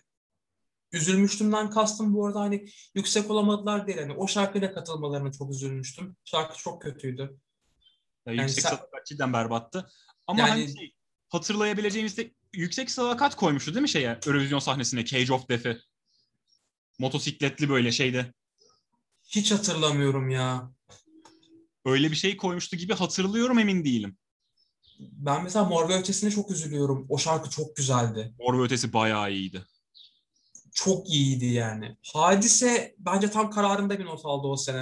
üzülmüştümden 0.93 1.71
kastım 1.71 2.15
bu 2.15 2.27
arada 2.27 2.41
hani 2.41 2.69
yüksek 2.95 3.31
olamadılar 3.31 3.87
değil. 3.87 3.99
Hani 3.99 4.13
o 4.13 4.29
şarkıyla 4.29 4.73
katılmalarına 4.75 5.33
çok 5.33 5.51
üzülmüştüm. 5.51 6.17
Şarkı 6.25 6.59
çok 6.59 6.83
kötüydü. 6.83 7.23
Ya 8.27 8.33
Yani 8.33 8.41
yüksek 8.41 8.63
sen- 8.63 8.71
sadakat 8.71 9.07
cidden 9.07 9.33
berbattı. 9.33 9.91
Ama 10.27 10.41
Yani- 10.41 10.51
hani 10.51 10.77
şey, 10.79 10.95
hatırlayabileceğimiz 11.29 12.17
de 12.17 12.35
yüksek 12.55 12.91
sadakat 12.91 13.37
koymuştu 13.37 13.75
değil 13.75 13.83
mi 13.83 13.89
şeye 13.89 14.19
Eurovision 14.27 14.59
sahnesine 14.59 15.05
Cage 15.05 15.33
of 15.33 15.49
Death'i? 15.49 15.79
Motosikletli 16.99 17.69
böyle 17.69 17.93
şeyde. 17.93 18.33
Hiç 19.29 19.53
hatırlamıyorum 19.53 20.31
ya. 20.31 20.73
Öyle 21.85 22.11
bir 22.11 22.17
şey 22.17 22.37
koymuştu 22.37 22.77
gibi 22.77 22.95
hatırlıyorum 22.95 23.59
emin 23.59 23.85
değilim. 23.85 24.17
Ben 24.99 25.43
mesela 25.45 25.65
Mor 25.65 25.89
ve 25.89 25.95
Ötesi'ne 25.99 26.31
çok 26.31 26.51
üzülüyorum. 26.51 27.07
O 27.09 27.19
şarkı 27.19 27.51
çok 27.51 27.77
güzeldi. 27.77 28.35
Mor 28.39 28.59
ve 28.59 28.63
Ötesi 28.63 28.93
bayağı 28.93 29.33
iyiydi. 29.33 29.65
çok 30.73 31.11
iyiydi 31.11 31.47
yani. 31.47 31.97
Hadise 32.13 32.95
bence 32.99 33.31
tam 33.31 33.51
kararında 33.51 33.99
bir 33.99 34.05
not 34.05 34.21
aldı 34.25 34.47
o 34.47 34.57
sene. 34.57 34.81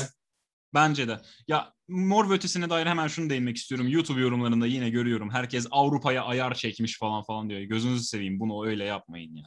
Bence 0.75 1.09
de. 1.09 1.21
Ya 1.49 1.73
Mor 1.89 2.31
ve 2.31 2.35
Ötesi'ne 2.35 2.71
dair 2.71 2.87
hemen 2.87 3.07
şunu 3.09 3.31
değinmek 3.31 3.57
istiyorum. 3.57 3.89
YouTube 3.89 4.21
yorumlarında 4.21 4.67
yine 4.67 4.91
görüyorum. 4.91 5.31
Herkes 5.31 5.67
Avrupa'ya 5.71 6.25
ayar 6.25 6.55
çekmiş 6.55 6.99
falan 6.99 7.23
falan 7.23 7.51
diyor. 7.51 7.61
Gözünüzü 7.61 8.05
seveyim 8.05 8.41
bunu 8.41 8.67
öyle 8.67 8.85
yapmayın 8.85 9.35
ya. 9.35 9.45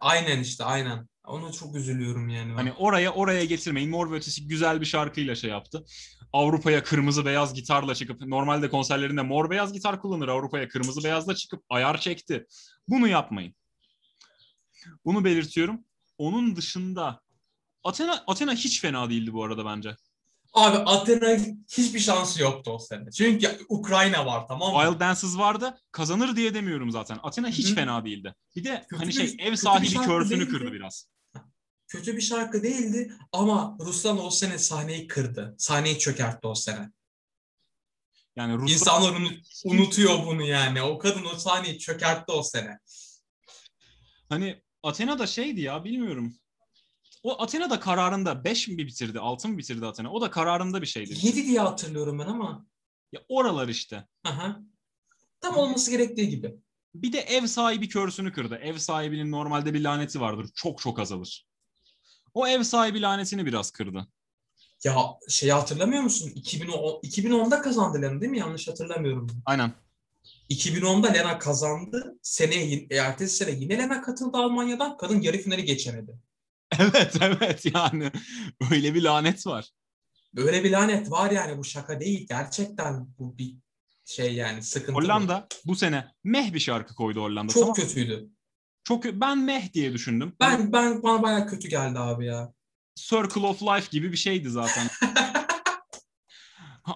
Aynen 0.00 0.40
işte 0.40 0.64
aynen. 0.64 1.08
Ona 1.24 1.52
çok 1.52 1.76
üzülüyorum 1.76 2.28
yani. 2.28 2.50
ben. 2.50 2.54
Hani 2.54 2.72
oraya 2.72 3.12
oraya 3.12 3.44
getirmeyin. 3.44 3.90
Mor 3.90 4.10
ve 4.12 4.16
Ötesi 4.16 4.48
güzel 4.48 4.80
bir 4.80 4.86
şarkıyla 4.86 5.34
şey 5.34 5.50
yaptı. 5.50 5.84
Avrupa'ya 6.32 6.82
kırmızı 6.82 7.24
beyaz 7.24 7.54
gitarla 7.54 7.94
çıkıp 7.94 8.20
normalde 8.20 8.70
konserlerinde 8.70 9.22
mor 9.22 9.50
beyaz 9.50 9.72
gitar 9.72 10.00
kullanır. 10.00 10.28
Avrupa'ya 10.28 10.68
kırmızı 10.68 11.04
beyazla 11.04 11.34
çıkıp 11.34 11.62
ayar 11.70 12.00
çekti. 12.00 12.46
Bunu 12.88 13.08
yapmayın. 13.08 13.54
Bunu 15.04 15.24
belirtiyorum. 15.24 15.84
Onun 16.18 16.56
dışında 16.56 17.20
Athena 17.84 18.24
Athena 18.26 18.54
hiç 18.54 18.80
fena 18.80 19.10
değildi 19.10 19.32
bu 19.32 19.44
arada 19.44 19.64
bence. 19.64 19.96
Abi 20.56 20.76
Athena 20.76 21.38
hiçbir 21.68 22.00
şansı 22.00 22.42
yoktu 22.42 22.70
o 22.70 22.78
sene. 22.78 23.10
Çünkü 23.10 23.58
Ukrayna 23.68 24.26
var 24.26 24.46
tamam 24.48 24.74
mı? 24.74 24.80
Wild 24.82 25.00
Dances 25.00 25.36
vardı. 25.38 25.78
Kazanır 25.92 26.36
diye 26.36 26.54
demiyorum 26.54 26.90
zaten. 26.90 27.18
Athena 27.22 27.48
hiç 27.48 27.70
Hı 27.70 27.74
fena 27.74 28.04
değildi. 28.04 28.34
Bir 28.56 28.64
de 28.64 28.86
Kötü 28.88 28.96
hani 28.96 29.08
bir- 29.08 29.12
şey 29.12 29.36
ev 29.38 29.56
sahibi 29.56 29.86
şarkı 29.88 30.08
körsünü 30.08 30.38
değildi. 30.40 30.50
kırdı 30.50 30.72
biraz. 30.72 31.08
Kötü 31.88 32.16
bir 32.16 32.20
şarkı 32.22 32.62
değildi 32.62 33.12
ama 33.32 33.76
Ruslan 33.80 34.24
o 34.24 34.30
sene 34.30 34.58
sahneyi 34.58 35.06
kırdı. 35.06 35.54
Sahneyi 35.58 35.98
çökertti 35.98 36.46
o 36.46 36.54
sene. 36.54 36.90
Yani 38.36 38.54
Ruslar 38.54 38.72
İnsanlar 38.74 39.12
unu- 39.20 39.30
unutuyor 39.64 40.26
bunu 40.26 40.42
yani. 40.42 40.82
O 40.82 40.98
kadın 40.98 41.24
o 41.34 41.38
sahneyi 41.38 41.78
çökertti 41.78 42.32
o 42.32 42.42
sene. 42.42 42.78
hani 44.28 44.62
Athena 44.82 45.18
da 45.18 45.26
şeydi 45.26 45.60
ya 45.60 45.84
bilmiyorum. 45.84 46.34
O 47.26 47.42
Athena 47.42 47.70
da 47.70 47.80
kararında 47.80 48.44
5 48.44 48.68
mi 48.68 48.78
bitirdi, 48.78 49.20
6 49.20 49.48
mı 49.48 49.58
bitirdi 49.58 49.86
Athena? 49.86 50.12
O 50.12 50.20
da 50.20 50.30
kararında 50.30 50.82
bir 50.82 50.86
şeydi. 50.86 51.14
7 51.22 51.46
diye 51.46 51.60
hatırlıyorum 51.60 52.18
ben 52.18 52.26
ama. 52.26 52.66
Ya 53.12 53.20
oralar 53.28 53.68
işte. 53.68 54.08
Aha. 54.24 54.60
Tam 55.40 55.56
olması 55.56 55.90
gerektiği 55.90 56.28
gibi. 56.28 56.54
Bir 56.94 57.12
de 57.12 57.18
ev 57.18 57.46
sahibi 57.46 57.88
körsünü 57.88 58.32
kırdı. 58.32 58.54
Ev 58.54 58.78
sahibinin 58.78 59.30
normalde 59.30 59.74
bir 59.74 59.84
laneti 59.84 60.20
vardır. 60.20 60.50
Çok 60.54 60.78
çok 60.78 60.98
azalır. 60.98 61.46
O 62.34 62.46
ev 62.46 62.62
sahibi 62.62 63.02
lanetini 63.02 63.46
biraz 63.46 63.70
kırdı. 63.70 64.06
Ya 64.84 64.96
şeyi 65.28 65.52
hatırlamıyor 65.52 66.02
musun? 66.02 66.32
2010, 66.34 67.00
2010'da 67.02 67.62
kazandı 67.62 68.02
Lena 68.02 68.20
değil 68.20 68.32
mi? 68.32 68.38
Yanlış 68.38 68.68
hatırlamıyorum. 68.68 69.42
Aynen. 69.46 69.72
2010'da 70.50 71.08
Lena 71.08 71.38
kazandı. 71.38 72.18
Seneye, 72.22 72.86
ertesi 72.90 73.36
sene 73.36 73.50
yine 73.50 73.78
Lena 73.78 74.02
katıldı 74.02 74.36
Almanya'dan. 74.36 74.96
Kadın 74.96 75.20
yarı 75.20 75.38
finali 75.38 75.64
geçemedi. 75.64 76.18
Evet 76.80 77.16
evet 77.20 77.66
yani 77.74 78.12
öyle 78.70 78.94
bir 78.94 79.02
lanet 79.02 79.46
var. 79.46 79.70
Böyle 80.34 80.64
bir 80.64 80.70
lanet 80.70 81.10
var 81.10 81.30
yani 81.30 81.58
bu 81.58 81.64
şaka 81.64 82.00
değil. 82.00 82.26
Gerçekten 82.28 83.08
bu 83.18 83.38
bir 83.38 83.56
şey 84.04 84.34
yani 84.34 84.62
sıkıntı. 84.62 84.92
Hollanda 84.92 85.46
bu 85.64 85.76
sene 85.76 86.14
meh 86.24 86.54
bir 86.54 86.60
şarkı 86.60 86.94
koydu 86.94 87.22
Hollanda. 87.22 87.52
çok 87.52 87.62
Tamam. 87.62 87.74
kötüydü. 87.74 88.28
Çok 88.84 89.04
ben 89.04 89.38
meh 89.38 89.72
diye 89.72 89.92
düşündüm. 89.92 90.32
Ben 90.40 90.72
ben 90.72 91.02
bana 91.02 91.22
bayağı 91.22 91.46
kötü 91.46 91.68
geldi 91.68 91.98
abi 91.98 92.26
ya. 92.26 92.52
Circle 92.94 93.46
of 93.46 93.62
Life 93.62 93.88
gibi 93.90 94.12
bir 94.12 94.16
şeydi 94.16 94.50
zaten. 94.50 94.86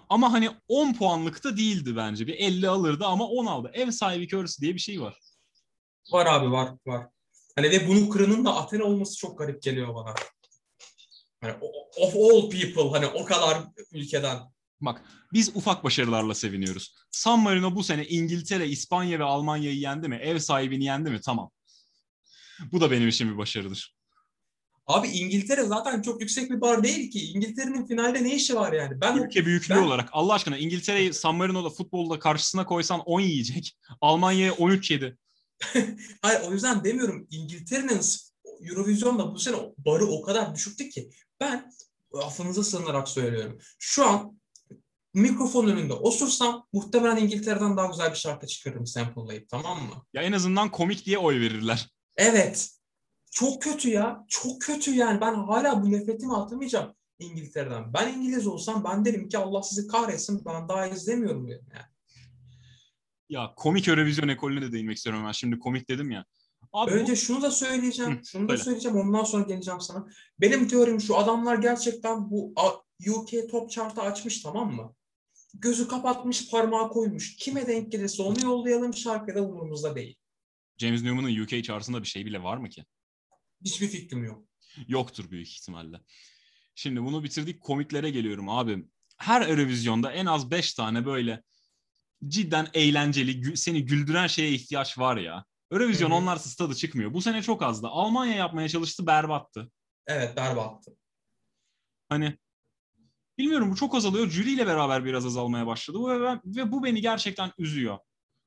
Ama 0.08 0.32
hani 0.32 0.50
10 0.68 0.92
puanlık 0.94 1.44
da 1.44 1.56
değildi 1.56 1.96
bence. 1.96 2.26
Bir 2.26 2.34
50 2.34 2.68
alırdı 2.68 3.06
ama 3.06 3.24
10 3.24 3.46
aldı. 3.46 3.70
Ev 3.74 3.90
sahibi 3.90 4.28
körüsü 4.28 4.62
diye 4.62 4.74
bir 4.74 4.80
şey 4.80 5.00
var. 5.00 5.18
Var 6.12 6.26
abi 6.26 6.50
var 6.50 6.74
var. 6.86 7.06
Hani 7.60 7.70
ve 7.70 7.88
bunu 7.88 8.08
kıranın 8.08 8.44
da 8.44 8.56
Athena 8.56 8.84
olması 8.84 9.16
çok 9.16 9.38
garip 9.38 9.62
geliyor 9.62 9.94
bana. 9.94 10.14
Hani 11.40 11.52
of 11.96 12.16
all 12.16 12.50
people 12.50 12.90
hani 12.90 13.06
o 13.06 13.24
kadar 13.24 13.58
ülkeden. 13.92 14.38
Bak 14.80 15.02
biz 15.32 15.56
ufak 15.56 15.84
başarılarla 15.84 16.34
seviniyoruz. 16.34 16.94
San 17.10 17.38
Marino 17.38 17.74
bu 17.74 17.84
sene 17.84 18.06
İngiltere, 18.06 18.68
İspanya 18.68 19.18
ve 19.18 19.24
Almanya'yı 19.24 19.76
yendi 19.76 20.08
mi? 20.08 20.16
Ev 20.16 20.38
sahibini 20.38 20.84
yendi 20.84 21.10
mi? 21.10 21.20
Tamam. 21.24 21.50
Bu 22.72 22.80
da 22.80 22.90
benim 22.90 23.08
için 23.08 23.32
bir 23.32 23.38
başarıdır. 23.38 23.96
Abi 24.86 25.08
İngiltere 25.08 25.62
zaten 25.62 26.02
çok 26.02 26.20
yüksek 26.20 26.50
bir 26.50 26.60
bar 26.60 26.84
değil 26.84 27.10
ki. 27.10 27.30
İngiltere'nin 27.30 27.86
finalde 27.86 28.24
ne 28.24 28.34
işi 28.34 28.56
var 28.56 28.72
yani? 28.72 29.00
Ben 29.00 29.16
Ülke 29.16 29.46
büyüklüğü 29.46 29.74
ben- 29.74 29.82
olarak 29.82 30.08
Allah 30.12 30.34
aşkına 30.34 30.56
İngiltere'yi 30.56 31.12
San 31.12 31.34
Marino'da 31.34 31.70
futbolda 31.70 32.18
karşısına 32.18 32.66
koysan 32.66 33.00
10 33.00 33.20
yiyecek. 33.20 33.76
Almanya'ya 34.00 34.52
13 34.52 34.90
yedi. 34.90 35.18
hayır 36.22 36.40
o 36.48 36.52
yüzden 36.52 36.84
demiyorum. 36.84 37.26
İngiltere'nin 37.30 38.00
Eurovision'da 38.60 39.34
bu 39.34 39.38
sene 39.38 39.56
barı 39.78 40.06
o 40.06 40.22
kadar 40.22 40.54
düşüktü 40.54 40.88
ki. 40.88 41.10
Ben 41.40 41.72
affınıza 42.22 42.64
sığınarak 42.64 43.08
söylüyorum. 43.08 43.58
Şu 43.78 44.06
an 44.06 44.40
mikrofon 45.14 45.68
önünde 45.68 45.92
osursam 45.92 46.66
muhtemelen 46.72 47.16
İngiltere'den 47.16 47.76
daha 47.76 47.86
güzel 47.86 48.10
bir 48.10 48.16
şarkı 48.16 48.46
çıkarırım 48.46 48.86
sample'layıp 48.86 49.48
tamam 49.48 49.82
mı? 49.82 50.04
Ya 50.12 50.22
en 50.22 50.32
azından 50.32 50.70
komik 50.70 51.06
diye 51.06 51.18
oy 51.18 51.40
verirler. 51.40 51.88
Evet. 52.16 52.70
Çok 53.30 53.62
kötü 53.62 53.90
ya. 53.90 54.24
Çok 54.28 54.62
kötü 54.62 54.94
yani. 54.94 55.20
Ben 55.20 55.34
hala 55.34 55.82
bu 55.82 55.92
nefretimi 55.92 56.36
atamayacağım 56.36 56.94
İngiltere'den. 57.18 57.92
Ben 57.92 58.12
İngiliz 58.12 58.46
olsam 58.46 58.84
ben 58.84 59.04
derim 59.04 59.28
ki 59.28 59.38
Allah 59.38 59.62
sizi 59.62 59.86
kahretsin. 59.86 60.44
Ben 60.44 60.68
daha 60.68 60.86
izlemiyorum 60.86 61.48
derim 61.48 61.66
yani. 61.74 61.84
Ya 63.30 63.52
komik 63.56 63.88
Eurovision 63.88 64.28
ekolüne 64.28 64.62
de 64.62 64.72
değinmek 64.72 64.96
istiyorum 64.96 65.24
ben. 65.26 65.32
Şimdi 65.32 65.58
komik 65.58 65.88
dedim 65.88 66.10
ya. 66.10 66.24
Abi 66.72 66.90
bu- 66.90 66.94
Önce 66.94 67.16
şunu 67.16 67.42
da 67.42 67.50
söyleyeceğim. 67.50 68.18
Hı, 68.18 68.24
şunu 68.26 68.48
da 68.48 68.52
söyle. 68.52 68.62
söyleyeceğim. 68.64 68.96
Ondan 68.98 69.24
sonra 69.24 69.44
geleceğim 69.44 69.80
sana. 69.80 70.06
Benim 70.40 70.68
teorim 70.68 71.00
şu. 71.00 71.16
Adamlar 71.16 71.58
gerçekten 71.58 72.30
bu 72.30 72.54
UK 73.08 73.48
Top 73.50 73.70
Chart'ı 73.70 74.00
açmış 74.02 74.42
tamam 74.42 74.74
mı? 74.74 74.94
Gözü 75.54 75.88
kapatmış, 75.88 76.50
parmağı 76.50 76.88
koymuş. 76.88 77.36
Kime 77.36 77.66
denk 77.66 77.92
gelirse 77.92 78.22
onu 78.22 78.40
yollayalım. 78.44 78.94
Şarkı 78.94 79.34
da 79.34 79.42
umurumuzda 79.42 79.94
değil. 79.96 80.16
James 80.78 81.02
Newman'ın 81.02 81.40
UK 81.42 81.64
chartında 81.64 82.02
bir 82.02 82.06
şey 82.08 82.26
bile 82.26 82.42
var 82.42 82.56
mı 82.56 82.68
ki? 82.68 82.84
Hiçbir 83.64 83.88
fikrim 83.88 84.24
yok. 84.24 84.44
Yoktur 84.88 85.30
büyük 85.30 85.48
ihtimalle. 85.48 86.00
Şimdi 86.74 87.02
bunu 87.02 87.24
bitirdik 87.24 87.60
komiklere 87.60 88.10
geliyorum 88.10 88.48
abi. 88.48 88.84
Her 89.16 89.48
Eurovision'da 89.48 90.12
en 90.12 90.26
az 90.26 90.50
5 90.50 90.74
tane 90.74 91.06
böyle 91.06 91.42
cidden 92.26 92.68
eğlenceli, 92.74 93.56
seni 93.56 93.84
güldüren 93.86 94.26
şeye 94.26 94.50
ihtiyaç 94.50 94.98
var 94.98 95.16
ya. 95.16 95.44
Eurovision 95.70 96.10
onlarsız 96.10 96.54
tadı 96.54 96.74
çıkmıyor. 96.74 97.14
Bu 97.14 97.22
sene 97.22 97.42
çok 97.42 97.62
azdı. 97.62 97.86
Almanya 97.86 98.34
yapmaya 98.34 98.68
çalıştı 98.68 99.06
berbattı. 99.06 99.70
Evet 100.06 100.36
berbattı. 100.36 100.96
Hani 102.08 102.38
bilmiyorum 103.38 103.70
bu 103.70 103.76
çok 103.76 103.94
azalıyor. 103.94 104.30
Jüriyle 104.30 104.66
beraber 104.66 105.04
biraz 105.04 105.26
azalmaya 105.26 105.66
başladı. 105.66 105.98
Ve, 106.08 106.22
ben- 106.22 106.40
ve 106.44 106.72
bu 106.72 106.84
beni 106.84 107.00
gerçekten 107.00 107.52
üzüyor. 107.58 107.98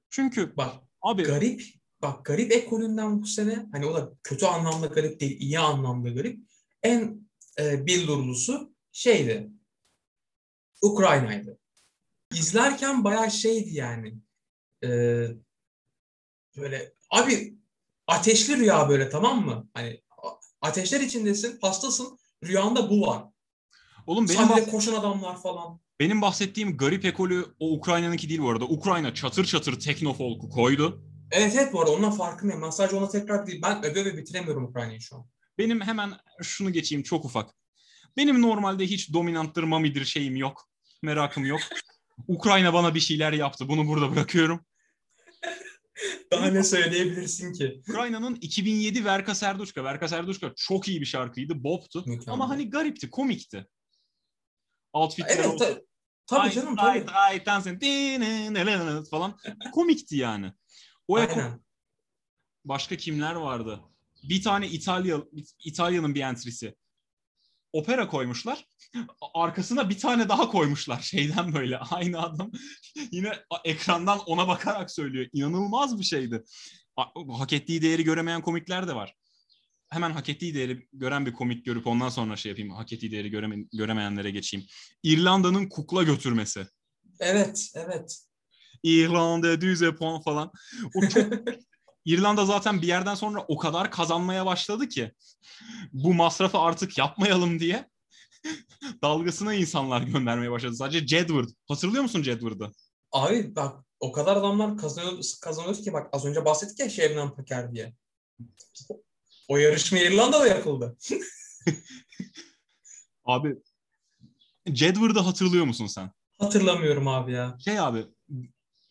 Çünkü 0.09 0.57
Bak 0.57 0.75
abi 1.01 1.23
garip 1.23 1.63
bak 2.01 2.25
garip 2.25 2.51
ekolünden 2.51 3.21
bu 3.21 3.27
sene 3.27 3.65
hani 3.71 3.85
o 3.85 3.93
da 3.93 4.13
kötü 4.23 4.45
anlamda 4.45 4.87
garip 4.87 5.19
değil 5.19 5.41
iyi 5.41 5.59
anlamda 5.59 6.09
garip 6.09 6.39
en 6.83 7.27
e, 7.59 7.85
billurlusu 7.85 8.73
şeydi 8.91 9.49
Ukrayna'ydı. 10.81 11.59
İzlerken 12.33 13.03
bayağı 13.03 13.31
şeydi 13.31 13.69
yani 13.75 14.15
e, 14.83 14.89
böyle 16.57 16.93
abi 17.09 17.57
ateşli 18.07 18.57
rüya 18.57 18.89
böyle 18.89 19.09
tamam 19.09 19.45
mı? 19.45 19.69
Hani 19.73 20.01
ateşler 20.61 20.99
içindesin 21.01 21.57
hastasın 21.61 22.17
rüyanda 22.43 22.89
bu 22.89 23.01
var. 23.07 23.23
oğlum 24.07 24.29
benim 24.29 24.39
Sahnede 24.39 24.65
bahs- 24.67 24.71
koşan 24.71 24.93
adamlar 24.93 25.41
falan. 25.41 25.79
benim 25.99 26.21
bahsettiğim 26.21 26.77
garip 26.77 27.05
ekolü 27.05 27.45
o 27.59 27.73
Ukrayna'nınki 27.73 28.29
değil 28.29 28.41
bu 28.41 28.49
arada. 28.49 28.65
Ukrayna 28.65 29.13
çatır 29.13 29.45
çatır 29.45 29.79
teknofolku 29.79 30.49
koydu. 30.49 31.03
Evet 31.31 31.55
evet 31.55 31.73
bu 31.73 31.81
arada 31.81 31.91
ondan 31.91 32.11
farkındayım. 32.11 32.61
Ben 32.61 32.69
sadece 32.69 32.95
ona 32.95 33.09
tekrar 33.09 33.47
değil. 33.47 33.61
Ben 33.61 33.83
öve 33.85 33.99
öve 34.01 34.17
bitiremiyorum 34.17 34.63
Ukrayna'yı 34.63 35.01
şu 35.01 35.15
an. 35.15 35.25
Benim 35.57 35.81
hemen 35.81 36.13
şunu 36.41 36.71
geçeyim 36.73 37.03
çok 37.03 37.25
ufak. 37.25 37.49
Benim 38.17 38.41
normalde 38.41 38.85
hiç 38.85 39.13
dominanttır, 39.13 39.63
mamidir 39.63 40.05
şeyim 40.05 40.35
yok. 40.35 40.69
Merakım 41.01 41.45
yok. 41.45 41.59
Ukrayna 42.27 42.73
bana 42.73 42.95
bir 42.95 42.99
şeyler 42.99 43.33
yaptı. 43.33 43.67
Bunu 43.69 43.87
burada 43.87 44.11
bırakıyorum. 44.11 44.65
Daha 46.31 46.45
ne 46.47 46.63
söyleyebilirsin 46.63 47.53
ki? 47.53 47.81
Ukrayna'nın 47.89 48.35
2007 48.35 49.05
Verka 49.05 49.35
Serduşka. 49.35 49.83
Verka 49.83 50.07
Serduşka 50.07 50.53
çok 50.55 50.87
iyi 50.87 51.01
bir 51.01 51.05
şarkıydı. 51.05 51.63
Bob'tu. 51.63 51.99
Mükemmel. 52.05 52.33
Ama 52.33 52.49
hani 52.49 52.69
garipti, 52.69 53.09
komikti. 53.09 53.67
Outfitler 54.93 55.35
Evet 55.35 55.45
olsun. 55.45 55.57
ta- 55.57 55.81
tabii 56.27 56.41
Ay, 56.41 56.51
canım 56.51 56.75
ay, 56.77 57.05
tabii. 57.05 57.11
ay, 57.15 57.45
dancing, 57.45 57.81
dinenenenen 57.81 59.03
falan. 59.03 59.37
Komikti 59.73 60.15
yani. 60.17 60.53
O 61.07 61.15
Aynen. 61.15 61.63
başka 62.65 62.97
kimler 62.97 63.35
vardı? 63.35 63.79
Bir 64.23 64.41
tane 64.43 64.67
İtalya 64.67 65.23
İtalya'nın 65.59 66.15
bir 66.15 66.21
entrisi. 66.21 66.75
Opera 67.73 68.07
koymuşlar. 68.07 68.65
Arkasına 69.33 69.89
bir 69.89 69.97
tane 69.97 70.29
daha 70.29 70.49
koymuşlar 70.49 70.99
şeyden 71.01 71.53
böyle. 71.53 71.77
Aynı 71.77 72.21
adam 72.21 72.51
yine 73.11 73.33
ekrandan 73.63 74.19
ona 74.19 74.47
bakarak 74.47 74.91
söylüyor. 74.91 75.27
İnanılmaz 75.33 75.99
bir 75.99 76.03
şeydi. 76.03 76.43
Hak 77.37 77.53
ettiği 77.53 77.81
değeri 77.81 78.03
göremeyen 78.03 78.41
komikler 78.41 78.87
de 78.87 78.95
var. 78.95 79.15
hemen 79.89 80.11
hak 80.11 80.29
ettiği 80.29 80.53
değeri 80.55 80.87
gören 80.93 81.25
bir 81.25 81.33
komik 81.33 81.65
görüp 81.65 81.87
ondan 81.87 82.09
sonra 82.09 82.35
şey 82.35 82.49
yapayım. 82.49 82.71
Hak 82.73 82.93
ettiği 82.93 83.11
değeri 83.11 83.29
göreme, 83.29 83.55
göremeyenlere 83.73 84.31
geçeyim. 84.31 84.65
İrlanda'nın 85.03 85.69
kukla 85.69 86.03
götürmesi. 86.03 86.67
Evet, 87.19 87.71
evet. 87.75 88.23
İrlanda 88.83 89.61
düze 89.61 89.95
puan 89.95 90.21
falan. 90.21 90.51
O 90.95 91.07
çok 91.07 91.23
İrlanda 92.05 92.45
zaten 92.45 92.81
bir 92.81 92.87
yerden 92.87 93.15
sonra 93.15 93.45
o 93.47 93.57
kadar 93.57 93.91
kazanmaya 93.91 94.45
başladı 94.45 94.89
ki 94.89 95.11
bu 95.93 96.13
masrafı 96.13 96.57
artık 96.57 96.97
yapmayalım 96.97 97.59
diye 97.59 97.89
dalgasına 99.01 99.53
insanlar 99.53 100.01
göndermeye 100.01 100.51
başladı. 100.51 100.75
Sadece 100.75 101.07
Jedward. 101.07 101.49
Hatırlıyor 101.67 102.03
musun 102.03 102.23
Jedward'ı? 102.23 102.71
Abi 103.11 103.55
bak 103.55 103.85
o 103.99 104.11
kadar 104.11 104.37
adamlar 104.37 104.77
kazanıyor, 104.77 105.23
kazanıyor 105.41 105.75
ki 105.75 105.93
bak 105.93 106.09
az 106.11 106.25
önce 106.25 106.45
bahsettik 106.45 106.79
ya 106.79 106.89
Şebnem 106.89 107.35
Paker 107.35 107.73
diye. 107.73 107.93
O 109.47 109.57
yarışma 109.57 109.97
İrlanda'da 109.97 110.47
yapıldı. 110.47 110.97
Abi 113.25 113.55
Jedward'ı 114.67 115.19
hatırlıyor 115.19 115.65
musun 115.65 115.87
sen? 115.87 116.11
Hatırlamıyorum 116.39 117.07
abi 117.07 117.31
ya. 117.31 117.57
Şey 117.65 117.79
abi 117.79 118.05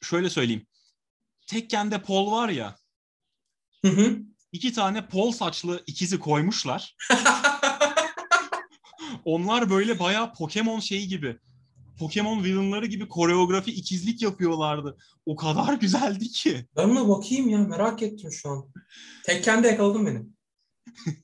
şöyle 0.03 0.31
söyleyeyim. 0.31 0.67
Tekken'de 1.47 2.03
Pol 2.03 2.33
var 2.33 2.49
ya. 2.49 2.77
Hı 3.85 3.89
hı. 3.89 4.19
iki 4.53 4.73
tane 4.73 5.09
pol 5.09 5.33
saçlı 5.33 5.83
ikizi 5.87 6.19
koymuşlar. 6.19 6.97
Onlar 9.25 9.71
böyle 9.71 9.99
bayağı 9.99 10.35
Pokemon 10.35 10.81
şeyi 10.81 11.09
gibi. 11.09 11.39
Pokemon 11.99 12.45
villainları 12.45 12.87
gibi 12.87 13.09
koreografi 13.09 13.71
ikizlik 13.71 14.23
yapıyorlardı. 14.23 14.97
O 15.27 15.37
kadar 15.37 15.75
güzeldi 15.75 16.29
ki. 16.29 16.67
ben 16.77 16.89
ona 16.89 17.09
bakayım 17.09 17.49
ya 17.49 17.59
merak 17.59 18.03
ettim 18.03 18.33
şu 18.33 18.51
an. 18.51 18.73
Tekken'de 19.27 19.69
yakaladın 19.69 20.07
beni. 20.07 20.23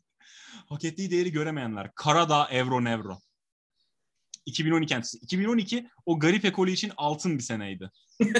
Hak 0.69 0.85
ettiği 0.85 1.11
değeri 1.11 1.33
göremeyenler. 1.33 1.91
Karadağ 1.95 2.49
Evro 2.51 2.85
Nevro. 2.85 3.19
2012 4.47 4.95
entisi. 4.95 5.19
2012 5.19 5.89
o 6.07 6.19
garip 6.19 6.45
ekolü 6.45 6.71
için 6.71 6.93
altın 6.97 7.39
bir 7.39 7.43
seneydi. 7.43 7.91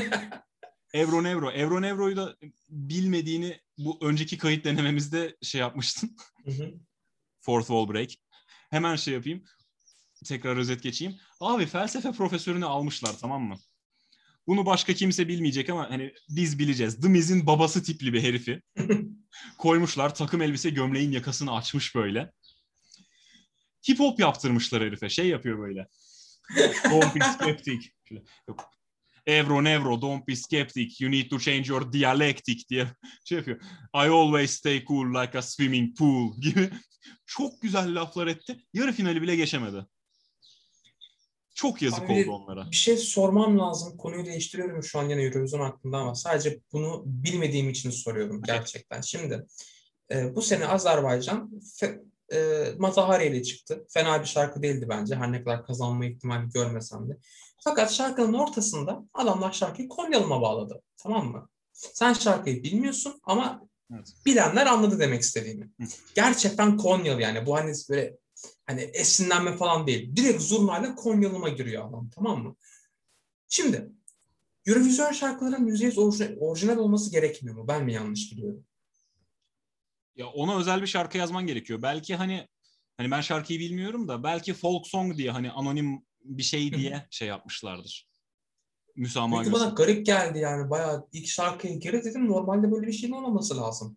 Evro 0.95 1.25
Nevro. 1.25 1.51
Evro 1.51 1.83
Nevro'yu 1.83 2.17
da 2.17 2.37
bilmediğini 2.69 3.61
bu 3.79 3.99
önceki 4.03 4.39
kayıt 4.39 4.65
denememizde 4.65 5.37
şey 5.43 5.61
yapmıştın. 5.61 6.17
Hı 6.45 6.51
hı. 6.51 6.75
Fourth 7.41 7.67
wall 7.67 7.89
break. 7.89 8.11
Hemen 8.71 8.97
şey 8.97 9.15
yapayım. 9.15 9.45
Tekrar 10.25 10.57
özet 10.57 10.83
geçeyim. 10.83 11.17
Abi 11.41 11.67
felsefe 11.67 12.13
profesörünü 12.13 12.65
almışlar 12.65 13.19
tamam 13.21 13.43
mı? 13.43 13.57
Bunu 14.47 14.67
başka 14.67 14.95
kimse 14.95 15.29
bilmeyecek 15.29 15.71
ama 15.71 15.91
hani 15.91 16.15
biz 16.29 16.59
bileceğiz. 16.59 17.01
The 17.01 17.09
Miz'in 17.09 17.47
babası 17.47 17.83
tipli 17.83 18.13
bir 18.13 18.23
herifi. 18.23 18.63
Koymuşlar 19.59 20.15
takım 20.15 20.43
elbise 20.43 20.71
gömleğin 20.71 21.13
yakasını 21.13 21.57
açmış 21.57 21.95
böyle. 21.95 22.33
Hip 23.89 23.99
hop 24.01 24.21
yaptırmışlar 24.21 24.83
herife. 24.83 25.09
Şey 25.09 25.29
yapıyor 25.29 25.59
böyle. 25.59 25.89
Don't 26.91 27.15
be 27.15 27.25
skeptic. 27.25 27.91
Yok. 28.49 28.78
Evro 29.29 29.65
nevro 29.65 30.01
don't 30.01 30.27
be 30.27 30.37
skeptic. 30.37 31.01
You 31.01 31.11
need 31.11 31.31
to 31.31 31.39
change 31.39 31.69
your 31.69 31.93
dialectic 31.93 32.69
diye 32.71 32.87
şey 33.25 33.39
yapıyor. 33.39 33.61
I 33.95 34.09
always 34.09 34.51
stay 34.51 34.85
cool 34.85 35.23
like 35.23 35.39
a 35.39 35.43
swimming 35.43 35.99
pool 35.99 36.37
gibi 36.41 36.71
çok 37.27 37.63
güzel 37.63 38.01
laflar 38.01 38.27
etti. 38.27 38.57
Yarı 38.75 38.93
finali 38.93 39.23
bile 39.23 39.37
geçemedi. 39.37 39.87
Çok 41.55 41.83
yazık 41.83 42.03
Abi, 42.03 42.13
oldu 42.13 42.31
onlara. 42.31 42.71
Bir 42.71 42.77
şey 42.77 42.97
sormam 42.97 43.59
lazım. 43.59 43.97
Konuyu 43.97 44.27
değiştiriyorum 44.27 44.83
şu 44.83 44.99
an 44.99 45.09
yine 45.09 45.23
Eurovision 45.23 45.61
hakkında 45.61 45.97
ama 45.97 46.15
sadece 46.15 46.61
bunu 46.73 47.03
bilmediğim 47.07 47.69
için 47.69 47.91
soruyorum 47.91 48.43
gerçekten. 48.43 49.01
Şimdi 49.01 49.47
e, 50.13 50.37
bu 50.37 50.43
sene 50.43 50.67
Azerbaycan 50.67 51.51
fe, 51.77 52.01
e, 52.33 52.65
Matahari 52.79 53.27
ile 53.27 53.43
çıktı. 53.43 53.87
Fena 53.89 54.21
bir 54.21 54.27
şarkı 54.27 54.63
değildi 54.63 54.87
bence. 54.89 55.17
Her 55.17 55.33
ne 55.33 55.45
kadar 55.45 55.67
kazanma 55.67 56.07
ihtimali 56.07 56.49
görmesem 56.49 57.09
de. 57.09 57.17
Fakat 57.65 57.93
şarkının 57.93 58.35
ortasında 58.35 59.05
adamlar 59.15 59.53
şarkıyı 59.53 59.89
Konyalı'ma 59.89 60.43
bağladı. 60.43 60.83
Tamam 60.97 61.27
mı? 61.27 61.49
Sen 61.73 62.13
şarkıyı 62.13 62.63
bilmiyorsun 62.63 63.21
ama 63.23 63.69
Evet. 63.95 64.15
bilenler 64.27 64.67
anladı 64.67 64.99
demek 64.99 65.23
istediğimi. 65.23 65.71
Gerçekten 66.15 66.77
Konyalı 66.77 67.23
yani. 67.23 67.47
Bu 67.47 67.57
hani 67.57 67.73
böyle 67.91 68.17
hani 68.67 68.81
esinlenme 68.81 69.57
falan 69.57 69.87
değil. 69.87 70.17
Direkt 70.17 70.43
zurnayla 70.43 70.95
Konyalı'ma 70.95 71.49
giriyor 71.49 71.89
adam. 71.89 72.11
Tamam 72.15 72.43
mı? 72.43 72.57
Şimdi 73.49 73.89
Eurovision 74.67 75.13
şarkıların 75.13 75.67
%100 75.67 75.99
orijinal, 76.01 76.37
orijinal 76.41 76.77
olması 76.77 77.11
gerekmiyor 77.11 77.57
mu? 77.57 77.69
Ben 77.69 77.85
mi 77.85 77.93
yanlış 77.93 78.33
biliyorum? 78.33 78.65
Ya 80.17 80.27
ona 80.27 80.59
özel 80.59 80.83
bir 80.83 80.87
şarkı 80.87 81.19
yazman 81.19 81.47
gerekiyor. 81.47 81.83
Belki 81.83 82.17
hani 82.17 82.49
hani 82.97 83.11
ben 83.11 83.21
şarkıyı 83.21 83.59
bilmiyorum 83.61 84.09
da 84.09 84.23
belki 84.23 84.55
folk 84.55 84.87
song 84.87 85.17
diye 85.17 85.31
hani 85.31 85.51
anonim 85.51 86.07
bir 86.25 86.43
şey 86.43 86.73
diye 86.73 87.07
şey 87.11 87.29
yapmışlardır. 87.29 88.09
Müsamaha 88.97 89.45
Çünkü 89.45 89.57
bana 89.57 89.69
garip 89.69 90.07
geldi 90.07 90.39
yani. 90.39 90.71
Bayağı 90.71 91.09
ilk 91.13 91.27
şarkıya 91.27 91.75
gir 91.75 91.93
dedim. 91.93 92.29
Normalde 92.29 92.73
böyle 92.73 92.87
bir 92.87 92.93
şeyin 92.93 93.13
olmaması 93.13 93.57
lazım. 93.57 93.97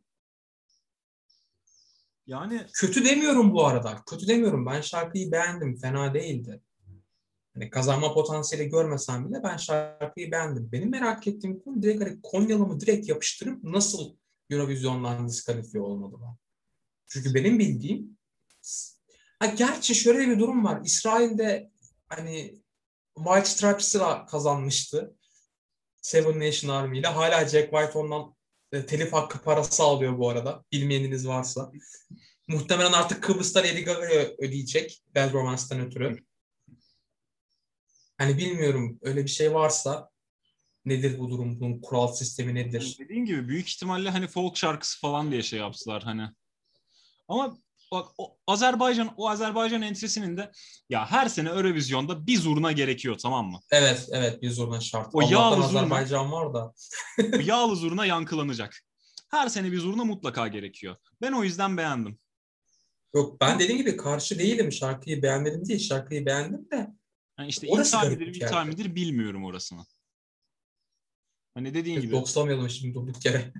Yani 2.28 2.66
Kötü 2.74 3.06
demiyorum 3.06 3.54
bu 3.54 3.66
arada. 3.66 4.04
Kötü 4.10 4.28
demiyorum. 4.28 4.66
Ben 4.66 4.82
şarkıyı 4.82 5.32
beğendim. 5.32 5.78
Fena 5.78 6.14
değildi. 6.14 6.62
Hani 7.54 7.70
kazanma 7.70 8.14
potansiyeli 8.14 8.70
görmesem 8.70 9.30
bile 9.30 9.44
ben 9.44 9.58
şarkıyı 9.58 10.32
beğendim. 10.32 10.72
Benim 10.72 10.92
merak 10.92 11.28
ettiğim 11.28 11.60
konu 11.60 11.84
direkt 11.84 12.02
hani 12.04 12.22
Konyalı'mı 12.24 12.80
direkt 12.80 13.10
yapıştırıp 13.10 13.64
nasıl 13.64 14.16
Eurovision'dan 14.50 15.28
diskalifiye 15.28 15.84
olmadılar. 15.84 16.36
Çünkü 17.08 17.34
benim 17.34 17.60
bildiğim 17.60 18.18
ha, 19.40 19.46
gerçi 19.46 19.96
şöyle 19.96 20.28
bir 20.28 20.40
durum 20.40 20.66
var. 20.66 20.82
İsrail'de 20.84 21.71
hani 22.16 22.62
White 23.16 23.46
Stripes'la 23.46 24.26
kazanmıştı. 24.26 25.16
Seven 26.02 26.40
Nation 26.40 26.72
Army 26.72 27.00
ile. 27.00 27.08
Hala 27.08 27.48
Jack 27.48 27.72
White 27.72 27.98
ondan 27.98 28.36
e, 28.72 28.86
telif 28.86 29.14
hakkı 29.14 29.42
parası 29.42 29.84
alıyor 29.84 30.18
bu 30.18 30.30
arada. 30.30 30.66
Bilmeyeniniz 30.72 31.28
varsa. 31.28 31.72
Muhtemelen 32.48 32.92
artık 32.92 33.24
Kıbrıs'ta 33.24 33.60
Lady 33.60 33.82
Gaga'ya 33.82 34.22
ödeyecek. 34.38 35.04
Bad 35.16 35.34
Romance'dan 35.34 35.80
ötürü. 35.80 36.26
Hani 38.18 38.38
bilmiyorum 38.38 39.00
öyle 39.02 39.24
bir 39.24 39.30
şey 39.30 39.54
varsa 39.54 40.10
nedir 40.86 41.20
bu 41.20 41.30
durum? 41.30 41.60
Bunun 41.60 41.82
kural 41.82 42.08
sistemi 42.08 42.56
nedir? 42.56 42.98
dediğin 43.00 43.26
gibi 43.26 43.48
büyük 43.48 43.70
ihtimalle 43.70 44.10
hani 44.10 44.28
folk 44.28 44.58
şarkısı 44.58 45.00
falan 45.00 45.32
diye 45.32 45.44
şey 45.44 45.60
yaptılar 45.60 46.04
hani. 46.04 46.30
Ama 47.28 47.58
bak 47.92 48.08
o 48.18 48.38
Azerbaycan 48.48 49.14
o 49.18 49.30
Azerbaycan 49.30 49.82
entrisinin 49.82 50.38
de 50.38 50.52
ya 50.90 51.12
her 51.12 51.30
sene 51.30 51.50
Eurovision'da 51.50 52.28
bir 52.28 52.38
zurna 52.38 52.72
gerekiyor 52.72 53.18
tamam 53.18 53.46
mı? 53.52 53.60
Evet 53.72 54.10
evet 54.12 54.42
bir 54.42 54.50
zurna 54.50 54.80
şart. 54.80 55.10
O 55.14 55.20
Allah'tan 55.20 55.32
yağlı 55.32 55.56
zurna- 55.56 55.66
Azerbaycan 55.80 56.32
var 56.32 56.54
da. 56.54 56.74
Yağlı 57.44 57.76
zurna 57.76 58.06
yankılanacak. 58.06 58.82
Her 59.30 59.48
sene 59.48 59.72
bir 59.72 59.80
zurna 59.80 60.04
mutlaka 60.04 60.48
gerekiyor. 60.48 60.96
Ben 61.22 61.32
o 61.32 61.44
yüzden 61.44 61.78
beğendim. 61.78 62.20
Yok 63.16 63.42
ben 63.42 63.60
dediğim 63.60 63.78
gibi 63.78 63.98
karşı 63.98 64.40
değilim. 64.40 64.72
Şarkıyı 64.72 65.24
beğenmedim 65.24 65.66
değil. 65.66 65.80
Şarkıyı 65.80 66.26
beğendim 66.26 66.72
de 66.72 66.88
Yani 67.40 67.50
işte 67.50 67.68
ithal 67.68 68.10
midir, 68.10 68.28
bir 68.28 68.36
ithal 68.42 68.66
midir 68.66 68.96
bilmiyorum 68.96 69.46
orasını. 69.46 69.86
Hani 71.54 71.74
dediğin 71.74 72.02
gibi 72.02 72.12
dokslamayalım 72.12 72.70
şimdi 72.70 72.94
durduk 72.94 73.26
yere. 73.26 73.54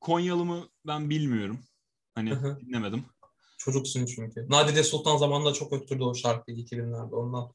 Konyalı 0.00 0.44
mı 0.44 0.68
ben 0.86 1.10
bilmiyorum. 1.10 1.64
Hani 2.14 2.30
dinlemedim. 2.60 3.04
Çocuksun 3.58 4.06
çünkü. 4.06 4.46
Nadide 4.48 4.82
Sultan 4.84 5.16
zamanında 5.16 5.52
çok 5.52 5.72
öttürdü 5.72 6.02
o 6.02 6.14
şarkıyı 6.14 6.56
2000'lerde. 6.58 7.14
Ondan 7.14 7.52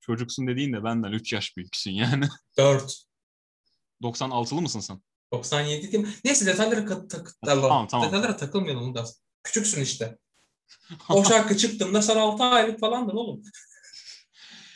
Çocuksun 0.00 0.46
dediğin 0.46 0.72
de 0.72 0.84
benden 0.84 1.12
3 1.12 1.32
yaş 1.32 1.56
büyüksün 1.56 1.90
yani. 1.90 2.28
4. 2.56 3.04
96'lı 4.02 4.60
mısın 4.62 4.80
sen? 4.80 5.02
97 5.32 5.92
değil 5.92 6.04
mi? 6.04 6.14
Neyse 6.24 6.46
detaylara, 6.46 6.80
ka- 6.80 7.08
tak- 7.08 7.34
Tamam, 7.44 7.86
tamam. 7.88 8.06
detaylara 8.06 8.36
takılmayalım 8.36 8.88
Ulgaz. 8.88 9.22
Küçüksün 9.42 9.82
işte. 9.82 10.18
O 11.08 11.24
şarkı 11.24 11.56
çıktığında 11.56 12.02
sen 12.02 12.16
6 12.16 12.44
aylık 12.44 12.80
falandın 12.80 13.16
oğlum. 13.16 13.42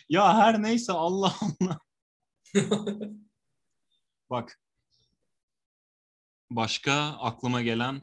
Ya 0.08 0.34
her 0.38 0.62
neyse 0.62 0.92
Allah 0.92 1.34
Allah. 1.40 1.78
Bak. 4.30 4.60
Başka 6.50 6.92
aklıma 7.20 7.62
gelen 7.62 8.02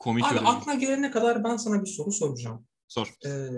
komik 0.00 0.24
Abi 0.24 0.34
yorum. 0.34 0.46
aklına 0.46 0.74
gelene 0.74 1.10
kadar 1.10 1.44
ben 1.44 1.56
sana 1.56 1.82
bir 1.82 1.86
soru 1.86 2.12
soracağım. 2.12 2.66
Sor. 2.88 3.14
Ee, 3.26 3.48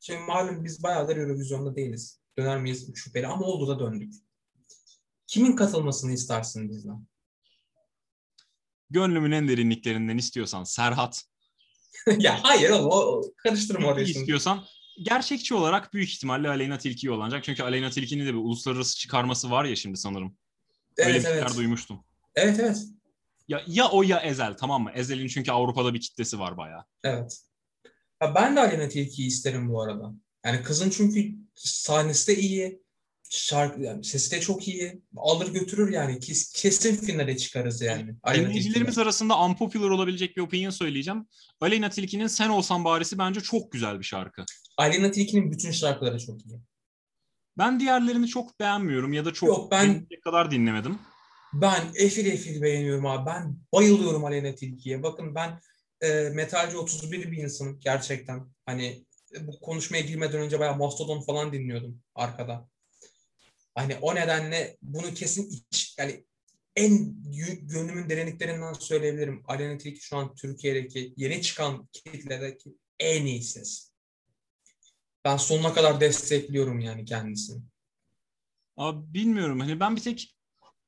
şimdi 0.00 0.20
malum 0.20 0.64
biz 0.64 0.82
bayağıdır 0.82 1.16
Eurovision'da 1.16 1.76
değiliz. 1.76 2.20
Döner 2.38 2.60
miyiz 2.60 2.94
şüpheli 2.94 3.26
ama 3.26 3.46
oldu 3.46 3.68
da 3.68 3.78
döndük. 3.78 4.14
Kimin 5.26 5.56
katılmasını 5.56 6.12
istersin 6.12 6.70
bizden? 6.70 7.06
Gönlümün 8.90 9.32
en 9.32 9.48
derinliklerinden 9.48 10.18
istiyorsan 10.18 10.64
Serhat. 10.64 11.24
ya 12.18 12.38
hayır 12.42 12.70
oğlum 12.70 12.88
o, 12.90 13.22
karıştırma 13.36 13.88
orayı 13.88 14.06
istiyorsan 14.06 14.64
gerçekçi 15.02 15.54
olarak 15.54 15.94
büyük 15.94 16.10
ihtimalle 16.10 16.48
Aleyna 16.48 16.78
Tilki 16.78 17.10
olacak. 17.10 17.44
Çünkü 17.44 17.62
Aleyna 17.62 17.90
Tilki'nin 17.90 18.26
de 18.26 18.28
bir 18.28 18.38
uluslararası 18.38 18.98
çıkarması 18.98 19.50
var 19.50 19.64
ya 19.64 19.76
şimdi 19.76 19.96
sanırım. 19.96 20.36
Öyle 20.98 21.10
Evet 21.10 21.22
şeyler 21.22 21.36
evet. 21.36 21.56
duymuştum. 21.56 22.04
Evet 22.34 22.60
evet. 22.60 22.78
Ya, 23.52 23.62
ya 23.66 23.88
o 23.88 24.02
ya 24.02 24.20
Ezel 24.20 24.56
tamam 24.56 24.82
mı? 24.82 24.90
Ezel'in 24.94 25.28
çünkü 25.28 25.52
Avrupa'da 25.52 25.94
bir 25.94 26.00
kitlesi 26.00 26.38
var 26.38 26.56
bayağı. 26.56 26.84
Evet. 27.04 27.40
Ya 28.22 28.34
ben 28.34 28.56
de 28.56 28.60
Aleyna 28.60 28.88
Tilki'yi 28.88 29.28
isterim 29.28 29.68
bu 29.68 29.82
arada. 29.82 30.12
Yani 30.44 30.62
kızın 30.62 30.90
çünkü 30.90 31.34
sahnesi 31.54 32.28
de 32.28 32.40
iyi. 32.40 32.82
Şarkı, 33.30 33.80
yani 33.80 34.04
sesi 34.04 34.30
de 34.30 34.40
çok 34.40 34.68
iyi. 34.68 35.02
Alır 35.16 35.52
götürür 35.52 35.92
yani. 35.92 36.20
Kes, 36.20 36.52
kesin 36.52 36.96
finale 36.96 37.36
çıkarız 37.36 37.82
yani. 37.82 38.14
Aleyna 38.22 38.48
Dinleyicilerimiz 38.48 38.98
arasında 38.98 39.44
unpopular 39.44 39.90
olabilecek 39.90 40.36
bir 40.36 40.42
opinion 40.42 40.70
söyleyeceğim. 40.70 41.26
Aleyna 41.60 41.90
Tilki'nin 41.90 42.26
Sen 42.26 42.48
Olsan 42.48 42.84
Barisi 42.84 43.18
bence 43.18 43.40
çok 43.40 43.72
güzel 43.72 43.98
bir 43.98 44.04
şarkı. 44.04 44.44
Aleyna 44.76 45.10
Tilki'nin 45.10 45.52
bütün 45.52 45.70
şarkıları 45.70 46.18
çok 46.18 46.46
iyi. 46.46 46.60
Ben 47.58 47.80
diğerlerini 47.80 48.28
çok 48.28 48.60
beğenmiyorum 48.60 49.12
ya 49.12 49.24
da 49.24 49.32
çok 49.32 49.48
Yok, 49.48 49.70
ben- 49.70 50.06
kadar 50.24 50.50
dinlemedim. 50.50 50.98
Ben 51.54 51.92
efil 51.94 52.26
efil 52.26 52.62
beğeniyorum 52.62 53.06
abi. 53.06 53.26
Ben 53.26 53.56
bayılıyorum 53.72 54.24
Aleyna 54.24 54.54
Tilki'ye. 54.54 55.02
Bakın 55.02 55.34
ben 55.34 55.60
e, 56.00 56.30
Metalci 56.34 56.76
31 56.76 57.32
bir 57.32 57.36
insanım 57.36 57.80
gerçekten. 57.80 58.46
Hani 58.66 59.04
e, 59.34 59.46
bu 59.46 59.60
konuşmaya 59.60 60.00
girmeden 60.00 60.40
önce 60.40 60.60
bayağı 60.60 60.76
Mastodon 60.76 61.20
falan 61.20 61.52
dinliyordum 61.52 62.02
arkada. 62.14 62.68
Hani 63.74 63.96
o 63.96 64.14
nedenle 64.14 64.76
bunu 64.82 65.14
kesin 65.14 65.50
iç, 65.70 65.94
yani 65.98 66.24
en 66.76 67.22
gönlümün 67.62 68.08
derinliklerinden 68.08 68.72
söyleyebilirim. 68.72 69.42
Aleyna 69.44 69.78
Tilki 69.78 70.00
şu 70.00 70.16
an 70.16 70.34
Türkiye'deki 70.34 71.14
yeni 71.16 71.42
çıkan 71.42 71.88
kitledeki 71.92 72.70
en 72.98 73.26
iyi 73.26 73.42
ses. 73.42 73.92
Ben 75.24 75.36
sonuna 75.36 75.74
kadar 75.74 76.00
destekliyorum 76.00 76.80
yani 76.80 77.04
kendisini. 77.04 77.62
Abi 78.76 79.14
bilmiyorum 79.14 79.60
hani 79.60 79.80
ben 79.80 79.96
bir 79.96 80.00
tek 80.00 80.36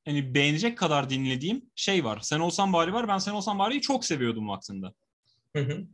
hani 0.05 0.33
beğenecek 0.35 0.77
kadar 0.77 1.09
dinlediğim 1.09 1.69
şey 1.75 2.05
var. 2.05 2.19
Sen 2.21 2.39
Olsan 2.39 2.73
Bari 2.73 2.93
var. 2.93 3.07
Ben 3.07 3.17
Sen 3.17 3.31
Olsan 3.31 3.59
Bari'yi 3.59 3.81
çok 3.81 4.05
seviyordum 4.05 4.49
vaktinde. 4.49 4.87
Hı 5.55 5.59
hı. 5.59 5.87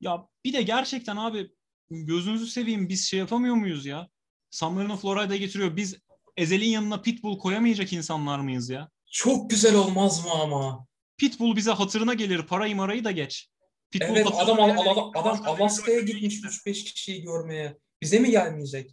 Ya 0.00 0.28
bir 0.44 0.52
de 0.52 0.62
gerçekten 0.62 1.16
abi 1.16 1.50
gözünüzü 1.90 2.46
seveyim 2.46 2.88
biz 2.88 3.08
şey 3.08 3.18
yapamıyor 3.18 3.54
muyuz 3.54 3.86
ya? 3.86 4.08
San 4.50 4.72
Marino 4.72 4.96
Florida'ya 4.96 5.38
getiriyor. 5.38 5.76
Biz 5.76 5.96
Ezel'in 6.36 6.68
yanına 6.68 7.02
Pitbull 7.02 7.38
koyamayacak 7.38 7.92
insanlar 7.92 8.38
mıyız 8.38 8.70
ya? 8.70 8.90
Çok 9.10 9.50
güzel 9.50 9.74
olmaz 9.74 10.24
mı 10.24 10.30
ama? 10.30 10.86
Pitbull 11.16 11.56
bize 11.56 11.70
hatırına 11.70 12.14
gelir. 12.14 12.42
Parayı 12.42 12.76
marayı 12.76 13.04
da 13.04 13.10
geç. 13.10 13.48
Pitbull 13.90 14.16
Evet 14.16 14.26
adam 14.34 14.56
gelir. 14.56 14.90
adam, 14.92 15.10
adam 15.14 15.42
Alaska'ya 15.46 16.00
gitmiş 16.00 16.34
3-5 16.34 16.72
kişiyi 16.72 17.22
görmeye. 17.22 17.78
Bize 18.02 18.18
mi 18.18 18.30
gelmeyecek? 18.30 18.90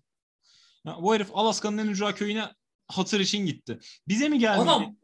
Ya 0.86 0.98
bu 1.02 1.16
herif 1.16 1.28
Alaska'nın 1.34 1.78
en 1.78 1.88
ücra 1.88 2.16
köyüne 2.16 2.46
hatır 2.88 3.20
için 3.20 3.46
gitti. 3.46 3.80
Bize 4.08 4.30
mi 4.30 4.40
gelmedi? 4.40 4.62
Adam 4.62 4.96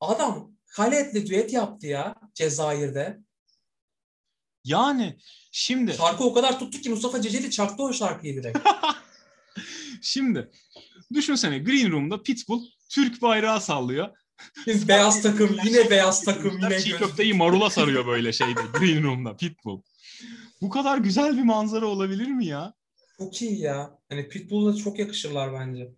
adam 0.00 0.52
Halet'le 0.66 1.26
düet 1.26 1.52
yaptı 1.52 1.86
ya 1.86 2.14
Cezayir'de. 2.34 3.20
Yani 4.64 5.16
şimdi 5.52 5.94
Şarkı 5.94 6.24
o 6.24 6.34
kadar 6.34 6.58
tuttu 6.58 6.80
ki 6.80 6.90
Mustafa 6.90 7.22
Ceceli 7.22 7.50
çaktı 7.50 7.82
o 7.82 7.92
şarkıyı 7.92 8.36
direkt. 8.36 8.58
şimdi 10.02 10.50
düşünsene 11.14 11.58
Green 11.58 11.92
Room'da 11.92 12.22
Pitbull 12.22 12.64
Türk 12.88 13.22
bayrağı 13.22 13.60
sallıyor. 13.60 14.08
Şimdi 14.64 14.88
beyaz 14.88 15.22
takım 15.22 15.56
yine 15.64 15.90
beyaz 15.90 16.24
takım 16.24 16.58
yine 16.62 16.80
Çiğ 16.80 16.96
köfteyi 16.96 17.34
marula 17.34 17.70
sarıyor 17.70 18.06
böyle 18.06 18.32
şeyde 18.32 18.60
Green 18.78 19.02
Room'da 19.02 19.36
Pitbull. 19.36 19.82
Bu 20.62 20.70
kadar 20.70 20.98
güzel 20.98 21.36
bir 21.36 21.42
manzara 21.42 21.86
olabilir 21.86 22.26
mi 22.26 22.46
ya? 22.46 22.74
Çok 23.18 23.42
iyi 23.42 23.60
ya. 23.60 23.98
Hani 24.08 24.28
Pitbull'la 24.28 24.76
çok 24.76 24.98
yakışırlar 24.98 25.52
bence. 25.52 25.88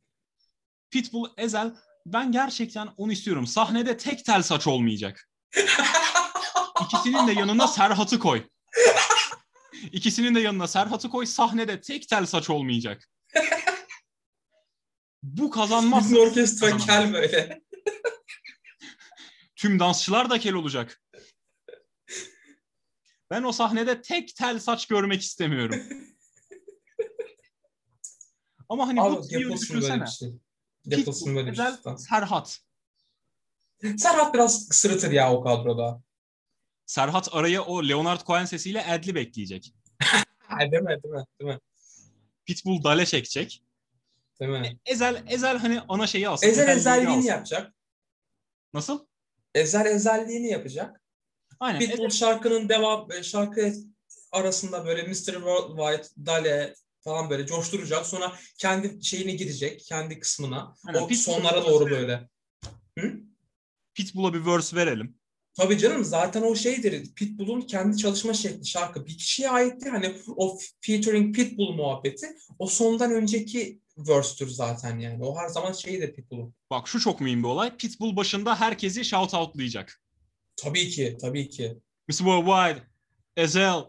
Pitbull, 0.93 1.29
Ezel 1.37 1.75
ben 2.07 2.33
gerçekten 2.33 2.89
onu 2.97 3.13
istiyorum. 3.13 3.47
Sahnede 3.47 3.97
tek 3.97 4.25
tel 4.25 4.43
saç 4.43 4.67
olmayacak. 4.67 5.29
İkisinin 6.85 7.27
de 7.27 7.33
yanına 7.33 7.69
Serhat'ı 7.69 8.19
koy. 8.19 8.49
İkisinin 9.93 10.35
de 10.35 10.41
yanına 10.41 10.67
Serhat'ı 10.67 11.11
koy. 11.11 11.27
Sahnede 11.27 11.81
tek 11.81 12.09
tel 12.09 12.27
saç 12.27 12.51
olmayacak. 12.51 13.09
Bu 15.23 15.51
kazanmaz. 15.51 16.11
Bütün 16.11 16.27
orkestra 16.27 16.77
kel 16.77 17.13
böyle. 17.13 17.63
Tüm 19.57 19.79
dansçılar 19.79 20.31
da 20.31 20.39
kel 20.39 20.55
olacak. 20.55 21.03
Ben 23.31 23.43
o 23.43 23.53
sahnede 23.53 24.03
tek 24.03 24.37
tel 24.37 24.59
saç 24.59 24.87
görmek 24.87 25.23
istemiyorum. 25.23 25.83
Ama 28.69 28.89
hani 28.89 28.97
bu 28.97 29.03
Abi 29.03 29.35
böyle 29.35 29.53
düşünsene. 29.53 30.07
şey. 30.07 30.33
Yapılsın 30.87 31.27
Pitbull, 31.27 31.37
böyle 31.37 31.51
bir 31.53 31.57
şey. 31.57 31.97
Serhat. 31.99 32.61
Serhat 33.97 34.35
biraz 34.35 34.69
sırıtır 34.71 35.11
ya 35.13 35.33
o 35.33 35.43
kadroda. 35.43 36.03
Serhat 36.87 37.29
araya 37.33 37.63
o 37.65 37.89
Leonard 37.89 38.27
Cohen 38.27 38.45
sesiyle 38.45 38.87
adlib 38.87 39.17
ekleyecek. 39.17 39.75
Ha, 40.39 40.61
değil 40.73 40.83
mi? 40.83 41.03
Değil 41.03 41.15
mi? 41.15 41.25
Değil 41.41 41.51
mi? 41.53 41.59
Pitbull 42.47 42.85
dale 42.85 43.07
çekecek. 43.07 43.63
Değil 44.41 44.51
mi? 44.51 44.79
Ezel 44.87 45.25
Ezel 45.29 45.59
hani 45.59 45.81
ana 45.89 46.07
şeyi 46.07 46.29
alsın. 46.29 46.47
Ezel 46.47 46.69
ezelliğini 46.69 47.27
yapacak. 47.27 47.75
Nasıl? 48.75 49.07
Ezel 49.55 49.87
ezelliğini 49.87 50.49
yapacak. 50.49 51.01
Aynen. 51.61 51.79
Pitbull 51.79 52.07
Ezel- 52.07 52.19
şarkının 52.19 52.69
devam 52.69 53.13
e, 53.13 53.23
şarkı 53.23 53.73
arasında 54.33 54.87
böyle 54.87 55.03
Mr. 55.03 55.13
Worldwide, 55.15 56.27
Dale 56.27 56.75
falan 57.05 57.31
böyle 57.31 57.47
coşturacak. 57.47 58.07
Sonra 58.07 58.33
kendi 58.59 59.05
şeyine 59.05 59.33
girecek, 59.33 59.85
kendi 59.89 60.19
kısmına. 60.21 60.75
Aynen, 60.87 61.03
o 61.03 61.09
sonlara 61.15 61.65
doğru 61.67 61.87
verelim. 61.87 62.01
böyle. 62.01 62.29
Hı? 62.99 63.21
Pitbull'a 63.95 64.35
bir 64.35 64.47
verse 64.47 64.77
verelim. 64.77 65.19
Tabii 65.55 65.79
canım 65.79 66.05
zaten 66.05 66.43
o 66.43 66.55
şeydir. 66.55 67.15
Pitbull'un 67.15 67.61
kendi 67.61 67.97
çalışma 67.97 68.35
şekli 68.35 68.67
şarkı 68.67 69.07
bir 69.07 69.19
kişiye 69.19 69.51
aitti. 69.51 69.89
Hani 69.91 70.15
o 70.37 70.59
featuring 70.81 71.37
Pitbull 71.37 71.73
muhabbeti 71.73 72.27
o 72.59 72.67
sondan 72.67 73.13
önceki 73.13 73.81
verse'tür 73.97 74.49
zaten 74.49 74.99
yani. 74.99 75.25
O 75.25 75.37
her 75.37 75.49
zaman 75.49 75.73
şeydir 75.73 76.15
Pitbull'un. 76.15 76.55
Bak 76.71 76.89
şu 76.89 77.01
çok 77.01 77.21
mühim 77.21 77.43
bir 77.43 77.49
olay. 77.49 77.77
Pitbull 77.77 78.17
başında 78.17 78.61
herkesi 78.61 79.05
shout 79.05 79.35
outlayacak. 79.35 80.03
Tabii 80.57 80.89
ki, 80.89 81.17
tabii 81.21 81.49
ki. 81.49 81.79
Mr. 82.09 82.15
Worldwide, 82.15 82.83
Ezel, 83.37 83.83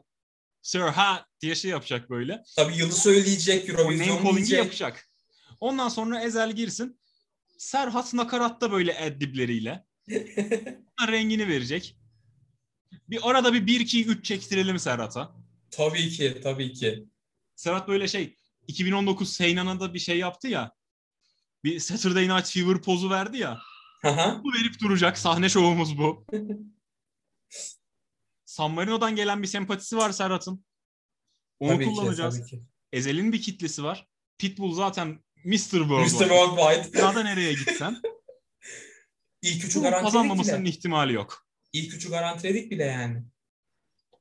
Serhat 0.62 1.26
diye 1.44 1.56
şey 1.56 1.72
yapacak 1.72 2.10
böyle. 2.10 2.44
Tabii 2.56 2.78
yılı 2.78 2.92
söyleyecek, 2.92 3.70
Eurovision 3.70 4.36
diyecek. 4.36 4.58
yapacak. 4.58 5.10
Ondan 5.60 5.90
sonra 5.90 6.24
Ezel 6.24 6.52
girsin. 6.52 7.00
Serhat 7.58 8.14
nakaratta 8.14 8.72
böyle 8.72 9.00
adlibleriyle. 9.00 9.86
Ona 11.00 11.12
rengini 11.12 11.48
verecek. 11.48 11.98
Bir 13.10 13.30
arada 13.30 13.54
bir 13.54 13.68
1 13.68 13.80
2 13.80 14.06
3 14.06 14.26
çektirelim 14.26 14.80
Serhat'a. 14.80 15.36
tabii 15.72 16.10
ki, 16.10 16.40
tabii 16.44 16.74
ki. 16.74 17.06
Serhat 17.56 17.88
böyle 17.88 18.08
şey 18.08 18.36
2019 18.68 19.34
Seynan'a 19.34 19.80
da 19.80 19.94
bir 19.94 20.00
şey 20.00 20.18
yaptı 20.18 20.48
ya. 20.48 20.72
Bir 21.64 21.80
Saturday 21.80 22.30
Night 22.30 22.50
Fever 22.50 22.82
pozu 22.82 23.10
verdi 23.10 23.38
ya. 23.38 23.60
Aha. 24.04 24.42
Bu 24.44 24.54
verip 24.54 24.80
duracak. 24.82 25.18
Sahne 25.18 25.50
şovumuz 25.50 25.98
bu. 25.98 26.26
San 28.46 28.72
Marino'dan 28.72 29.16
gelen 29.16 29.42
bir 29.42 29.48
sempatisi 29.48 29.98
var 29.98 30.12
Serhat'ın. 30.12 30.66
Onu 31.64 31.74
Tabii 31.74 31.86
ki, 31.86 31.92
kullanacağız. 31.92 32.38
tabii 32.38 32.50
ki. 32.50 32.64
Ezel'in 32.94 33.34
bir 33.34 33.42
kitlesi 33.42 33.84
var. 33.84 34.08
Pitbull 34.38 34.74
zaten 34.74 35.20
Mr. 35.46 35.58
World. 35.58 36.06
Mr. 36.06 36.10
Worldwide. 36.10 36.94
Dünyada 36.94 37.24
nereye 37.24 37.54
gitsen 37.54 37.98
İlk 39.42 39.66
üçü 39.66 39.82
garantiledik 39.82 40.14
kazanmamasının 40.14 40.62
bile. 40.62 40.70
ihtimali 40.70 41.14
yok. 41.14 41.48
İlk 41.74 41.94
üçü 41.94 42.10
garantiledik 42.10 42.72
bile 42.72 42.84
yani. 42.84 43.24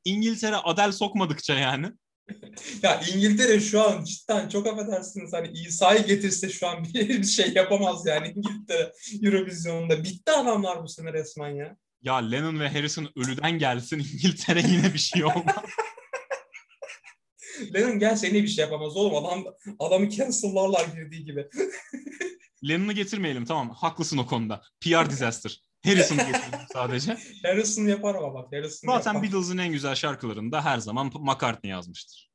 İngiltere 0.04 0.56
Adel 0.56 0.92
sokmadıkça 0.92 1.54
yani. 1.54 1.86
Ya 2.82 3.00
İngiltere 3.14 3.60
şu 3.60 3.82
an 3.82 4.04
cidden 4.04 4.48
çok 4.48 4.66
affedersiniz 4.66 5.32
hani 5.32 5.48
İsa'yı 5.48 6.06
getirse 6.06 6.48
şu 6.48 6.68
an 6.68 6.84
bir, 6.94 7.24
şey 7.24 7.52
yapamaz 7.52 8.06
yani 8.06 8.32
İngiltere 8.36 8.92
Eurovision'da. 9.22 10.04
Bitti 10.04 10.32
adamlar 10.32 10.82
bu 10.82 10.88
sene 10.88 11.12
resmen 11.12 11.48
ya. 11.48 11.76
Ya 12.02 12.16
Lennon 12.16 12.60
ve 12.60 12.68
Harrison 12.68 13.08
ölüden 13.16 13.58
gelsin 13.58 13.98
İngiltere 13.98 14.60
yine 14.68 14.94
bir 14.94 14.98
şey 14.98 15.24
olmaz. 15.24 15.64
Lennon 17.74 17.98
gelse 17.98 18.26
yine 18.26 18.42
bir 18.42 18.48
şey 18.48 18.64
yapamaz 18.64 18.96
oğlum. 18.96 19.26
Adam, 19.26 19.44
adamı 19.78 20.10
cancel'larlar 20.10 20.86
girdiği 20.94 21.24
gibi. 21.24 21.48
Lennon'u 22.68 22.92
getirmeyelim 22.92 23.44
tamam 23.44 23.70
haklısın 23.70 24.18
o 24.18 24.26
konuda. 24.26 24.62
PR 24.80 25.10
disaster. 25.10 25.62
Harrison'u 25.84 26.18
getirelim 26.18 26.66
sadece. 26.72 27.16
Harrison 27.42 27.86
yapar 27.86 28.14
ama 28.14 28.34
bak 28.34 28.52
Harrison 28.52 28.88
Zaten 28.88 29.14
yapar. 29.14 29.22
Beatles'ın 29.22 29.58
en 29.58 29.72
güzel 29.72 29.94
şarkılarında 29.94 30.64
her 30.64 30.78
zaman 30.78 31.12
McCartney 31.20 31.70
yazmıştır. 31.70 32.30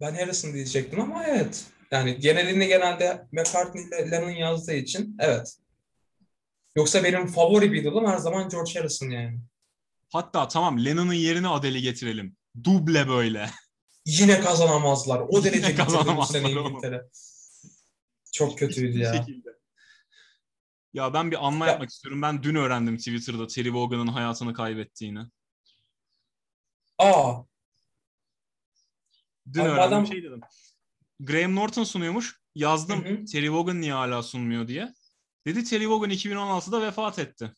Ben 0.00 0.14
Harrison 0.14 0.54
diyecektim 0.54 1.00
ama 1.00 1.24
evet. 1.24 1.64
Yani 1.90 2.18
genelinde 2.18 2.66
genelde 2.66 3.26
McCartney 3.32 3.84
ile 3.84 4.10
Lennon 4.10 4.30
yazdığı 4.30 4.74
için 4.74 5.16
evet. 5.20 5.56
Yoksa 6.76 7.04
benim 7.04 7.26
favori 7.26 7.72
Beatles'ım 7.72 8.06
her 8.06 8.18
zaman 8.18 8.48
George 8.48 8.74
Harrison 8.74 9.10
yani. 9.10 9.40
Hatta 10.12 10.48
tamam 10.48 10.84
Lennon'ın 10.84 11.12
yerine 11.12 11.48
Adele'i 11.48 11.82
getirelim. 11.82 12.36
Duble 12.64 13.08
böyle. 13.08 13.50
Yine 14.08 14.40
kazanamazlar. 14.40 15.20
O 15.20 15.44
derece 15.44 15.68
bitirdi 15.68 16.16
bu 16.16 16.26
sene. 16.26 16.50
İngiltere. 16.50 17.08
Çok 18.32 18.58
kötüydü 18.58 18.98
ya. 18.98 19.26
Ya 20.94 21.14
ben 21.14 21.30
bir 21.30 21.46
anma 21.46 21.66
Ya- 21.66 21.72
yapmak 21.72 21.90
istiyorum. 21.90 22.22
Ben 22.22 22.42
dün 22.42 22.54
öğrendim 22.54 22.96
Twitter'da 22.96 23.46
Terry 23.46 23.74
Vaughan'ın 23.74 24.06
hayatını 24.06 24.54
kaybettiğini. 24.54 25.20
Aa, 26.98 27.34
Dün 29.52 29.60
Abi 29.60 29.68
öğrendim 29.68 29.88
adam- 29.88 30.06
şey 30.06 30.22
dedim. 30.22 30.40
Graham 31.20 31.54
Norton 31.56 31.84
sunuyormuş. 31.84 32.40
Yazdım 32.54 33.04
Hı 33.04 33.08
hı. 33.08 33.24
Terry 33.24 33.52
Vaughan 33.52 33.80
niye 33.80 33.92
hala 33.92 34.22
sunmuyor 34.22 34.68
diye. 34.68 34.94
Dedi 35.46 35.64
Terry 35.64 35.90
Vaughan 35.90 36.10
2016'da 36.10 36.82
vefat 36.82 37.18
etti. 37.18 37.52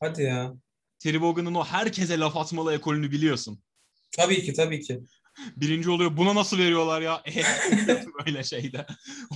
hadi 0.00 0.22
ya. 0.22 0.54
Terry 0.98 1.20
Vaughan'ın 1.22 1.54
o 1.54 1.64
herkese 1.64 2.18
laf 2.18 2.36
atmalı 2.36 2.74
ekolünü 2.74 3.10
biliyorsun. 3.10 3.62
Tabii 4.16 4.42
ki 4.42 4.52
tabii 4.52 4.80
ki. 4.80 5.00
Birinci 5.56 5.90
oluyor. 5.90 6.16
Buna 6.16 6.34
nasıl 6.34 6.58
veriyorlar 6.58 7.00
ya? 7.00 7.22
Böyle 8.26 8.44
şeyde. 8.44 8.86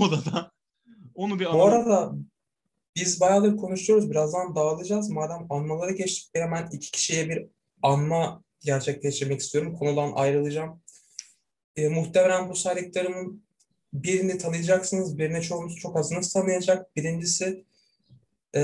Odada. 0.00 0.52
Onu 1.14 1.40
bir 1.40 1.46
Bu 1.46 1.64
arada 1.64 2.12
biz 2.96 3.20
bayağıdır 3.20 3.56
konuşuyoruz. 3.56 4.10
Birazdan 4.10 4.56
dağılacağız. 4.56 5.10
Madem 5.10 5.46
anmalara 5.50 5.90
geçtik 5.90 6.30
hemen 6.34 6.68
iki 6.72 6.90
kişiye 6.90 7.28
bir 7.28 7.46
anma 7.82 8.42
gerçekleştirmek 8.60 9.40
istiyorum. 9.40 9.76
Konudan 9.76 10.12
ayrılacağım. 10.14 10.82
E, 11.76 11.88
muhtemelen 11.88 12.48
bu 12.48 12.54
saydıklarımın 12.54 13.44
birini 13.92 14.38
tanıyacaksınız. 14.38 15.18
Birine 15.18 15.42
çoğunuz 15.42 15.76
çok 15.76 15.96
azınız 15.96 16.32
tanıyacak. 16.32 16.96
Birincisi 16.96 17.64
e, 18.56 18.62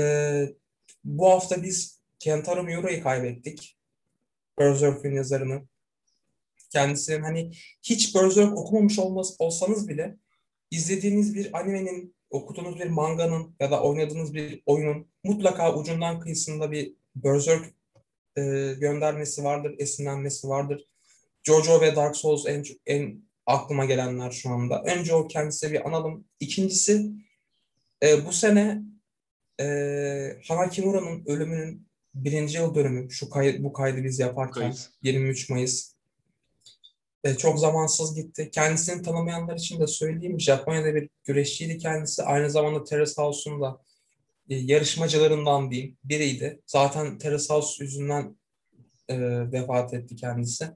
bu 1.03 1.29
hafta 1.29 1.63
biz 1.63 2.01
Kentaro 2.19 2.63
Miura'yı 2.63 3.03
kaybettik. 3.03 3.77
Berserk'ün 4.59 5.15
yazarını. 5.15 5.70
Kendisinin 6.71 7.21
hani 7.21 7.51
hiç 7.83 8.15
Berserk 8.15 8.57
okumamış 8.57 8.99
olmaz, 8.99 9.35
olsanız 9.39 9.87
bile 9.87 10.17
izlediğiniz 10.71 11.35
bir 11.35 11.59
animenin, 11.59 12.15
okuduğunuz 12.29 12.79
bir 12.79 12.89
manganın 12.89 13.55
ya 13.59 13.71
da 13.71 13.83
oynadığınız 13.83 14.33
bir 14.33 14.63
oyunun 14.65 15.07
mutlaka 15.23 15.75
ucundan 15.75 16.19
kıyısında 16.19 16.71
bir 16.71 16.93
Berserk 17.15 17.65
e, 18.37 18.41
göndermesi 18.79 19.43
vardır, 19.43 19.75
esinlenmesi 19.79 20.47
vardır. 20.47 20.87
JoJo 21.43 21.81
ve 21.81 21.95
Dark 21.95 22.15
Souls 22.15 22.45
en, 22.45 22.63
en 22.85 23.23
aklıma 23.45 23.85
gelenler 23.85 24.31
şu 24.31 24.49
anda. 24.49 24.83
Önce 24.83 25.13
o 25.15 25.27
kendisi 25.27 25.71
bir 25.71 25.87
analım. 25.87 26.25
İkincisi 26.39 27.11
e, 28.03 28.25
bu 28.25 28.31
sene 28.31 28.81
e, 29.59 29.65
Hana 30.47 30.69
Kimura'nın 30.69 31.25
ölümünün 31.25 31.87
birinci 32.13 32.57
yıl 32.57 32.75
dönümü. 32.75 33.11
Şu 33.11 33.29
kay, 33.29 33.63
bu 33.63 33.73
kaydı 33.73 34.03
biz 34.03 34.19
yaparken 34.19 34.61
Kayıt. 34.61 34.89
23 35.03 35.49
Mayıs. 35.49 35.90
E, 37.23 37.37
çok 37.37 37.59
zamansız 37.59 38.15
gitti. 38.15 38.49
Kendisini 38.51 39.01
tanımayanlar 39.01 39.55
için 39.55 39.79
de 39.79 39.87
söyleyeyim. 39.87 40.39
Japonya'da 40.39 40.95
bir 40.95 41.09
güreşçiydi 41.23 41.77
kendisi. 41.77 42.23
Aynı 42.23 42.49
zamanda 42.49 42.83
Terrace 42.83 43.13
House'un 43.17 43.61
da 43.61 43.81
e, 44.49 44.55
yarışmacılarından 44.55 45.71
diyeyim 45.71 45.97
biriydi. 46.03 46.61
Zaten 46.67 47.17
Terrace 47.17 47.53
House 47.53 47.83
yüzünden 47.83 48.37
e, 49.07 49.17
vefat 49.51 49.93
etti 49.93 50.15
kendisi. 50.15 50.71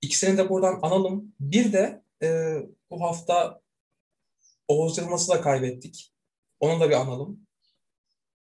İkisini 0.00 0.38
de 0.38 0.48
buradan 0.48 0.78
analım. 0.82 1.34
Bir 1.40 1.72
de 1.72 2.02
e, 2.22 2.56
bu 2.90 3.00
hafta 3.00 3.60
Oğuz 4.68 4.98
Yılmaz'ı 4.98 5.32
da 5.32 5.40
kaybettik. 5.40 6.12
Onu 6.60 6.80
da 6.80 6.88
bir 6.88 6.94
analım. 6.94 7.40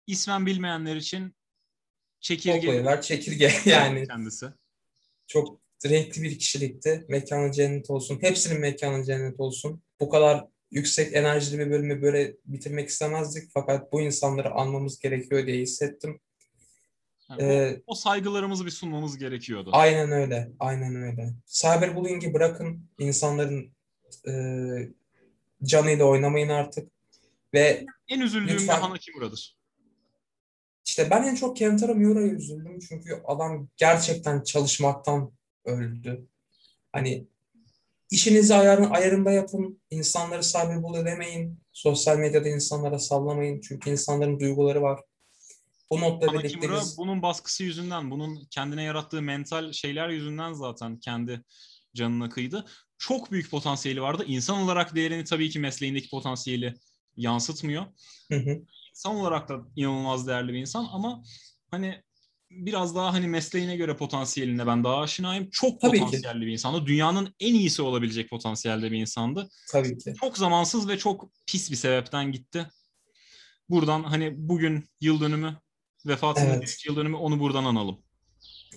İsmen 0.06 0.46
bilmeyenler 0.46 0.96
için 0.96 1.34
çekirge 2.20 2.60
Toplayıver 2.60 3.02
çekirge 3.02 3.52
yani. 3.66 4.06
kendisi. 4.06 4.46
Çok 5.26 5.63
renkli 5.86 6.22
bir 6.22 6.38
kişilikti. 6.38 7.04
Mekanı 7.08 7.52
cennet 7.52 7.90
olsun. 7.90 8.18
Hepsinin 8.20 8.60
mekanı 8.60 9.04
cennet 9.04 9.40
olsun. 9.40 9.82
Bu 10.00 10.08
kadar 10.08 10.44
yüksek 10.70 11.16
enerjili 11.16 11.58
bir 11.58 11.70
bölümü 11.70 12.02
böyle 12.02 12.36
bitirmek 12.44 12.88
istemezdik. 12.88 13.50
Fakat 13.54 13.92
bu 13.92 14.00
insanları 14.00 14.50
anmamız 14.50 14.98
gerekiyor 14.98 15.46
diye 15.46 15.60
hissettim. 15.62 16.20
Yani 17.30 17.42
Ee, 17.42 17.76
o, 17.86 17.92
o 17.92 17.94
saygılarımızı 17.94 18.66
bir 18.66 18.70
sunmamız 18.70 19.18
gerekiyordu. 19.18 19.70
aynen 19.72 20.12
öyle. 20.12 20.50
Aynen 20.60 20.94
öyle. 20.96 21.30
Cyberbullying'i 21.46 22.34
bırakın. 22.34 22.86
insanların 22.98 23.72
e, 24.28 24.32
canıyla 25.64 26.04
oynamayın 26.04 26.48
artık. 26.48 26.90
Ve 27.54 27.84
En 28.08 28.20
üzüldüğüm 28.20 28.56
Lütfen. 28.56 28.80
Hana 28.80 28.98
Kimura'dır. 28.98 29.56
işte 30.86 31.10
ben 31.10 31.22
en 31.22 31.34
çok 31.34 31.56
Kentaro 31.56 31.94
Miura'ya 31.94 32.28
üzüldüm. 32.28 32.78
Çünkü 32.88 33.22
adam 33.24 33.68
gerçekten 33.76 34.42
çalışmaktan 34.42 35.32
öldü. 35.64 36.28
Hani 36.92 37.28
işinizi 38.10 38.54
ayarın, 38.54 38.90
ayarında 38.90 39.30
yapın. 39.30 39.82
İnsanları 39.90 40.42
cyberbully 40.42 41.04
demeyin. 41.04 41.60
Sosyal 41.72 42.18
medyada 42.18 42.48
insanlara 42.48 42.98
sallamayın. 42.98 43.60
Çünkü 43.60 43.90
insanların 43.90 44.40
duyguları 44.40 44.82
var. 44.82 45.00
Bu 45.90 46.00
notla 46.00 46.28
Hana 46.28 46.38
birlikte 46.38 46.60
Kimura 46.60 46.80
biz... 46.80 46.98
bunun 46.98 47.22
baskısı 47.22 47.64
yüzünden, 47.64 48.10
bunun 48.10 48.46
kendine 48.50 48.82
yarattığı 48.82 49.22
mental 49.22 49.72
şeyler 49.72 50.08
yüzünden 50.08 50.52
zaten 50.52 51.00
kendi 51.00 51.42
canına 51.94 52.28
kıydı. 52.28 52.64
Çok 52.98 53.32
büyük 53.32 53.50
potansiyeli 53.50 54.02
vardı. 54.02 54.24
İnsan 54.26 54.58
olarak 54.58 54.94
değerini 54.94 55.24
tabii 55.24 55.50
ki 55.50 55.58
mesleğindeki 55.58 56.10
potansiyeli 56.10 56.74
yansıtmıyor. 57.16 57.86
Hı 58.32 58.36
hı. 58.36 58.62
İnsan 58.90 59.16
olarak 59.16 59.48
da 59.48 59.60
inanılmaz 59.76 60.26
değerli 60.26 60.52
bir 60.52 60.58
insan 60.58 60.88
ama 60.92 61.22
hani 61.70 62.02
biraz 62.50 62.94
daha 62.94 63.12
hani 63.12 63.28
mesleğine 63.28 63.76
göre 63.76 63.96
potansiyeline 63.96 64.66
ben 64.66 64.84
daha 64.84 65.00
aşinayım. 65.00 65.50
Çok 65.50 65.80
Tabii 65.80 65.98
ki. 65.98 66.04
potansiyelli 66.04 66.46
bir 66.46 66.52
insandı. 66.52 66.86
Dünyanın 66.86 67.34
en 67.40 67.54
iyisi 67.54 67.82
olabilecek 67.82 68.30
potansiyelde 68.30 68.92
bir 68.92 68.98
insandı. 69.00 69.48
Tabii 69.70 69.98
ki. 69.98 70.14
Çok 70.20 70.38
zamansız 70.38 70.88
ve 70.88 70.98
çok 70.98 71.28
pis 71.46 71.70
bir 71.70 71.76
sebepten 71.76 72.32
gitti. 72.32 72.66
Buradan 73.68 74.02
hani 74.02 74.34
bugün 74.36 74.84
yıl 75.00 75.20
dönümü, 75.20 75.56
vefatının 76.06 76.50
Evet. 76.50 76.76
yıl 76.86 76.96
dönümü 76.96 77.16
onu 77.16 77.40
buradan 77.40 77.64
analım. 77.64 77.98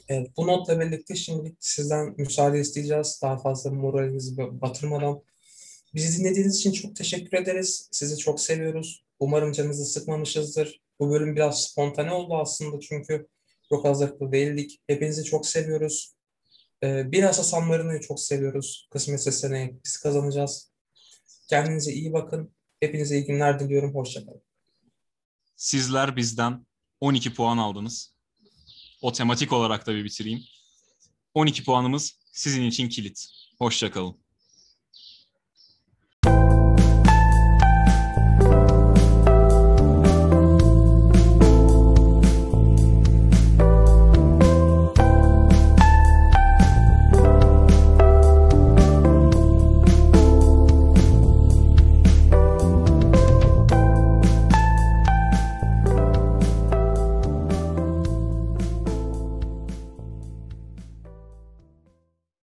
Evet, 0.10 0.28
bu 0.38 0.48
notla 0.48 0.80
birlikte 0.80 1.16
şimdi 1.16 1.56
sizden 1.60 2.16
müsaade 2.18 2.60
isteyeceğiz. 2.60 3.20
Daha 3.24 3.38
fazla 3.38 3.72
moralinizi 3.72 4.38
batırmadan. 4.38 5.22
Bizi 5.96 6.20
dinlediğiniz 6.20 6.56
için 6.58 6.72
çok 6.72 6.96
teşekkür 6.96 7.38
ederiz. 7.38 7.90
Sizi 7.92 8.18
çok 8.18 8.40
seviyoruz. 8.40 9.04
Umarım 9.20 9.52
canınızı 9.52 9.86
sıkmamışızdır. 9.86 10.82
Bu 11.00 11.10
bölüm 11.10 11.36
biraz 11.36 11.64
spontane 11.64 12.12
oldu 12.12 12.36
aslında 12.36 12.80
çünkü 12.80 13.28
çok 13.70 13.86
hazırlıklı 13.86 14.32
değildik. 14.32 14.80
Hepinizi 14.88 15.24
çok 15.24 15.48
seviyoruz. 15.48 16.16
Ee, 16.84 17.12
bilhassa 17.12 17.44
San 17.44 17.68
Marino'yu 17.68 18.02
çok 18.02 18.20
seviyoruz. 18.20 18.88
Kısmetse 18.92 19.32
seneye 19.32 19.80
biz 19.86 19.98
kazanacağız. 19.98 20.72
Kendinize 21.50 21.94
iyi 21.94 22.14
bakın. 22.14 22.54
Hepinize 22.80 23.18
iyi 23.18 23.26
günler 23.26 23.60
diliyorum. 23.60 23.96
Hoşçakalın. 23.96 24.42
Sizler 25.56 26.16
bizden 26.16 26.66
12 27.00 27.34
puan 27.34 27.58
aldınız. 27.58 28.14
O 29.02 29.12
tematik 29.12 29.54
olarak 29.54 29.88
da 29.88 29.96
bir 29.96 30.04
bitireyim. 30.04 30.44
12 31.34 31.64
puanımız 31.64 32.20
sizin 32.32 32.64
için 32.64 32.90
kilit. 32.90 33.28
Hoşçakalın. 33.60 34.27